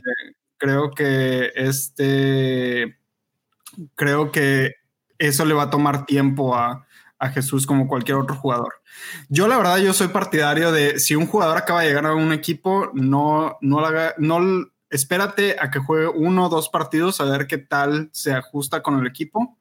creo 0.61 0.91
que 0.93 1.51
este 1.57 2.99
creo 3.97 4.31
que 4.31 4.75
eso 5.19 5.45
le 5.45 5.55
va 5.55 5.65
a 5.65 5.71
tomar 5.71 6.07
tiempo 6.07 6.55
a, 6.55 6.87
a 7.19 7.29
Jesús 7.31 7.67
como 7.67 7.89
cualquier 7.89 8.19
otro 8.19 8.37
jugador. 8.37 8.75
Yo 9.29 9.49
la 9.49 9.57
verdad 9.57 9.79
yo 9.79 9.93
soy 9.93 10.09
partidario 10.09 10.71
de 10.71 10.99
si 11.01 11.17
un 11.17 11.27
jugador 11.27 11.57
acaba 11.57 11.83
de 11.83 11.89
llegar 11.89 12.07
a 12.07 12.15
un 12.15 12.33
equipo, 12.33 12.91
no, 12.95 13.57
no, 13.61 13.81
no 14.19 14.71
espérate 14.91 15.57
a 15.59 15.71
que 15.71 15.79
juegue 15.79 16.09
uno 16.09 16.47
o 16.47 16.49
dos 16.49 16.69
partidos 16.69 17.21
a 17.21 17.25
ver 17.25 17.47
qué 17.47 17.59
tal 17.59 18.11
se 18.13 18.33
ajusta 18.33 18.83
con 18.83 19.01
el 19.01 19.07
equipo. 19.07 19.59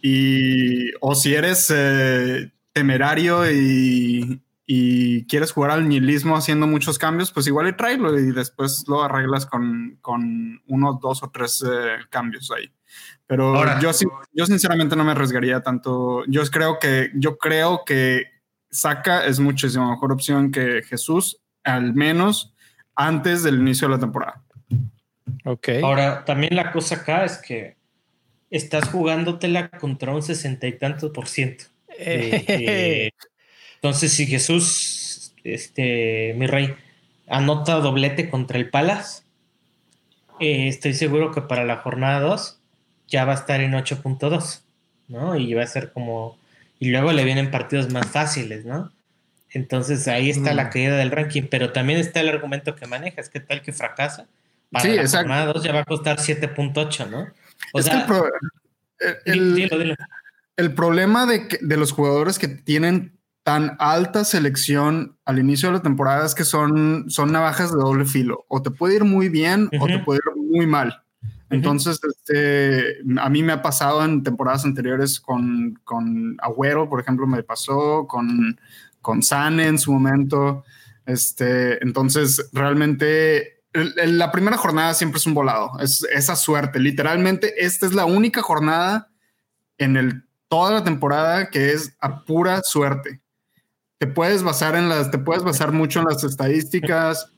Y 0.00 0.92
o 1.00 1.14
si 1.14 1.34
eres 1.34 1.72
eh, 1.74 2.52
temerario 2.72 3.50
y, 3.50 4.40
y, 4.66 5.26
quieres 5.26 5.52
jugar 5.52 5.70
al 5.70 5.88
nihilismo 5.88 6.36
haciendo 6.36 6.66
muchos 6.66 6.98
cambios, 6.98 7.30
pues 7.32 7.46
igual 7.46 7.68
y 7.68 7.76
tráelo 7.76 8.18
y 8.18 8.32
después 8.32 8.84
lo 8.88 9.02
arreglas 9.02 9.46
con, 9.46 9.98
con 10.00 10.60
uno, 10.66 10.98
dos 11.00 11.22
o 11.22 11.30
tres 11.30 11.64
eh, 11.66 11.96
cambios 12.10 12.50
ahí. 12.50 12.72
Pero 13.26 13.64
yo, 13.80 13.90
yo 14.32 14.46
sinceramente 14.46 14.96
no 14.96 15.04
me 15.04 15.12
arriesgaría 15.12 15.60
tanto. 15.60 16.24
Yo 16.26 16.42
creo 16.44 16.78
que, 16.78 17.10
yo 17.14 17.38
creo 17.38 17.82
que 17.84 18.24
Saka 18.70 19.26
es 19.26 19.40
muchísimo 19.40 19.90
mejor 19.90 20.12
opción 20.12 20.50
que 20.50 20.82
Jesús, 20.82 21.40
al 21.64 21.94
menos 21.94 22.54
antes 22.94 23.42
del 23.42 23.56
inicio 23.56 23.88
de 23.88 23.94
la 23.94 24.00
temporada. 24.00 24.42
Ok. 25.44 25.68
Ahora, 25.82 26.24
también 26.24 26.54
la 26.54 26.72
cosa 26.72 26.96
acá 26.96 27.24
es 27.24 27.38
que 27.38 27.76
estás 28.50 28.88
jugándotela 28.88 29.70
contra 29.70 30.14
un 30.14 30.22
sesenta 30.22 30.66
y 30.66 30.78
tantos 30.78 31.10
por 31.10 31.28
ciento. 31.28 31.64
entonces, 33.86 34.14
si 34.14 34.26
Jesús, 34.26 35.32
este, 35.44 36.34
mi 36.36 36.48
rey, 36.48 36.74
anota 37.28 37.76
doblete 37.76 38.28
contra 38.28 38.58
el 38.58 38.68
Palace. 38.68 39.22
Eh, 40.40 40.66
estoy 40.66 40.92
seguro 40.92 41.30
que 41.30 41.40
para 41.40 41.64
la 41.64 41.76
jornada 41.76 42.18
2 42.18 42.58
ya 43.06 43.24
va 43.24 43.30
a 43.30 43.36
estar 43.36 43.60
en 43.60 43.74
8.2, 43.74 44.62
¿no? 45.06 45.36
Y 45.36 45.54
va 45.54 45.62
a 45.62 45.68
ser 45.68 45.92
como... 45.92 46.36
Y 46.80 46.90
luego 46.90 47.12
le 47.12 47.22
vienen 47.22 47.52
partidos 47.52 47.92
más 47.92 48.08
fáciles, 48.08 48.64
¿no? 48.64 48.90
Entonces 49.50 50.08
ahí 50.08 50.30
está 50.30 50.52
la 50.52 50.64
mm. 50.64 50.70
caída 50.70 50.96
del 50.96 51.12
ranking, 51.12 51.44
pero 51.48 51.72
también 51.72 52.00
está 52.00 52.18
el 52.22 52.28
argumento 52.28 52.74
que 52.74 52.88
manejas, 52.88 53.28
¿qué 53.28 53.38
tal 53.38 53.62
que 53.62 53.72
fracasa? 53.72 54.26
Para 54.72 54.84
sí, 54.84 54.96
la 54.96 55.08
jornada 55.08 55.52
2 55.52 55.62
ya 55.62 55.72
va 55.72 55.80
a 55.82 55.84
costar 55.84 56.18
7.8, 56.18 57.08
¿no? 57.08 57.28
O 57.72 57.80
sea, 57.80 58.04
el, 59.24 59.96
el, 60.56 60.74
problema 60.74 61.24
de, 61.24 61.46
de 61.60 61.76
los 61.76 61.92
jugadores 61.92 62.40
que 62.40 62.48
tienen 62.48 63.15
tan 63.46 63.76
alta 63.78 64.24
selección 64.24 65.16
al 65.24 65.38
inicio 65.38 65.68
de 65.68 65.74
la 65.74 65.82
temporada 65.82 66.26
es 66.26 66.34
que 66.34 66.42
son, 66.42 67.08
son 67.08 67.30
navajas 67.30 67.70
de 67.70 67.78
doble 67.78 68.04
filo. 68.04 68.44
O 68.48 68.60
te 68.60 68.72
puede 68.72 68.96
ir 68.96 69.04
muy 69.04 69.28
bien 69.28 69.70
o 69.80 69.86
te 69.86 70.00
puede 70.00 70.18
ir 70.18 70.34
muy 70.34 70.66
mal. 70.66 71.00
Entonces, 71.48 72.00
este, 72.02 72.96
a 73.20 73.30
mí 73.30 73.44
me 73.44 73.52
ha 73.52 73.62
pasado 73.62 74.04
en 74.04 74.24
temporadas 74.24 74.64
anteriores 74.64 75.20
con, 75.20 75.78
con 75.84 76.36
Agüero, 76.40 76.88
por 76.90 76.98
ejemplo, 76.98 77.24
me 77.28 77.44
pasó 77.44 78.08
con, 78.08 78.58
con 79.00 79.22
Sane 79.22 79.68
en 79.68 79.78
su 79.78 79.92
momento. 79.92 80.64
Este, 81.06 81.80
entonces, 81.84 82.50
realmente 82.52 83.62
la 83.72 84.32
primera 84.32 84.56
jornada 84.56 84.92
siempre 84.92 85.18
es 85.18 85.26
un 85.26 85.34
volado, 85.34 85.70
es 85.78 86.04
esa 86.12 86.34
suerte. 86.34 86.80
Literalmente, 86.80 87.64
esta 87.64 87.86
es 87.86 87.94
la 87.94 88.06
única 88.06 88.42
jornada 88.42 89.12
en 89.78 89.96
el, 89.96 90.24
toda 90.48 90.72
la 90.72 90.82
temporada 90.82 91.48
que 91.48 91.70
es 91.70 91.96
a 92.00 92.24
pura 92.24 92.62
suerte 92.64 93.22
te 93.98 94.06
puedes 94.06 94.42
basar 94.42 94.74
en 94.76 94.88
las, 94.88 95.10
te 95.10 95.18
puedes 95.18 95.42
basar 95.42 95.72
mucho 95.72 96.00
en 96.00 96.06
las 96.06 96.22
estadísticas, 96.24 97.32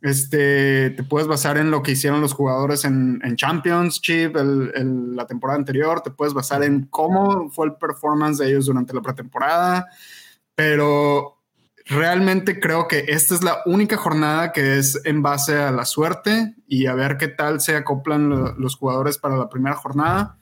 este, 0.00 0.90
te 0.90 1.02
puedes 1.02 1.26
basar 1.26 1.58
en 1.58 1.70
lo 1.70 1.82
que 1.82 1.92
hicieron 1.92 2.20
los 2.20 2.32
jugadores 2.32 2.84
en, 2.84 3.20
en 3.24 3.36
Championship 3.36 4.36
el, 4.36 5.16
la 5.16 5.26
temporada 5.26 5.58
anterior, 5.58 6.00
te 6.00 6.10
puedes 6.10 6.34
basar 6.34 6.62
en 6.62 6.86
cómo 6.86 7.50
fue 7.50 7.66
el 7.66 7.74
performance 7.74 8.38
de 8.38 8.48
ellos 8.48 8.66
durante 8.66 8.94
la 8.94 9.02
pretemporada, 9.02 9.86
pero 10.54 11.38
realmente 11.84 12.60
creo 12.60 12.86
que 12.86 13.06
esta 13.08 13.34
es 13.34 13.42
la 13.42 13.58
única 13.66 13.96
jornada 13.96 14.52
que 14.52 14.78
es 14.78 15.00
en 15.04 15.22
base 15.22 15.56
a 15.56 15.72
la 15.72 15.84
suerte 15.84 16.54
y 16.66 16.86
a 16.86 16.94
ver 16.94 17.16
qué 17.16 17.28
tal 17.28 17.60
se 17.60 17.76
acoplan 17.76 18.54
los 18.58 18.76
jugadores 18.76 19.18
para 19.18 19.36
la 19.36 19.48
primera 19.48 19.74
jornada, 19.74 20.38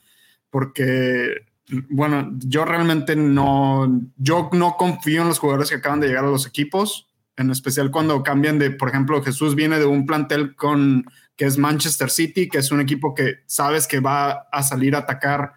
porque 0.49 1.46
bueno, 1.89 2.31
yo 2.39 2.65
realmente 2.65 3.15
no, 3.15 4.01
yo 4.17 4.49
no 4.53 4.77
confío 4.77 5.21
en 5.21 5.27
los 5.27 5.39
jugadores 5.39 5.69
que 5.69 5.75
acaban 5.75 5.99
de 5.99 6.07
llegar 6.07 6.25
a 6.25 6.29
los 6.29 6.47
equipos, 6.47 7.07
en 7.35 7.51
especial 7.51 7.91
cuando 7.91 8.23
cambian 8.23 8.57
de, 8.57 8.71
por 8.71 8.89
ejemplo, 8.89 9.21
Jesús 9.21 9.55
viene 9.55 9.77
de 9.77 9.85
un 9.85 10.05
plantel 10.05 10.55
con 10.55 11.05
que 11.35 11.45
es 11.45 11.57
Manchester 11.57 12.09
City, 12.09 12.49
que 12.49 12.57
es 12.57 12.71
un 12.71 12.81
equipo 12.81 13.13
que 13.13 13.41
sabes 13.45 13.85
que 13.85 13.99
va 13.99 14.47
a 14.51 14.63
salir 14.63 14.95
a 14.95 14.99
atacar 14.99 15.53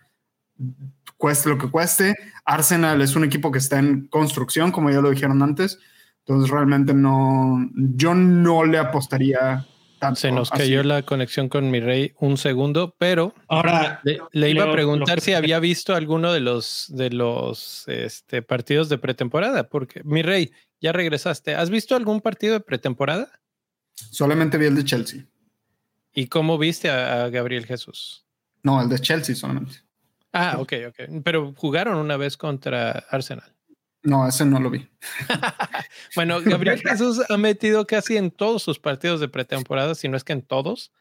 cueste 1.17 1.49
lo 1.51 1.59
que 1.59 1.71
cueste. 1.71 2.17
Arsenal 2.45 3.01
es 3.03 3.15
un 3.15 3.25
equipo 3.25 3.53
que 3.53 3.59
está 3.59 3.79
en 3.79 4.07
construcción, 4.09 4.73
como 4.73 4.91
ya 4.91 5.01
lo 5.01 5.11
dijeron 5.11 5.43
antes. 5.43 5.79
Entonces 6.21 6.51
realmente 6.51 6.95
no, 6.95 7.69
yo 7.75 8.15
no 8.15 8.65
le 8.65 8.79
apostaría 8.79 9.67
se 10.15 10.33
nos 10.33 10.51
cayó 10.51 10.83
la 10.83 11.03
conexión 11.03 11.49
con 11.49 11.71
mi 11.71 11.81
rey 11.81 12.15
un 12.19 12.37
segundo, 12.37 12.95
pero 12.99 13.35
ahora 13.49 14.01
le, 14.33 14.51
iba 14.51 14.65
a 14.65 14.73
preguntar 14.73 15.21
si 15.21 15.33
había 15.33 15.59
visto 15.59 15.95
alguno 15.95 16.33
de 16.33 16.41
los 16.41 16.87
de 16.89 17.11
los 17.11 17.85
este, 17.89 18.43
partidos 18.43 18.89
de 18.89 18.99
pretemporada, 18.99 19.69
porque 19.69 20.03
mi 20.05 20.23
rey, 20.23 20.53
ya 20.81 20.93
regresaste. 20.93 21.55
¿Has 21.55 21.71
visto 21.71 21.95
algún 21.95 22.21
partido 22.21 22.55
de 22.55 22.61
pretemporada? 22.61 23.41
Solamente 23.95 24.57
vi 24.59 24.67
el 24.67 24.77
de 24.77 24.85
Chelsea. 24.85 25.27
¿Y 26.13 26.27
cómo 26.27 26.59
viste 26.59 26.91
a, 26.91 27.25
a 27.25 27.29
Gabriel 27.29 27.67
Jesús? 27.67 28.27
No, 28.63 28.81
el 28.81 28.89
de 28.89 28.99
Chelsea 28.99 29.35
solamente. 29.35 29.77
Ah, 30.33 30.57
ok, 30.59 30.73
ok. 30.89 31.23
Pero 31.25 31.53
jugaron 31.57 31.99
una 31.99 32.17
vez 32.17 32.37
contra 32.37 32.93
Arsenal. 33.11 33.55
No, 34.03 34.27
ese 34.27 34.47
no 34.47 34.61
lo 34.61 34.71
vi. 34.71 34.89
bueno, 36.17 36.41
Gabriel 36.43 36.81
Jesús 36.85 37.21
ha 37.29 37.37
metido 37.37 37.87
casi 37.87 38.17
en 38.17 38.31
todos 38.31 38.63
sus 38.63 38.79
partidos 38.79 39.21
de 39.21 39.29
pretemporada, 39.29 39.95
si 39.95 40.09
no 40.09 40.17
es 40.17 40.25
que 40.25 40.33
en 40.33 40.43
todos, 40.43 40.93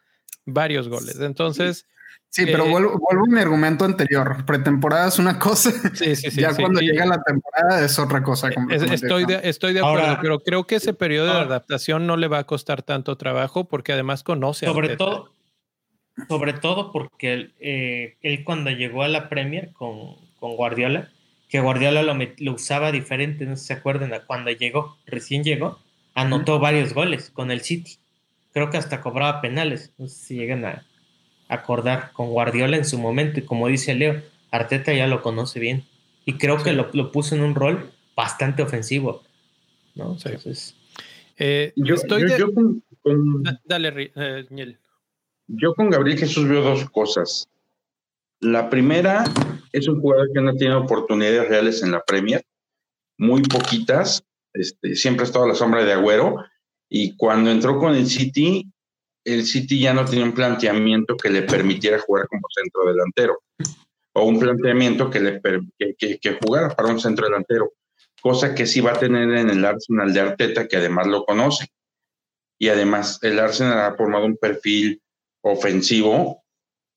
varios 0.44 0.88
goles. 0.88 1.18
Entonces. 1.20 1.86
Sí, 2.28 2.46
pero 2.46 2.64
eh, 2.64 2.70
vuelvo, 2.70 2.92
a 2.92 3.28
mi 3.28 3.40
argumento 3.40 3.84
anterior. 3.84 4.44
Pretemporada 4.44 5.08
es 5.08 5.18
una 5.18 5.38
cosa. 5.38 5.72
Sí, 5.94 6.14
sí, 6.14 6.30
sí. 6.30 6.40
ya 6.40 6.54
cuando 6.54 6.80
llega 6.80 7.04
la 7.04 7.20
temporada 7.22 7.84
es 7.84 7.98
otra 7.98 8.22
cosa. 8.22 8.50
Estoy 8.70 9.24
de, 9.24 9.40
estoy 9.44 9.72
de 9.72 9.80
acuerdo, 9.80 10.18
pero 10.22 10.40
creo 10.40 10.64
que 10.64 10.76
ese 10.76 10.94
periodo 10.94 11.32
de 11.32 11.40
adaptación 11.40 12.06
no 12.06 12.16
le 12.16 12.28
va 12.28 12.38
a 12.38 12.44
costar 12.44 12.82
tanto 12.82 13.16
trabajo 13.16 13.66
porque 13.66 13.92
además 13.92 14.22
conoce 14.22 14.66
sobre 14.66 14.96
todo 14.96 15.32
Sobre 16.28 16.52
todo 16.52 16.92
porque 16.92 17.32
él, 17.32 17.54
eh, 17.58 18.16
él, 18.20 18.44
cuando 18.44 18.70
llegó 18.70 19.02
a 19.02 19.08
la 19.08 19.28
Premier 19.28 19.72
con, 19.72 20.14
con 20.38 20.54
Guardiola, 20.54 21.10
que 21.50 21.60
Guardiola 21.60 22.02
lo, 22.02 22.52
usaba 22.52 22.92
diferente, 22.92 23.44
no 23.44 23.56
sé 23.56 23.62
si 23.62 23.66
se 23.66 23.72
acuerdan, 23.74 24.12
cuando 24.26 24.50
llegó, 24.52 24.96
recién 25.04 25.42
llegó, 25.42 25.80
anotó 26.14 26.60
varios 26.60 26.94
goles 26.94 27.30
con 27.30 27.50
el 27.50 27.60
City. 27.60 27.98
Creo 28.52 28.70
que 28.70 28.76
hasta 28.76 29.00
cobraba 29.00 29.40
penales, 29.40 29.92
no 29.98 30.06
sé 30.06 30.14
si 30.14 30.34
llegan 30.36 30.64
a 30.64 30.86
acordar 31.48 32.12
con 32.12 32.30
Guardiola 32.30 32.76
en 32.76 32.84
su 32.84 32.98
momento, 32.98 33.40
y 33.40 33.42
como 33.42 33.66
dice 33.66 33.94
Leo, 33.94 34.22
Arteta 34.52 34.94
ya 34.94 35.08
lo 35.08 35.22
conoce 35.22 35.58
bien, 35.58 35.84
y 36.24 36.34
creo 36.34 36.62
que 36.62 36.72
lo, 36.72 37.10
puso 37.10 37.34
en 37.34 37.42
un 37.42 37.56
rol 37.56 37.90
bastante 38.14 38.62
ofensivo, 38.62 39.24
¿no? 39.96 40.16
Eh, 41.36 41.72
yo, 41.74 41.94
estoy 41.96 42.28
con, 42.54 43.42
Dale, 43.64 44.12
eh, 44.14 44.76
Yo 45.48 45.74
con 45.74 45.90
Gabriel 45.90 46.18
Jesús 46.18 46.46
veo 46.46 46.62
dos 46.62 46.88
cosas. 46.90 47.48
La 48.40 48.70
primera 48.70 49.24
es 49.72 49.88
un 49.88 50.00
jugador 50.00 50.30
que 50.32 50.40
no 50.40 50.54
tiene 50.54 50.74
oportunidades 50.74 51.48
reales 51.48 51.82
en 51.82 51.92
la 51.92 52.02
Premier, 52.02 52.44
muy 53.18 53.42
poquitas, 53.42 54.24
este, 54.52 54.96
siempre 54.96 55.24
ha 55.24 55.26
estado 55.26 55.44
a 55.44 55.48
la 55.48 55.54
sombra 55.54 55.84
de 55.84 55.92
Agüero, 55.92 56.36
y 56.88 57.16
cuando 57.16 57.50
entró 57.50 57.78
con 57.78 57.94
el 57.94 58.06
City, 58.06 58.70
el 59.24 59.44
City 59.44 59.80
ya 59.80 59.94
no 59.94 60.04
tenía 60.04 60.24
un 60.24 60.32
planteamiento 60.32 61.16
que 61.16 61.30
le 61.30 61.42
permitiera 61.42 62.00
jugar 62.00 62.26
como 62.28 62.42
centro 62.52 62.84
delantero, 62.86 63.42
o 64.12 64.24
un 64.24 64.38
planteamiento 64.40 65.08
que 65.08 65.20
le 65.20 65.40
que, 65.78 66.18
que, 66.18 66.38
jugara 66.42 66.70
para 66.70 66.88
un 66.88 66.98
centro 66.98 67.26
delantero, 67.26 67.72
cosa 68.20 68.54
que 68.54 68.66
sí 68.66 68.80
va 68.80 68.92
a 68.92 68.98
tener 68.98 69.30
en 69.36 69.50
el 69.50 69.64
Arsenal 69.64 70.12
de 70.12 70.20
Arteta, 70.20 70.66
que 70.66 70.76
además 70.76 71.06
lo 71.06 71.24
conoce. 71.24 71.68
Y 72.58 72.68
además, 72.68 73.18
el 73.22 73.38
Arsenal 73.38 73.78
ha 73.78 73.96
formado 73.96 74.26
un 74.26 74.36
perfil 74.36 75.00
ofensivo 75.42 76.42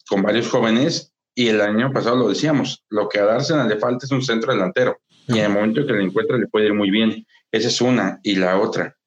con 0.08 0.22
varios 0.22 0.50
jóvenes 0.50 1.13
y 1.36 1.48
el 1.48 1.62
año 1.62 1.92
pasado 1.92 2.16
lo 2.16 2.30
decíamos, 2.30 2.84
lo 2.90 3.10
que 3.10 3.20
a 3.20 3.36
Arsenal 3.36 3.68
le 3.68 3.78
falta 3.78 4.06
es 4.06 4.12
un 4.12 4.22
centro 4.22 4.54
delantero. 4.54 5.00
Y 5.28 5.40
en 5.40 5.46
el 5.46 5.52
momento 5.52 5.86
que 5.86 5.94
lo 5.94 6.02
encuentra 6.02 6.38
le 6.38 6.48
puede 6.48 6.68
ir 6.68 6.74
muy 6.74 6.92
bien. 6.92 7.26
Esa 7.52 7.68
es 7.70 7.82
una. 7.82 8.20
Y 8.24 8.36
la 8.36 8.60
otra, 8.60 8.98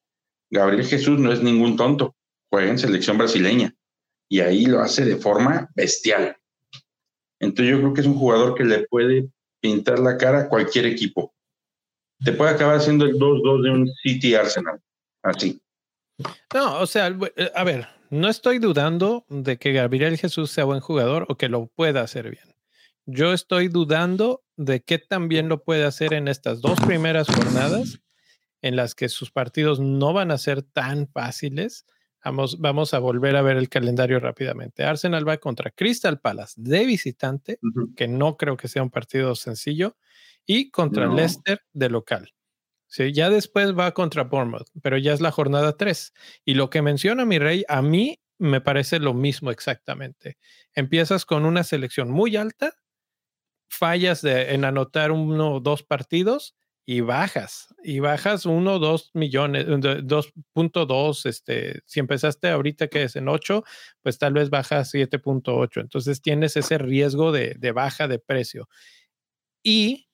Gabriel 0.51 0.87
Jesús 0.87 1.19
no 1.19 1.33
es 1.33 1.43
ningún 1.43 1.77
tonto. 1.77 2.17
Juega 2.51 2.71
en 2.71 2.79
selección 2.79 3.19
brasileña. 3.19 3.75
Y 4.29 4.41
ahí 4.41 4.67
lo 4.67 4.81
hace 4.81 5.05
de 5.05 5.17
forma 5.17 5.69
bestial. 5.75 6.37
Entonces 7.39 7.73
yo 7.73 7.81
creo 7.81 7.95
que 7.95 8.01
es 8.01 8.07
un 8.07 8.19
jugador 8.19 8.55
que 8.55 8.65
le 8.65 8.87
puede 8.87 9.29
pintar 9.61 9.99
la 9.99 10.17
cara 10.17 10.41
a 10.41 10.49
cualquier 10.49 10.87
equipo. 10.87 11.35
Te 12.25 12.33
puede 12.33 12.53
acabar 12.53 12.81
siendo 12.81 13.05
el 13.05 13.15
2-2 13.15 13.63
de 13.63 13.71
un 13.71 13.93
City 14.03 14.35
Arsenal. 14.35 14.81
Así. 15.23 15.61
No, 16.55 16.81
o 16.81 16.87
sea, 16.87 17.07
a 17.55 17.65
ver, 17.65 17.89
no 18.11 18.29
estoy 18.29 18.59
dudando 18.59 19.25
de 19.29 19.59
que 19.59 19.73
Gabriel 19.73 20.19
Jesús 20.19 20.51
sea 20.51 20.65
buen 20.65 20.81
jugador 20.81 21.27
o 21.29 21.37
que 21.37 21.49
lo 21.49 21.67
pueda 21.67 22.03
hacer 22.03 22.31
bien. 22.31 22.55
Yo 23.07 23.33
estoy 23.33 23.69
dudando 23.69 24.45
de 24.57 24.83
que 24.83 24.99
también 24.99 25.49
lo 25.49 25.63
puede 25.63 25.85
hacer 25.85 26.15
en 26.15 26.29
estas 26.29 26.61
dos 26.61 26.79
primeras 26.81 27.29
jornadas 27.29 28.01
en 28.63 28.75
las 28.75 28.95
que 28.95 29.09
sus 29.09 29.31
partidos 29.31 29.79
no 29.81 30.13
van 30.13 30.31
a 30.31 30.39
ser 30.39 30.63
tan 30.63 31.09
fáciles. 31.09 31.87
Vamos, 32.25 32.59
vamos 32.59 32.95
a 32.95 32.99
volver 32.99 33.37
a 33.37 33.43
ver 33.43 33.57
el 33.57 33.69
calendario 33.69 34.19
rápidamente. 34.19 34.83
Arsenal 34.83 35.29
va 35.29 35.37
contra 35.37 35.71
Crystal 35.71 36.19
Palace 36.19 36.55
de 36.57 36.85
visitante, 36.85 37.61
que 37.95 38.09
no 38.09 38.37
creo 38.37 38.57
que 38.57 38.67
sea 38.67 38.83
un 38.83 38.91
partido 38.91 39.37
sencillo, 39.37 39.97
y 40.45 40.71
contra 40.71 41.07
Leicester 41.07 41.61
de 41.73 41.91
local. 41.91 42.33
Sí, 42.89 43.13
ya 43.13 43.31
después 43.31 43.77
va 43.77 43.93
contra 43.93 44.25
Bournemouth, 44.25 44.69
pero 44.83 44.97
ya 44.97 45.13
es 45.13 45.21
la 45.21 45.33
jornada 45.33 45.77
3. 45.77 46.13
Y 46.45 46.55
lo 46.55 46.71
que 46.71 46.83
menciona 46.83 47.25
mi 47.25 47.39
rey, 47.39 47.65
a 47.69 47.83
mí 47.83 48.21
me 48.39 48.61
parece 48.61 48.99
lo 49.01 49.15
mismo 49.15 49.51
exactamente. 49.51 50.39
Empiezas 50.75 51.25
con 51.25 51.45
una 51.47 51.65
selección 51.65 52.11
muy 52.11 52.37
alta, 52.37 52.75
fallas 53.69 54.23
en 54.25 54.65
anotar 54.65 55.11
uno 55.13 55.55
o 55.55 55.61
dos 55.61 55.83
partidos 55.83 56.55
y 56.87 57.01
bajas. 57.01 57.75
Y 57.83 57.99
bajas 57.99 58.47
uno 58.47 58.79
dos 58.79 59.11
millones, 59.15 59.67
2.2. 59.67 61.27
Este, 61.27 61.81
si 61.87 61.99
empezaste 62.01 62.49
ahorita 62.49 62.87
que 62.89 63.03
es 63.03 63.17
en 63.17 63.29
8, 63.29 63.65
pues 64.03 64.19
tal 64.19 64.35
vez 64.35 64.51
bajas 64.51 64.95
7.8. 64.95 65.81
Entonces 65.81 66.23
tienes 66.23 66.57
ese 66.57 66.79
riesgo 66.79 67.33
de, 67.33 67.55
de 67.59 67.73
baja 67.73 68.07
de 68.07 68.21
precio. 68.21 68.69
Y 69.65 70.06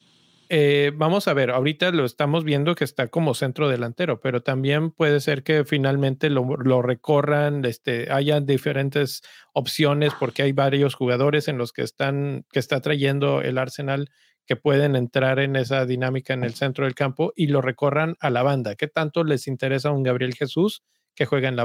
eh, 0.55 0.93
vamos 0.95 1.29
a 1.29 1.33
ver, 1.33 1.51
ahorita 1.51 1.93
lo 1.93 2.05
estamos 2.05 2.45
viendo 2.45 2.75
que 2.75 2.85
está 2.85 3.09
como 3.09 3.33
centro 3.33 3.71
delantero, 3.71 4.21
pero 4.21 4.43
también 4.43 4.91
puede 4.91 5.21
ser 5.21 5.45
que 5.45 5.65
finalmente 5.65 6.29
lo, 6.29 6.83
recorran, 6.83 7.65
este, 7.65 8.13
haya 8.13 8.39
diferentes 8.43 9.23
opciones 9.55 10.13
porque 10.21 10.43
hay 10.43 10.53
varios 10.53 10.95
jugadores 10.95 11.49
en 11.49 11.57
los 11.57 11.73
que 11.73 11.81
están, 11.81 12.45
que 12.53 12.59
está 12.59 12.83
trayendo 12.83 13.41
el 13.41 13.57
Arsenal 13.57 14.11
que 14.45 14.57
pueden 14.57 14.95
entrar 14.95 15.39
en 15.39 15.57
esa 15.57 15.87
dinámica 15.87 16.35
en 16.35 16.45
el 16.45 16.53
centro 16.53 16.85
del 16.85 16.95
campo 16.95 17.33
y 17.35 17.47
lo 17.47 17.63
recorran 17.63 18.17
a 18.21 18.29
la 18.29 18.43
banda. 18.43 18.75
¿Qué 18.75 18.89
tanto 18.89 19.25
les 19.25 19.47
interesa 19.47 19.91
un 19.91 20.03
Gabriel 20.03 20.35
Jesús 20.35 20.83
que 21.15 21.25
juega 21.25 21.49
en 21.49 21.57
la 21.57 21.65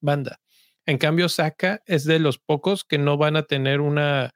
banda? 0.00 0.40
En 0.84 0.98
cambio, 0.98 1.28
Saka 1.28 1.80
es 1.86 2.02
de 2.02 2.18
los 2.18 2.38
pocos 2.38 2.82
que 2.82 2.98
no 2.98 3.18
van 3.18 3.36
a 3.36 3.44
tener 3.44 3.80
una, 3.80 4.34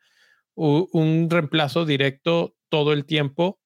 un 0.54 1.28
reemplazo 1.28 1.84
directo 1.84 2.54
todo 2.68 2.92
el 2.92 3.04
tiempo 3.04 3.59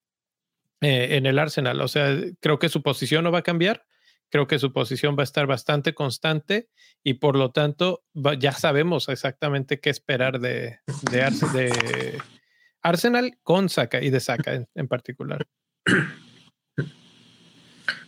eh, 0.81 1.17
en 1.17 1.27
el 1.27 1.39
Arsenal. 1.39 1.81
O 1.81 1.89
sea, 1.89 2.17
creo 2.41 2.59
que 2.59 2.69
su 2.69 2.83
posición 2.83 3.25
no 3.25 3.33
va 3.33 3.39
a 3.39 3.43
cambiar. 3.43 3.85
Creo 4.31 4.47
que 4.47 4.59
su 4.59 4.73
posición 4.73 5.17
va 5.17 5.23
a 5.23 5.25
estar 5.25 5.47
bastante 5.47 5.95
constante 5.95 6.69
y 7.05 7.15
por 7.15 7.37
lo 7.37 7.53
tanto 7.53 8.03
ya 8.39 8.53
sabemos 8.53 9.09
exactamente 9.09 9.79
qué 9.79 9.91
esperar 9.91 10.41
de, 10.41 10.79
de, 11.13 12.19
Arsenal 12.83 13.39
con 13.43 13.69
Saka 13.69 14.03
y 14.03 14.11
de 14.11 14.19
Saka 14.19 14.67
en, 14.75 14.89
particular. 14.89 15.47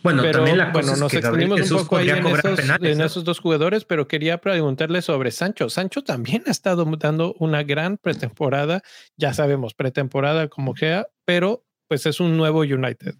Bueno, 0.03 0.23
también 0.31 0.57
la 0.57 0.71
cosa 0.71 0.87
bueno, 0.87 1.03
nos 1.03 1.13
extendimos 1.13 1.71
un 1.71 1.77
poco 1.77 1.97
ahí 1.97 2.09
en 2.09 2.25
esos, 2.25 2.59
en 2.81 3.01
esos, 3.01 3.23
dos 3.23 3.39
jugadores, 3.39 3.85
pero 3.85 4.07
quería 4.07 4.39
preguntarle 4.39 5.01
sobre 5.01 5.31
Sancho. 5.31 5.69
Sancho 5.69 6.03
también 6.03 6.43
ha 6.47 6.51
estado 6.51 6.85
dando 6.97 7.35
una 7.39 7.63
gran 7.63 7.97
pretemporada, 7.97 8.81
ya 9.15 9.33
sabemos, 9.33 9.73
pretemporada 9.75 10.47
como 10.47 10.75
sea, 10.75 11.07
pero 11.25 11.66
pues 11.87 12.05
es 12.05 12.19
un 12.19 12.37
nuevo 12.37 12.59
United. 12.59 13.15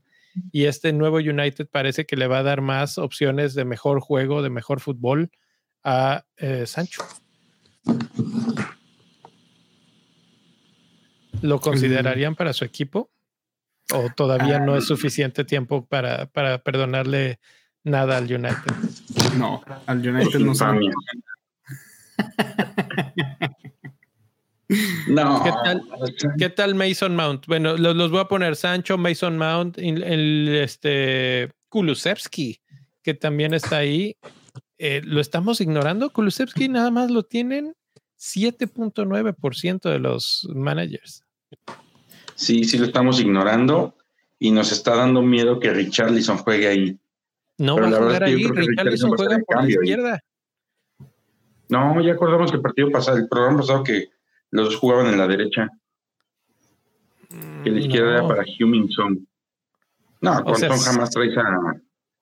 Y 0.52 0.66
este 0.66 0.94
nuevo 0.94 1.18
United 1.18 1.68
parece 1.68 2.06
que 2.06 2.16
le 2.16 2.28
va 2.28 2.40
a 2.40 2.44
dar 2.44 2.62
más 2.62 2.98
opciones 2.98 3.56
de 3.56 3.66
mejor 3.66 4.00
juego, 4.00 4.42
de 4.42 4.50
mejor 4.50 4.80
fútbol 4.80 5.32
a 5.84 6.26
eh, 6.38 6.66
Sancho. 6.68 7.04
¿Lo 11.42 11.60
considerarían 11.60 12.36
para 12.36 12.54
su 12.54 12.66
equipo? 12.66 13.12
¿O 13.94 14.10
todavía 14.16 14.60
no 14.60 14.76
es 14.76 14.84
ah. 14.84 14.88
suficiente 14.88 15.44
tiempo 15.44 15.86
para, 15.86 16.26
para 16.28 16.60
perdonarle 16.60 17.40
nada 17.84 18.18
al 18.18 18.26
United? 18.26 18.74
No, 19.38 19.64
al 19.86 20.08
United 20.08 20.40
no 20.40 20.54
sabe. 20.54 20.82
No. 25.08 25.44
¿Qué 26.38 26.50
tal, 26.50 26.76
Mason 26.76 27.16
Mount? 27.16 27.46
Bueno, 27.48 27.78
los, 27.78 28.12
voy 28.12 28.20
a 28.20 28.28
poner 28.28 28.56
Sancho, 28.56 28.98
Mason 28.98 29.38
Mount, 29.38 29.78
el, 29.78 30.50
este 30.50 31.52
Kulusevski, 31.70 32.62
que 33.02 33.14
también 33.14 33.54
está 33.54 33.78
ahí. 33.78 34.18
Eh, 34.78 35.02
¿Lo 35.04 35.22
estamos 35.22 35.62
ignorando? 35.62 36.12
Kulusevski 36.12 36.70
nada 36.70 36.92
más 36.92 37.10
lo 37.10 37.24
tienen 37.24 37.74
7.9% 38.20 39.90
de 39.90 40.00
los 40.00 40.48
managers. 40.54 41.24
Sí, 42.36 42.64
sí 42.66 42.78
lo 42.78 42.86
estamos 42.86 43.20
ignorando 43.20 43.96
y 44.38 44.52
nos 44.52 44.72
está 44.72 44.96
dando 44.96 45.22
miedo 45.22 45.60
que 45.60 45.72
Richarlison 45.72 46.38
juegue 46.38 46.68
ahí. 46.68 47.00
No 47.58 47.78
va 47.78 47.88
a 47.88 47.92
jugar 47.92 48.24
ahí, 48.24 48.44
Richarlison 48.44 49.12
juega 49.12 49.40
por 49.40 49.64
la 49.64 49.70
izquierda. 49.70 50.24
No, 51.70 52.00
ya 52.02 52.14
acordamos 52.14 52.52
que 52.52 52.58
el 52.58 52.62
partido 52.62 52.92
pasado, 52.92 53.18
el 53.18 53.28
programa 53.28 53.58
pasado 53.58 53.84
que 53.84 54.10
los 54.52 54.76
jugaban 54.76 55.08
en 55.08 55.18
la 55.18 55.28
derecha. 55.28 55.70
Que 57.64 57.70
la 57.70 57.80
izquierda 57.80 58.14
era 58.14 58.28
para 58.28 58.44
Hummingson. 58.44 59.28
No, 60.22 60.44
con 60.44 60.56
jamás 60.56 61.12
traes 61.12 61.38
a 61.38 61.60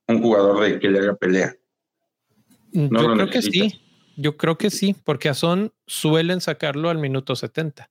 un 0.07 0.21
jugador 0.21 0.63
de 0.63 0.79
que 0.79 0.89
le 0.89 0.99
haga 0.99 1.15
pelea. 1.15 1.53
Mm, 2.73 2.95
yo 2.95 3.13
creo 3.13 3.29
que 3.29 3.41
sí. 3.41 3.81
Yo 4.17 4.37
creo 4.37 4.57
que 4.57 4.69
sí, 4.69 4.95
porque 5.03 5.29
a 5.29 5.33
Son 5.33 5.73
suelen 5.87 6.41
sacarlo 6.41 6.89
al 6.89 6.97
minuto 6.97 7.35
70. 7.35 7.89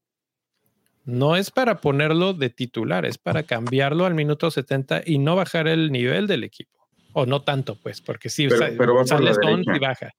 No 1.04 1.36
es 1.36 1.50
para 1.50 1.82
ponerlo 1.82 2.32
de 2.32 2.48
titular, 2.48 3.04
es 3.04 3.18
para 3.18 3.42
cambiarlo 3.42 4.06
al 4.06 4.14
minuto 4.14 4.50
70 4.50 5.02
y 5.04 5.18
no 5.18 5.36
bajar 5.36 5.68
el 5.68 5.92
nivel 5.92 6.26
del 6.26 6.44
equipo. 6.44 6.88
O 7.12 7.26
no 7.26 7.42
tanto, 7.42 7.76
pues, 7.76 8.00
porque 8.00 8.30
sí, 8.30 8.48
pero, 8.48 9.06
sale 9.06 9.30
y 9.30 9.78
baja 9.78 10.14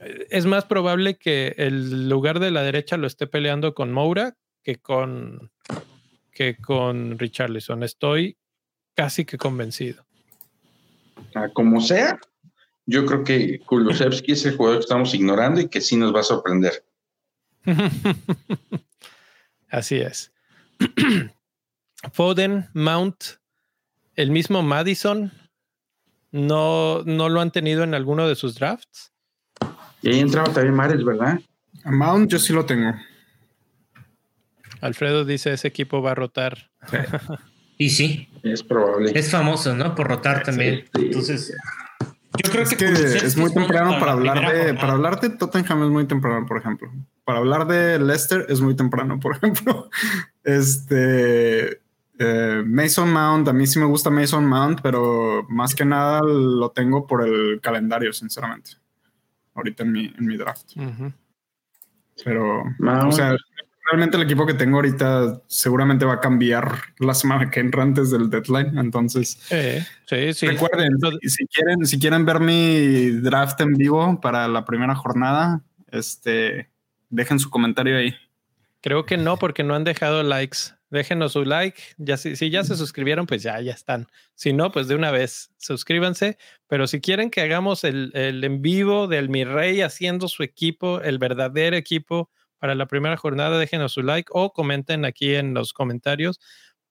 es 0.00 0.46
más 0.46 0.64
probable 0.64 1.16
que 1.16 1.54
el 1.56 2.08
lugar 2.08 2.40
de 2.40 2.50
la 2.50 2.62
derecha 2.62 2.96
lo 2.96 3.06
esté 3.06 3.26
peleando 3.26 3.74
con 3.74 3.92
Moura 3.92 4.36
que 4.62 4.76
con, 4.76 5.50
que 6.32 6.56
con 6.56 7.18
Richarlison. 7.18 7.82
Estoy 7.82 8.36
casi 8.94 9.24
que 9.24 9.38
convencido. 9.38 10.04
como 11.52 11.80
sea, 11.80 12.18
yo 12.86 13.06
creo 13.06 13.24
que 13.24 13.60
Kulusevski 13.60 14.32
es 14.32 14.44
el 14.46 14.56
jugador 14.56 14.78
que 14.78 14.84
estamos 14.84 15.14
ignorando 15.14 15.60
y 15.60 15.68
que 15.68 15.80
sí 15.80 15.96
nos 15.96 16.14
va 16.14 16.20
a 16.20 16.24
sorprender. 16.24 16.84
Así 19.68 19.96
es. 19.96 20.32
Foden, 22.12 22.68
Mount, 22.74 23.24
el 24.14 24.30
mismo 24.30 24.62
Madison, 24.62 25.32
no, 26.30 27.02
no 27.04 27.28
lo 27.28 27.40
han 27.40 27.50
tenido 27.50 27.82
en 27.82 27.94
alguno 27.94 28.28
de 28.28 28.36
sus 28.36 28.54
drafts. 28.54 29.12
Y 30.06 30.10
ahí 30.10 30.20
entraba 30.20 30.52
también 30.52 30.72
Mares, 30.72 31.04
¿verdad? 31.04 31.40
Mount 31.84 32.30
yo 32.30 32.38
sí 32.38 32.52
lo 32.52 32.64
tengo. 32.64 32.94
Alfredo 34.80 35.24
dice 35.24 35.52
ese 35.52 35.66
equipo 35.66 36.00
va 36.00 36.12
a 36.12 36.14
rotar. 36.14 36.70
y 37.76 37.90
sí. 37.90 38.28
Es 38.44 38.62
probable. 38.62 39.10
Es 39.18 39.32
famoso, 39.32 39.74
¿no? 39.74 39.96
Por 39.96 40.06
rotar 40.06 40.44
también. 40.44 40.84
Entonces, 40.94 41.52
yo 42.00 42.52
creo 42.52 42.64
que, 42.66 42.84
es 42.84 43.36
muy 43.36 43.52
temprano 43.52 43.98
para 43.98 44.12
hablar 44.12 44.52
de 44.52 44.74
para 44.74 44.92
hablar 44.92 45.20
de 45.20 45.30
Tottenham 45.30 45.82
es 45.82 45.90
muy 45.90 46.06
temprano, 46.06 46.46
por 46.46 46.58
ejemplo. 46.58 46.88
Para 47.24 47.40
hablar 47.40 47.66
de 47.66 47.98
Leicester 47.98 48.46
es 48.48 48.60
muy 48.60 48.76
temprano, 48.76 49.18
por 49.18 49.36
ejemplo. 49.38 49.90
Este 50.44 51.80
eh, 52.20 52.62
Mason 52.64 53.12
Mount, 53.12 53.48
a 53.48 53.52
mí 53.52 53.66
sí 53.66 53.80
me 53.80 53.86
gusta 53.86 54.10
Mason 54.10 54.46
Mount, 54.46 54.82
pero 54.82 55.44
más 55.48 55.74
que 55.74 55.84
nada 55.84 56.20
lo 56.22 56.70
tengo 56.70 57.08
por 57.08 57.26
el 57.26 57.60
calendario, 57.60 58.12
sinceramente 58.12 58.85
ahorita 59.56 59.82
en 59.82 59.92
mi, 59.92 60.14
en 60.16 60.26
mi 60.26 60.36
draft. 60.36 60.72
Pero, 62.24 62.62
o 62.62 63.12
sea, 63.12 63.36
realmente 63.90 64.16
el 64.16 64.24
equipo 64.24 64.46
que 64.46 64.54
tengo 64.54 64.76
ahorita 64.76 65.42
seguramente 65.46 66.04
va 66.04 66.14
a 66.14 66.20
cambiar 66.20 66.76
la 66.98 67.14
semana 67.14 67.50
que 67.50 67.60
entra 67.60 67.82
antes 67.82 68.10
del 68.10 68.30
deadline. 68.30 68.78
Entonces, 68.78 69.38
sí, 70.06 70.32
sí. 70.32 70.46
recuerden, 70.46 70.96
si 71.22 71.46
quieren, 71.46 71.86
si 71.86 71.98
quieren 71.98 72.24
ver 72.24 72.40
mi 72.40 73.10
draft 73.20 73.60
en 73.60 73.74
vivo 73.74 74.20
para 74.20 74.48
la 74.48 74.64
primera 74.64 74.94
jornada, 74.94 75.62
este, 75.90 76.70
dejen 77.10 77.38
su 77.38 77.50
comentario 77.50 77.96
ahí. 77.96 78.14
Creo 78.80 79.04
que 79.04 79.16
no, 79.16 79.36
porque 79.36 79.64
no 79.64 79.74
han 79.74 79.84
dejado 79.84 80.22
likes 80.22 80.75
déjenos 80.90 81.32
su 81.32 81.44
like. 81.44 81.80
Ya 81.98 82.16
si, 82.16 82.36
si, 82.36 82.50
ya 82.50 82.64
se 82.64 82.76
suscribieron, 82.76 83.26
pues 83.26 83.42
ya, 83.42 83.60
ya 83.60 83.72
están. 83.72 84.06
Si 84.34 84.52
no, 84.52 84.72
pues 84.72 84.88
de 84.88 84.94
una 84.94 85.10
vez 85.10 85.50
suscríbanse. 85.58 86.38
Pero 86.66 86.86
si 86.86 87.00
quieren 87.00 87.30
que 87.30 87.40
hagamos 87.40 87.84
el, 87.84 88.10
el 88.14 88.42
en 88.44 88.62
vivo 88.62 89.06
del 89.06 89.28
Mi 89.28 89.44
Rey 89.44 89.80
haciendo 89.82 90.28
su 90.28 90.42
equipo, 90.42 91.00
el 91.00 91.18
verdadero 91.18 91.76
equipo 91.76 92.30
para 92.58 92.74
la 92.74 92.86
primera 92.86 93.16
jornada, 93.16 93.58
déjenos 93.58 93.92
su 93.92 94.02
like 94.02 94.30
o 94.32 94.52
comenten 94.52 95.04
aquí 95.04 95.34
en 95.34 95.54
los 95.54 95.72
comentarios 95.72 96.40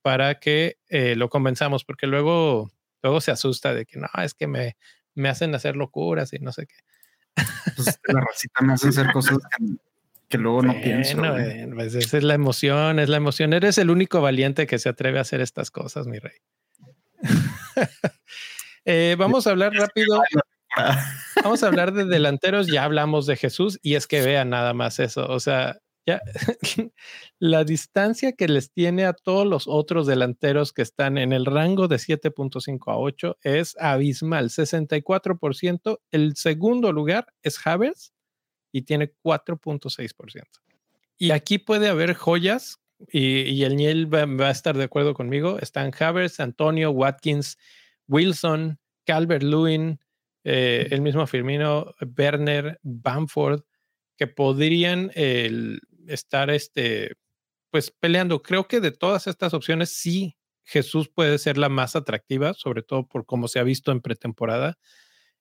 para 0.01 0.39
que 0.39 0.77
eh, 0.87 1.15
lo 1.15 1.29
convenzamos, 1.29 1.83
porque 1.83 2.05
luego, 2.05 2.71
luego 3.01 3.21
se 3.21 3.31
asusta 3.31 3.73
de 3.73 3.85
que 3.85 3.99
no, 3.99 4.07
es 4.21 4.35
que 4.35 4.45
me, 4.45 4.77
me 5.15 5.29
hacen 5.29 5.55
hacer 5.55 5.75
locuras 5.75 6.31
y 6.33 6.39
no 6.39 6.51
sé 6.51 6.67
qué. 6.67 6.75
Pues 7.75 7.99
la 8.03 8.21
racita 8.21 8.61
me 8.61 8.73
hace 8.73 8.89
hacer 8.89 9.11
cosas 9.11 9.37
que 9.57 9.65
que 10.35 10.41
luego 10.41 10.61
no 10.61 10.73
pienso. 10.81 11.17
pues 11.73 11.95
esa 11.95 12.17
es 12.17 12.23
la 12.23 12.33
emoción, 12.33 12.99
es 12.99 13.09
la 13.09 13.17
emoción. 13.17 13.53
Eres 13.53 13.77
el 13.77 13.89
único 13.89 14.21
valiente 14.21 14.67
que 14.67 14.79
se 14.79 14.89
atreve 14.89 15.17
a 15.17 15.21
hacer 15.21 15.41
estas 15.41 15.71
cosas, 15.71 16.07
mi 16.07 16.19
rey. 16.19 16.37
Eh, 18.87 19.15
vamos 19.17 19.47
a 19.47 19.49
hablar 19.49 19.73
rápido. 19.73 20.21
Vamos 21.43 21.63
a 21.63 21.67
hablar 21.67 21.91
de 21.91 22.05
delanteros. 22.05 22.67
Ya 22.67 22.83
hablamos 22.83 23.25
de 23.25 23.35
Jesús 23.35 23.79
y 23.81 23.95
es 23.95 24.05
que 24.05 24.21
vean 24.21 24.51
nada 24.51 24.75
más 24.75 24.99
eso. 24.99 25.25
O 25.27 25.39
sea, 25.39 25.79
ya 26.05 26.21
la 27.39 27.63
distancia 27.63 28.33
que 28.33 28.47
les 28.47 28.71
tiene 28.71 29.05
a 29.05 29.13
todos 29.13 29.47
los 29.47 29.67
otros 29.67 30.05
delanteros 30.05 30.71
que 30.71 30.83
están 30.83 31.17
en 31.17 31.33
el 31.33 31.47
rango 31.47 31.87
de 31.87 31.95
7.5 31.95 32.91
a 32.91 32.97
8 32.97 33.39
es 33.41 33.75
abismal. 33.79 34.51
64%. 34.51 35.99
El 36.11 36.35
segundo 36.35 36.91
lugar 36.91 37.25
es 37.41 37.59
Havers 37.65 38.13
y 38.75 38.81
tiene 38.81 39.13
4.6%. 39.23 40.43
Y 41.17 41.31
aquí 41.31 41.59
puede 41.59 41.87
haber 41.87 42.13
joyas 42.13 42.81
y, 43.07 43.63
el 43.63 43.77
Niel 43.77 44.13
va, 44.13 44.47
a 44.47 44.51
estar 44.51 44.75
de 44.75 44.83
acuerdo 44.83 45.13
conmigo. 45.13 45.59
Están 45.59 45.93
Havers, 45.97 46.41
Antonio, 46.41 46.91
Watkins, 46.91 47.57
Wilson, 48.09 48.77
Calvert 49.05 49.43
Lewin, 49.43 50.01
eh, 50.43 50.87
el 50.91 50.99
mismo 50.99 51.25
Firmino, 51.25 51.95
Werner, 52.17 52.77
Bamford, 52.83 53.61
que 54.17 54.27
podrían 54.27 55.09
estar 56.05 56.49
este, 56.49 57.13
pues 57.69 57.91
peleando. 57.91 58.41
Creo 58.41 58.67
que 58.67 58.81
de 58.81 58.91
todas 58.91 59.27
estas 59.27 59.53
opciones 59.53 59.95
sí 59.95 60.35
Jesús 60.65 61.07
puede 61.07 61.37
ser 61.37 61.57
la 61.57 61.69
más 61.69 61.95
atractiva, 61.95 62.53
sobre 62.53 62.83
todo 62.83 63.07
por 63.07 63.25
cómo 63.25 63.47
se 63.47 63.59
ha 63.59 63.63
visto 63.63 63.93
en 63.93 64.01
pretemporada. 64.01 64.77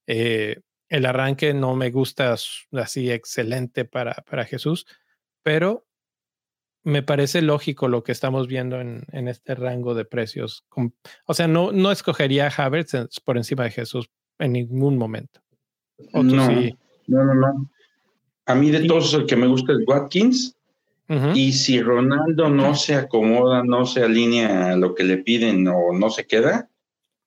Eh, 0.07 0.61
el 0.95 1.07
arranque 1.07 1.55
no 1.55 1.75
me 1.75 1.91
gusta 1.91 2.37
así 2.73 3.11
excelente 3.11 3.85
para, 3.85 4.15
para 4.29 4.45
Jesús, 4.45 4.87
pero 5.43 5.87
me 6.85 7.03
parece 7.03 7.43
lógico 7.43 7.89
lo 7.89 8.05
que 8.05 8.13
estamos 8.13 8.47
viendo 8.47 8.81
en, 8.81 9.05
en 9.11 9.27
este 9.27 9.55
rango 9.55 9.95
de 9.95 10.05
precios. 10.05 10.65
O 11.27 11.35
sea, 11.35 11.49
no, 11.49 11.73
no 11.73 11.91
escogería 11.91 12.47
a 12.47 12.65
Havertz 12.65 13.21
por 13.25 13.37
encima 13.37 13.65
de 13.65 13.71
Jesús 13.71 14.09
en 14.39 14.53
ningún 14.53 14.99
momento. 14.99 15.41
No, 16.13 16.23
no, 16.23 17.35
no, 17.35 17.71
A 18.47 18.55
mí 18.55 18.71
de 18.71 18.87
todos 18.87 19.15
el 19.15 19.27
que 19.27 19.37
me 19.37 19.47
gusta 19.47 19.73
es 19.73 19.79
Watkins. 19.87 20.57
Y 21.35 21.53
si 21.53 21.83
Ronaldo 21.83 22.49
no 22.49 22.75
se 22.75 22.95
acomoda, 22.95 23.63
no 23.63 23.85
se 23.85 24.03
alinea 24.03 24.71
a 24.71 24.77
lo 24.77 24.95
que 24.95 25.05
le 25.05 25.19
piden 25.19 25.67
o 25.69 25.93
no 25.93 26.09
se 26.09 26.27
queda, 26.27 26.71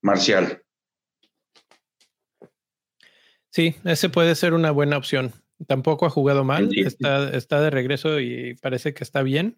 Marcial. 0.02 0.64
Sí, 3.58 3.74
ese 3.86 4.10
puede 4.10 4.36
ser 4.36 4.54
una 4.54 4.70
buena 4.70 4.98
opción. 4.98 5.34
Tampoco 5.66 6.06
ha 6.06 6.12
jugado 6.12 6.44
mal, 6.44 6.70
está, 6.78 7.36
está 7.36 7.60
de 7.60 7.72
regreso 7.72 8.20
y 8.20 8.54
parece 8.62 8.94
que 8.94 9.04
está 9.04 9.24
bien. 9.24 9.58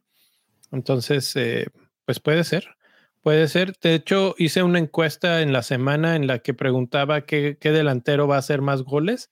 Entonces, 0.72 1.36
eh, 1.36 1.68
pues 2.06 2.22
puede 2.22 2.46
ser. 2.46 2.78
Puede 3.20 3.50
ser. 3.50 3.74
De 3.82 3.96
hecho, 3.96 4.36
hice 4.38 4.64
una 4.64 4.80
encuesta 4.80 5.42
en 5.42 5.52
la 5.52 5.64
semana 5.64 6.16
en 6.16 6.28
la 6.28 6.40
que 6.40 6.54
preguntaba 6.54 7.26
qué, 7.26 7.58
delantero 7.62 8.26
va 8.26 8.38
a 8.38 8.40
hacer 8.40 8.62
más 8.62 8.84
goles. 8.84 9.32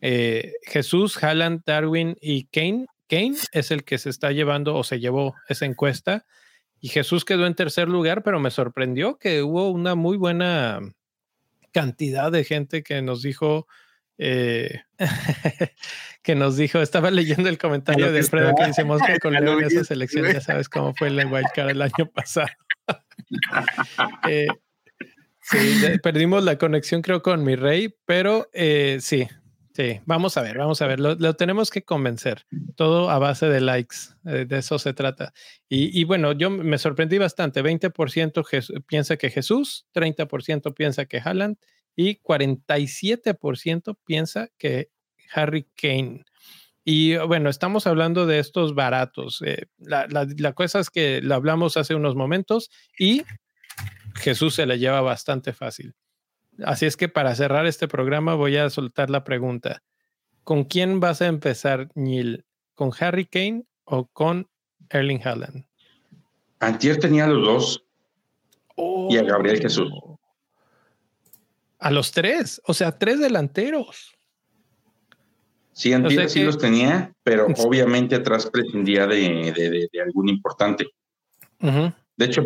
Eh, 0.00 0.52
Jesús, 0.62 1.20
Haaland, 1.20 1.62
Darwin 1.66 2.16
y 2.20 2.44
Kane. 2.44 2.86
Kane 3.08 3.34
es 3.50 3.72
el 3.72 3.82
que 3.82 3.98
se 3.98 4.10
está 4.10 4.30
llevando 4.30 4.76
o 4.76 4.84
se 4.84 5.00
llevó 5.00 5.34
esa 5.48 5.66
encuesta. 5.66 6.26
Y 6.80 6.90
Jesús 6.90 7.24
quedó 7.24 7.44
en 7.44 7.56
tercer 7.56 7.88
lugar, 7.88 8.22
pero 8.22 8.38
me 8.38 8.52
sorprendió 8.52 9.18
que 9.18 9.42
hubo 9.42 9.68
una 9.68 9.96
muy 9.96 10.16
buena 10.16 10.78
cantidad 11.72 12.30
de 12.30 12.44
gente 12.44 12.84
que 12.84 13.02
nos 13.02 13.22
dijo 13.22 13.66
eh, 14.18 14.82
que 16.22 16.34
nos 16.34 16.56
dijo, 16.56 16.80
estaba 16.80 17.10
leyendo 17.10 17.48
el 17.48 17.58
comentario 17.58 18.10
de 18.10 18.18
Alfredo 18.20 18.54
que 18.56 18.70
hicimos 18.70 19.00
que 19.02 19.18
con 19.20 19.34
León 19.34 19.62
esa 19.64 19.84
selección, 19.84 20.32
ya 20.32 20.40
sabes 20.40 20.68
cómo 20.68 20.94
fue 20.94 21.08
el 21.08 21.26
wildcard 21.26 21.70
el 21.70 21.82
año 21.82 22.10
pasado. 22.12 22.48
Eh, 24.28 24.46
sí, 25.40 25.58
perdimos 26.00 26.44
la 26.44 26.58
conexión 26.58 27.02
creo 27.02 27.22
con 27.22 27.42
mi 27.42 27.56
rey, 27.56 27.92
pero 28.04 28.48
eh, 28.52 28.98
sí, 29.00 29.26
sí, 29.74 30.00
vamos 30.04 30.36
a 30.36 30.42
ver, 30.42 30.58
vamos 30.58 30.80
a 30.80 30.86
ver, 30.86 31.00
lo, 31.00 31.34
tenemos 31.34 31.70
que 31.70 31.82
convencer, 31.82 32.46
todo 32.76 33.10
a 33.10 33.18
base 33.18 33.46
de 33.46 33.60
likes, 33.60 33.96
de 34.22 34.46
eso 34.56 34.78
se 34.78 34.92
trata. 34.92 35.32
Y, 35.68 35.98
y, 35.98 36.04
bueno, 36.04 36.32
yo 36.32 36.50
me 36.50 36.78
sorprendí 36.78 37.18
bastante, 37.18 37.64
20% 37.64 38.84
piensa 38.86 39.16
que 39.16 39.30
Jesús, 39.30 39.86
30% 39.92 40.72
piensa 40.74 41.06
que 41.06 41.18
Haaland 41.18 41.56
y 41.96 42.20
47% 42.20 43.96
piensa 44.04 44.48
que 44.58 44.90
Harry 45.34 45.66
Kane. 45.74 46.24
Y 46.84 47.16
bueno, 47.16 47.50
estamos 47.50 47.88
hablando 47.88 48.26
de 48.26 48.38
estos 48.38 48.76
baratos. 48.76 49.42
Eh, 49.44 49.66
la, 49.78 50.52
cosa 50.52 50.78
es 50.78 50.90
que 50.90 51.20
lo 51.20 51.34
hablamos 51.34 51.76
hace 51.76 51.96
unos 51.96 52.14
momentos 52.14 52.70
y 52.96 53.24
Jesús 54.14 54.54
se 54.54 54.66
la 54.66 54.76
lleva 54.76 55.00
bastante 55.00 55.52
fácil. 55.52 55.94
Así 56.64 56.86
es 56.86 56.96
que 56.96 57.08
para 57.08 57.34
cerrar 57.34 57.66
este 57.66 57.88
programa 57.88 58.34
voy 58.34 58.56
a 58.56 58.70
soltar 58.70 59.10
la 59.10 59.24
pregunta. 59.24 59.82
¿Con 60.44 60.64
quién 60.64 61.00
vas 61.00 61.22
a 61.22 61.26
empezar, 61.26 61.88
Neil? 61.96 62.44
¿Con 62.74 62.92
Harry 63.00 63.26
Kane 63.26 63.64
o 63.84 64.06
con 64.06 64.48
Erling 64.90 65.26
Haaland? 65.26 65.66
Antier 66.60 66.98
tenía 66.98 67.26
los 67.26 67.44
dos. 67.44 67.84
y 69.10 69.16
a 69.16 69.22
Gabriel 69.22 69.60
Jesús. 69.60 69.90
A 71.78 71.90
los 71.90 72.12
tres, 72.12 72.60
o 72.66 72.74
sea, 72.74 72.98
tres 72.98 73.20
delanteros. 73.20 74.16
Sí, 75.76 75.92
Antier 75.92 76.30
sí 76.30 76.42
los 76.42 76.56
tenía, 76.56 77.12
pero 77.22 77.46
obviamente 77.58 78.14
atrás 78.14 78.48
prescindía 78.50 79.06
de, 79.06 79.88
algún 80.02 80.30
importante. 80.30 80.86
De 81.60 82.24
hecho, 82.24 82.44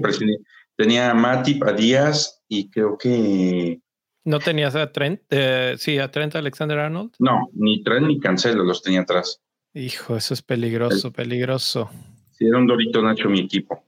tenía 0.74 1.12
a 1.12 1.14
Matip, 1.14 1.62
a 1.62 1.72
Díaz 1.72 2.43
y 2.49 2.68
creo 2.70 2.99
que. 2.99 3.81
¿No 4.24 4.41
tenías 4.41 4.74
a 4.74 4.91
Trent? 4.91 5.20
Eh, 5.31 5.76
sí, 5.78 5.99
a 5.99 6.11
Trent 6.11 6.35
Alexander 6.35 6.78
Arnold. 6.78 7.12
No, 7.20 7.49
ni 7.53 7.85
Trent 7.85 8.09
ni 8.09 8.18
Cancelo 8.18 8.64
los 8.64 8.83
tenía 8.83 9.03
atrás. 9.03 9.41
Hijo, 9.74 10.16
eso 10.16 10.35
es 10.35 10.43
peligroso, 10.43 11.12
peligroso. 11.12 11.89
Sí, 12.33 12.47
era 12.47 12.59
un 12.59 12.66
Dorito 12.66 13.01
Nacho 13.01 13.28
mi 13.28 13.41
equipo. 13.41 13.85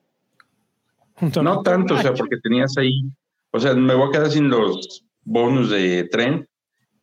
no 1.21 1.63
tanto, 1.63 1.95
o 1.95 1.99
sea, 2.01 2.15
porque 2.15 2.37
tenías 2.37 2.79
ahí. 2.79 3.03
O 3.51 3.59
sea, 3.59 3.75
me 3.75 3.95
voy 3.95 4.09
a 4.09 4.13
quedar 4.13 4.31
sin 4.31 4.49
los 4.49 5.05
bonus 5.25 5.71
de 5.71 6.05
tren 6.05 6.49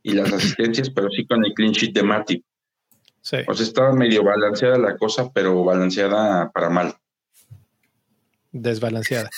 y 0.03 0.13
las 0.13 0.31
asistencias, 0.33 0.89
pero 0.89 1.09
sí 1.09 1.25
con 1.25 1.45
el 1.45 1.53
clean 1.53 1.71
sheet 1.71 1.93
de 1.93 2.03
Matip. 2.03 2.43
Sí. 3.21 3.37
O 3.47 3.53
sea, 3.53 3.65
estaba 3.65 3.93
medio 3.93 4.23
balanceada 4.23 4.77
la 4.77 4.97
cosa, 4.97 5.31
pero 5.33 5.63
balanceada 5.63 6.49
para 6.51 6.69
mal. 6.69 6.95
Desbalanceada. 8.51 9.29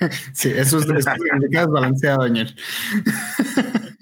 sí, 0.34 0.50
eso 0.50 0.78
es, 0.78 0.86
desbalanceado, 0.86 2.22
Daniel. 2.22 2.54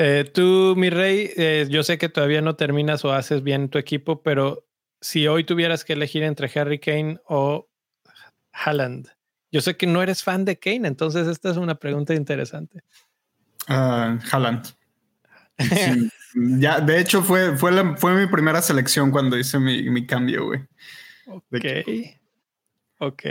Eh, 0.00 0.30
tú, 0.32 0.74
mi 0.76 0.90
rey, 0.90 1.32
eh, 1.36 1.66
yo 1.68 1.82
sé 1.82 1.98
que 1.98 2.08
todavía 2.08 2.40
no 2.40 2.54
terminas 2.54 3.04
o 3.04 3.12
haces 3.12 3.42
bien 3.42 3.68
tu 3.68 3.78
equipo, 3.78 4.22
pero 4.22 4.64
si 5.00 5.26
hoy 5.26 5.42
tuvieras 5.42 5.84
que 5.84 5.94
elegir 5.94 6.22
entre 6.22 6.48
Harry 6.54 6.78
Kane 6.78 7.18
o 7.26 7.68
Haaland, 8.52 9.08
yo 9.50 9.60
sé 9.60 9.76
que 9.76 9.86
no 9.86 10.02
eres 10.02 10.22
fan 10.22 10.44
de 10.44 10.58
Kane, 10.58 10.88
entonces 10.88 11.26
esta 11.26 11.50
es 11.50 11.56
una 11.56 11.76
pregunta 11.76 12.14
interesante. 12.14 12.82
Uh, 13.68 14.18
Haaland. 14.30 14.74
ya, 16.34 16.80
de 16.80 17.00
hecho, 17.00 17.22
fue, 17.22 17.56
fue, 17.56 17.96
fue 17.96 18.14
mi 18.14 18.30
primera 18.30 18.62
selección 18.62 19.10
cuando 19.10 19.38
hice 19.38 19.58
mi, 19.58 20.06
cambio, 20.06 20.46
güey. 20.46 20.60
Ok. 21.26 21.64
Ok. 22.98 23.22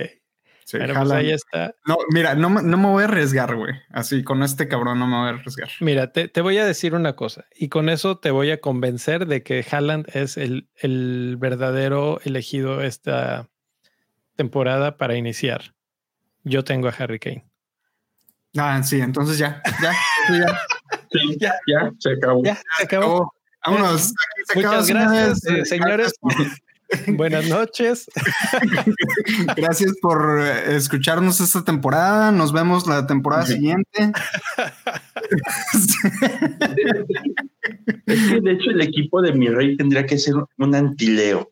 Sí, 0.66 0.78
pues 0.78 1.12
ahí 1.12 1.32
está. 1.32 1.74
No, 1.86 1.98
mira, 2.10 2.36
no, 2.36 2.50
no, 2.50 2.78
me 2.78 2.88
voy 2.88 3.04
a 3.04 3.06
arriesgar, 3.06 3.56
güey. 3.56 3.74
Así, 3.90 4.22
con 4.26 4.44
este 4.44 4.68
cabrón 4.68 5.00
no 5.00 5.08
me 5.08 5.16
voy 5.16 5.28
a 5.28 5.30
arriesgar. 5.30 5.70
Mira, 5.80 6.12
te, 6.12 6.28
te, 6.28 6.42
voy 6.42 6.58
a 6.58 6.66
decir 6.66 6.94
una 6.94 7.16
cosa 7.16 7.46
y 7.56 7.70
con 7.70 7.88
eso 7.88 8.18
te 8.18 8.32
voy 8.32 8.52
a 8.52 8.60
convencer 8.60 9.28
de 9.28 9.44
que 9.44 9.66
Haaland 9.72 10.10
es 10.14 10.36
el, 10.36 10.68
el 10.76 11.38
verdadero 11.40 12.20
elegido 12.26 12.82
esta 12.82 13.50
temporada 14.36 14.98
para 14.98 15.16
iniciar. 15.16 15.77
Yo 16.48 16.64
tengo 16.64 16.88
a 16.88 16.92
Harry 16.92 17.20
Kane. 17.20 17.46
Ah, 18.58 18.82
sí, 18.82 19.00
entonces 19.00 19.38
ya, 19.38 19.62
ya, 19.82 19.94
ya. 20.32 20.60
Sí, 21.12 21.38
ya, 21.40 21.54
ya, 21.68 21.92
se 22.00 22.14
acabó. 22.14 22.44
Ya, 22.44 22.58
se 22.78 22.84
acabó. 22.84 23.32
Vámonos. 23.66 24.14
Muchas 24.56 24.88
gracias, 24.88 25.46
eh, 25.46 25.66
señores. 25.66 26.14
Buenas 27.08 27.50
noches. 27.50 28.10
Gracias 29.58 29.94
por 30.02 30.40
eh, 30.40 30.78
escucharnos 30.78 31.42
esta 31.42 31.66
temporada. 31.66 32.32
Nos 32.32 32.54
vemos 32.54 32.88
la 32.88 33.06
temporada 33.06 33.46
siguiente. 33.46 34.14
es 38.06 38.30
que 38.30 38.40
de 38.40 38.52
hecho 38.54 38.72
el 38.72 38.80
equipo 38.80 39.22
de 39.22 39.34
mi 39.34 39.50
rey 39.50 39.76
tendría 39.76 40.06
que 40.06 40.18
ser 40.18 40.36
un 40.58 40.76
antileo. 40.76 41.52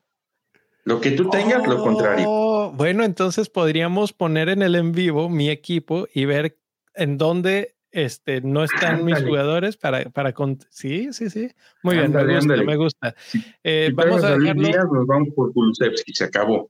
Lo 0.85 1.01
que 1.01 1.11
tú 1.11 1.29
tengas, 1.29 1.67
lo 1.67 1.83
contrario. 1.83 2.44
Bueno, 2.75 3.03
entonces 3.03 3.49
podríamos 3.49 4.11
poner 4.11 4.49
en 4.49 4.61
el 4.61 4.75
en 4.75 4.91
vivo 4.91 5.29
mi 5.29 5.49
equipo 5.49 6.07
y 6.13 6.25
ver 6.25 6.57
en 6.93 7.17
dónde 7.17 7.75
este, 7.91 8.41
no 8.41 8.65
están 8.65 9.05
mis 9.05 9.23
jugadores 9.23 9.77
para, 9.77 10.09
para 10.09 10.33
sí, 10.69 11.13
sí, 11.13 11.29
sí. 11.29 11.49
Muy 11.81 11.95
bien, 11.95 12.11
me 12.11 12.35
gusta, 12.35 12.55
me 12.57 12.75
gusta. 12.75 13.15
Eh, 13.63 13.91
vamos 13.93 14.23
a 14.23 14.37
dejarlo. 14.37 14.67
Días, 14.67 14.85
nos 14.91 15.07
vamos 15.07 15.29
por 15.33 15.53
Kulusevski, 15.53 16.13
se 16.13 16.25
acabó. 16.25 16.69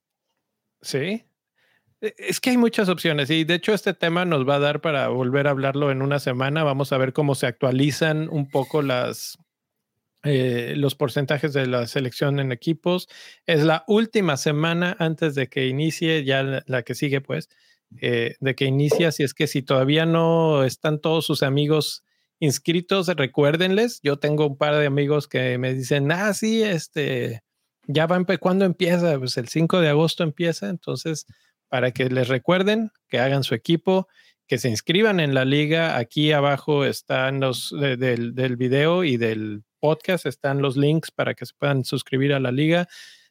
Sí. 0.82 1.26
E, 2.01 2.14
es 2.20 2.39
que 2.39 2.51
hay 2.51 2.58
muchas 2.58 2.89
opciones 2.89 3.32
y 3.32 3.43
de 3.43 3.56
hecho 3.56 3.74
este 3.74 3.95
tema 3.95 4.26
nos 4.26 4.47
va 4.47 4.56
a 4.56 4.60
dar 4.60 4.82
para 4.82 5.08
volver 5.08 5.47
a 5.47 5.51
hablarlo 5.51 5.89
en 5.89 6.03
una 6.03 6.20
semana. 6.20 6.64
Vamos 6.64 6.93
a 6.93 6.99
ver 6.99 7.14
cómo 7.14 7.34
se 7.34 7.47
actualizan 7.47 8.30
un 8.30 8.47
poco 8.47 8.84
las, 8.84 9.39
eh, 10.26 10.73
los 10.76 10.95
porcentajes 10.95 11.53
de 11.53 11.67
la 11.67 11.88
selección 11.88 12.39
en 12.39 12.51
equipos. 12.51 13.07
Es 13.45 13.63
la 13.63 13.84
última 13.88 14.38
semana 14.38 14.95
antes 14.99 15.36
de 15.36 15.47
que 15.47 15.67
inicie, 15.67 16.23
ya 16.23 16.63
la, 16.65 16.84
que 16.84 16.95
sigue, 16.95 17.21
pues, 17.21 17.49
eh, 18.01 18.36
de 18.39 18.55
que 18.55 18.65
inicie. 18.65 19.05
Así 19.05 19.23
es 19.23 19.34
que 19.34 19.47
si 19.47 19.61
todavía 19.61 20.05
no 20.05 20.63
están 20.63 20.99
todos 20.99 21.26
sus 21.26 21.43
amigos 21.43 22.03
inscritos, 22.39 23.07
recuérdenles. 23.07 23.99
Yo 24.03 24.17
tengo 24.17 24.47
un 24.47 24.57
par 24.57 24.76
de 24.76 24.88
amigos 24.88 25.28
que 25.28 25.57
me 25.57 25.73
dicen, 25.73 26.11
ah, 26.11 26.34
sí, 26.34 26.63
este, 26.63 27.43
ya 27.88 28.07
va, 28.07 28.23
¿cuándo 28.39 28.65
empieza? 28.65 29.17
Pues 29.19 29.38
el 29.38 29.47
5 29.47 29.80
de 29.80 29.89
agosto 29.89 30.23
empieza. 30.23 30.69
Entonces, 30.69 31.28
para 31.69 31.91
que 31.91 32.09
les 32.09 32.28
recuerden 32.28 32.91
que 33.09 33.19
hagan 33.19 33.43
su 33.43 33.53
equipo 33.55 34.07
que 34.47 34.57
se 34.57 34.69
inscriban 34.69 35.19
en 35.19 35.34
la 35.34 35.45
liga. 35.45 35.97
Aquí 35.97 36.32
abajo 36.32 36.86
están 36.86 37.39
los 37.39 37.73
del, 37.78 38.34
del, 38.36 38.55
video 38.57 39.03
y 39.03 39.17
del 39.17 39.63
podcast 39.80 40.26
están 40.26 40.61
los 40.61 40.78
links 40.78 41.11
para 41.11 41.34
que 41.34 41.45
se 41.45 41.53
puedan 41.57 41.84
suscribir 41.84 42.34
a 42.34 42.39
la 42.39 42.51
liga. 42.51 42.88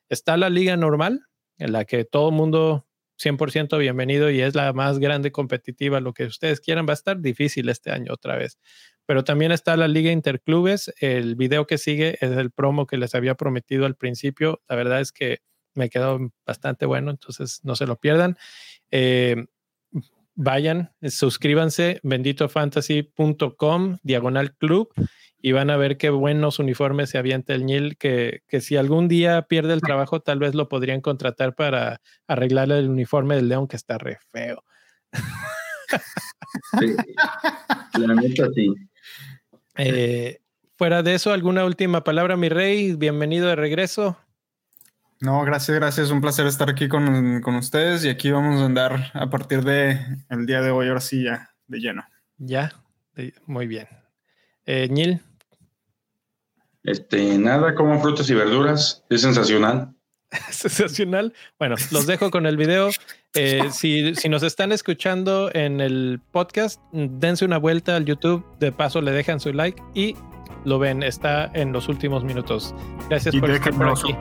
Está 0.09 0.37
la 0.37 0.51
liga 0.51 0.77
normal, 0.77 1.27
en 1.59 1.73
la 1.73 1.85
que 1.85 2.05
todo 2.05 2.31
mundo 2.31 2.87
100% 3.19 3.79
bienvenido 3.79 4.31
y 4.31 4.41
es 4.41 4.55
la 4.55 4.73
más 4.73 4.99
grande 4.99 5.33
competitiva, 5.33 6.01
lo 6.01 6.13
que 6.13 6.25
ustedes 6.25 6.61
quieran, 6.61 6.87
va 6.87 6.93
a 6.93 6.95
estar 6.95 7.21
difícil 7.21 7.69
este 7.69 7.91
año 7.91 8.13
otra 8.13 8.37
vez. 8.37 8.59
Pero 9.07 9.25
también 9.25 9.53
está 9.53 9.77
la 9.77 9.89
Liga 9.89 10.11
Interclubes. 10.11 10.93
El 10.99 11.37
video 11.37 11.67
que 11.67 11.79
sigue 11.79 12.17
es 12.21 12.31
el 12.33 12.51
promo 12.51 12.87
que 12.87 12.97
les 12.97 13.15
había 13.15 13.35
prometido 13.35 13.87
al 13.87 13.97
principio. 13.97 14.63
La 14.69 14.77
verdad 14.77 15.01
es 15.01 15.13
que 15.13 15.39
me 15.75 15.91
quedó 15.91 16.19
bastante 16.47 16.87
bueno, 16.87 17.11
entonces 17.11 17.61
no 17.65 17.77
se 17.77 17.87
lo 17.87 17.97
pierdan. 17.97 18.37
Eh, 18.91 19.47
vayan, 20.35 20.93
suscríbanse, 21.03 22.01
benditofantasy.com, 22.03 23.99
diagonal 24.03 24.55
club, 24.57 24.93
y 25.41 25.53
van 25.53 25.71
a 25.71 25.77
ver 25.77 25.99
qué 25.99 26.11
buenos 26.11 26.59
uniformes 26.59 27.11
se 27.11 27.19
avienta 27.19 27.55
el 27.55 27.67
Nil, 27.67 27.97
que, 27.99 28.41
que, 28.49 28.61
si 28.61 28.77
algún 28.77 29.09
día 29.09 29.43
pierde 29.43 29.75
el 29.75 29.81
trabajo, 29.81 30.21
tal 30.21 30.39
vez 30.39 30.55
lo 30.55 30.69
podrían 30.69 31.01
contratar 31.01 31.55
para 31.55 32.01
arreglar 32.27 32.73
el 32.73 32.89
uniforme 32.89 33.37
del 33.37 33.49
León, 33.49 33.69
que 33.69 33.77
está 33.77 33.99
re 33.99 34.19
feo. 34.33 34.65
la 37.99 38.15
neta 38.15 38.49
sí. 38.55 38.75
Eh, 39.77 40.39
fuera 40.77 41.03
de 41.03 41.15
eso, 41.15 41.33
¿alguna 41.33 41.65
última 41.65 42.05
palabra, 42.05 42.37
mi 42.37 42.49
rey? 42.49 42.95
Bienvenido 42.95 43.49
de 43.49 43.57
regreso. 43.57 44.17
No, 45.21 45.43
gracias, 45.45 45.77
gracias. 45.77 46.11
Un 46.11 46.21
placer 46.21 46.47
estar 46.47 46.69
aquí 46.69 46.89
con, 46.89 47.41
con, 47.41 47.55
ustedes 47.57 48.05
y 48.05 48.09
aquí 48.09 48.31
vamos 48.31 48.61
a 48.61 48.67
andar 48.67 49.11
a 49.15 49.31
partir 49.31 49.63
de 49.63 49.99
el 50.29 50.47
día 50.47 50.61
de 50.61 50.71
hoy, 50.71 50.89
ahora 50.89 51.01
sí 51.01 51.25
ya, 51.25 51.51
de 51.67 51.79
lleno. 51.79 52.05
Ya, 52.39 52.73
muy 53.47 53.67
bien. 53.67 53.87
Eh, 54.67 54.89
Nil. 54.91 55.21
Este, 56.83 57.39
nada, 57.39 57.75
como 57.75 58.01
frutas 58.01 58.29
y 58.29 58.35
verduras. 58.35 59.05
Es 59.09 59.23
sensacional. 59.23 59.95
sensacional. 60.51 61.33
Bueno, 61.59 61.77
los 61.91 62.07
dejo 62.07 62.31
con 62.31 62.47
el 62.47 62.57
video. 62.57 62.91
Eh, 63.35 63.63
si, 63.73 64.15
si, 64.15 64.29
nos 64.29 64.43
están 64.43 64.73
escuchando 64.73 65.51
en 65.55 65.81
el 65.81 66.21
podcast, 66.33 66.81
dense 66.93 67.45
una 67.45 67.59
vuelta 67.59 67.97
al 67.97 68.05
YouTube. 68.05 68.45
De 68.59 68.73
paso, 68.73 69.01
le 69.01 69.13
dejan 69.13 69.41
su 69.41 69.53
like 69.53 69.83
y 69.95 70.15
lo 70.65 70.79
ven. 70.79 71.03
Está 71.03 71.51
en 71.55 71.73
los 71.73 71.89
últimos 71.89 72.25
minutos. 72.25 72.75
Gracias 73.09 73.35
por 73.37 73.51
estar 73.51 73.73
por 73.73 73.89
aquí. 73.89 74.15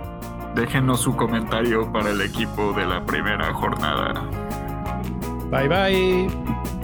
Déjenos 0.56 1.01
su 1.01 1.16
comentario 1.16 1.91
para 1.91 2.12
el 2.12 2.22
equipo 2.22 2.74
de 2.74 2.86
la 2.86 3.04
primera 3.06 3.54
jornada. 3.54 4.30
Bye 5.49 5.68
bye. 5.68 6.83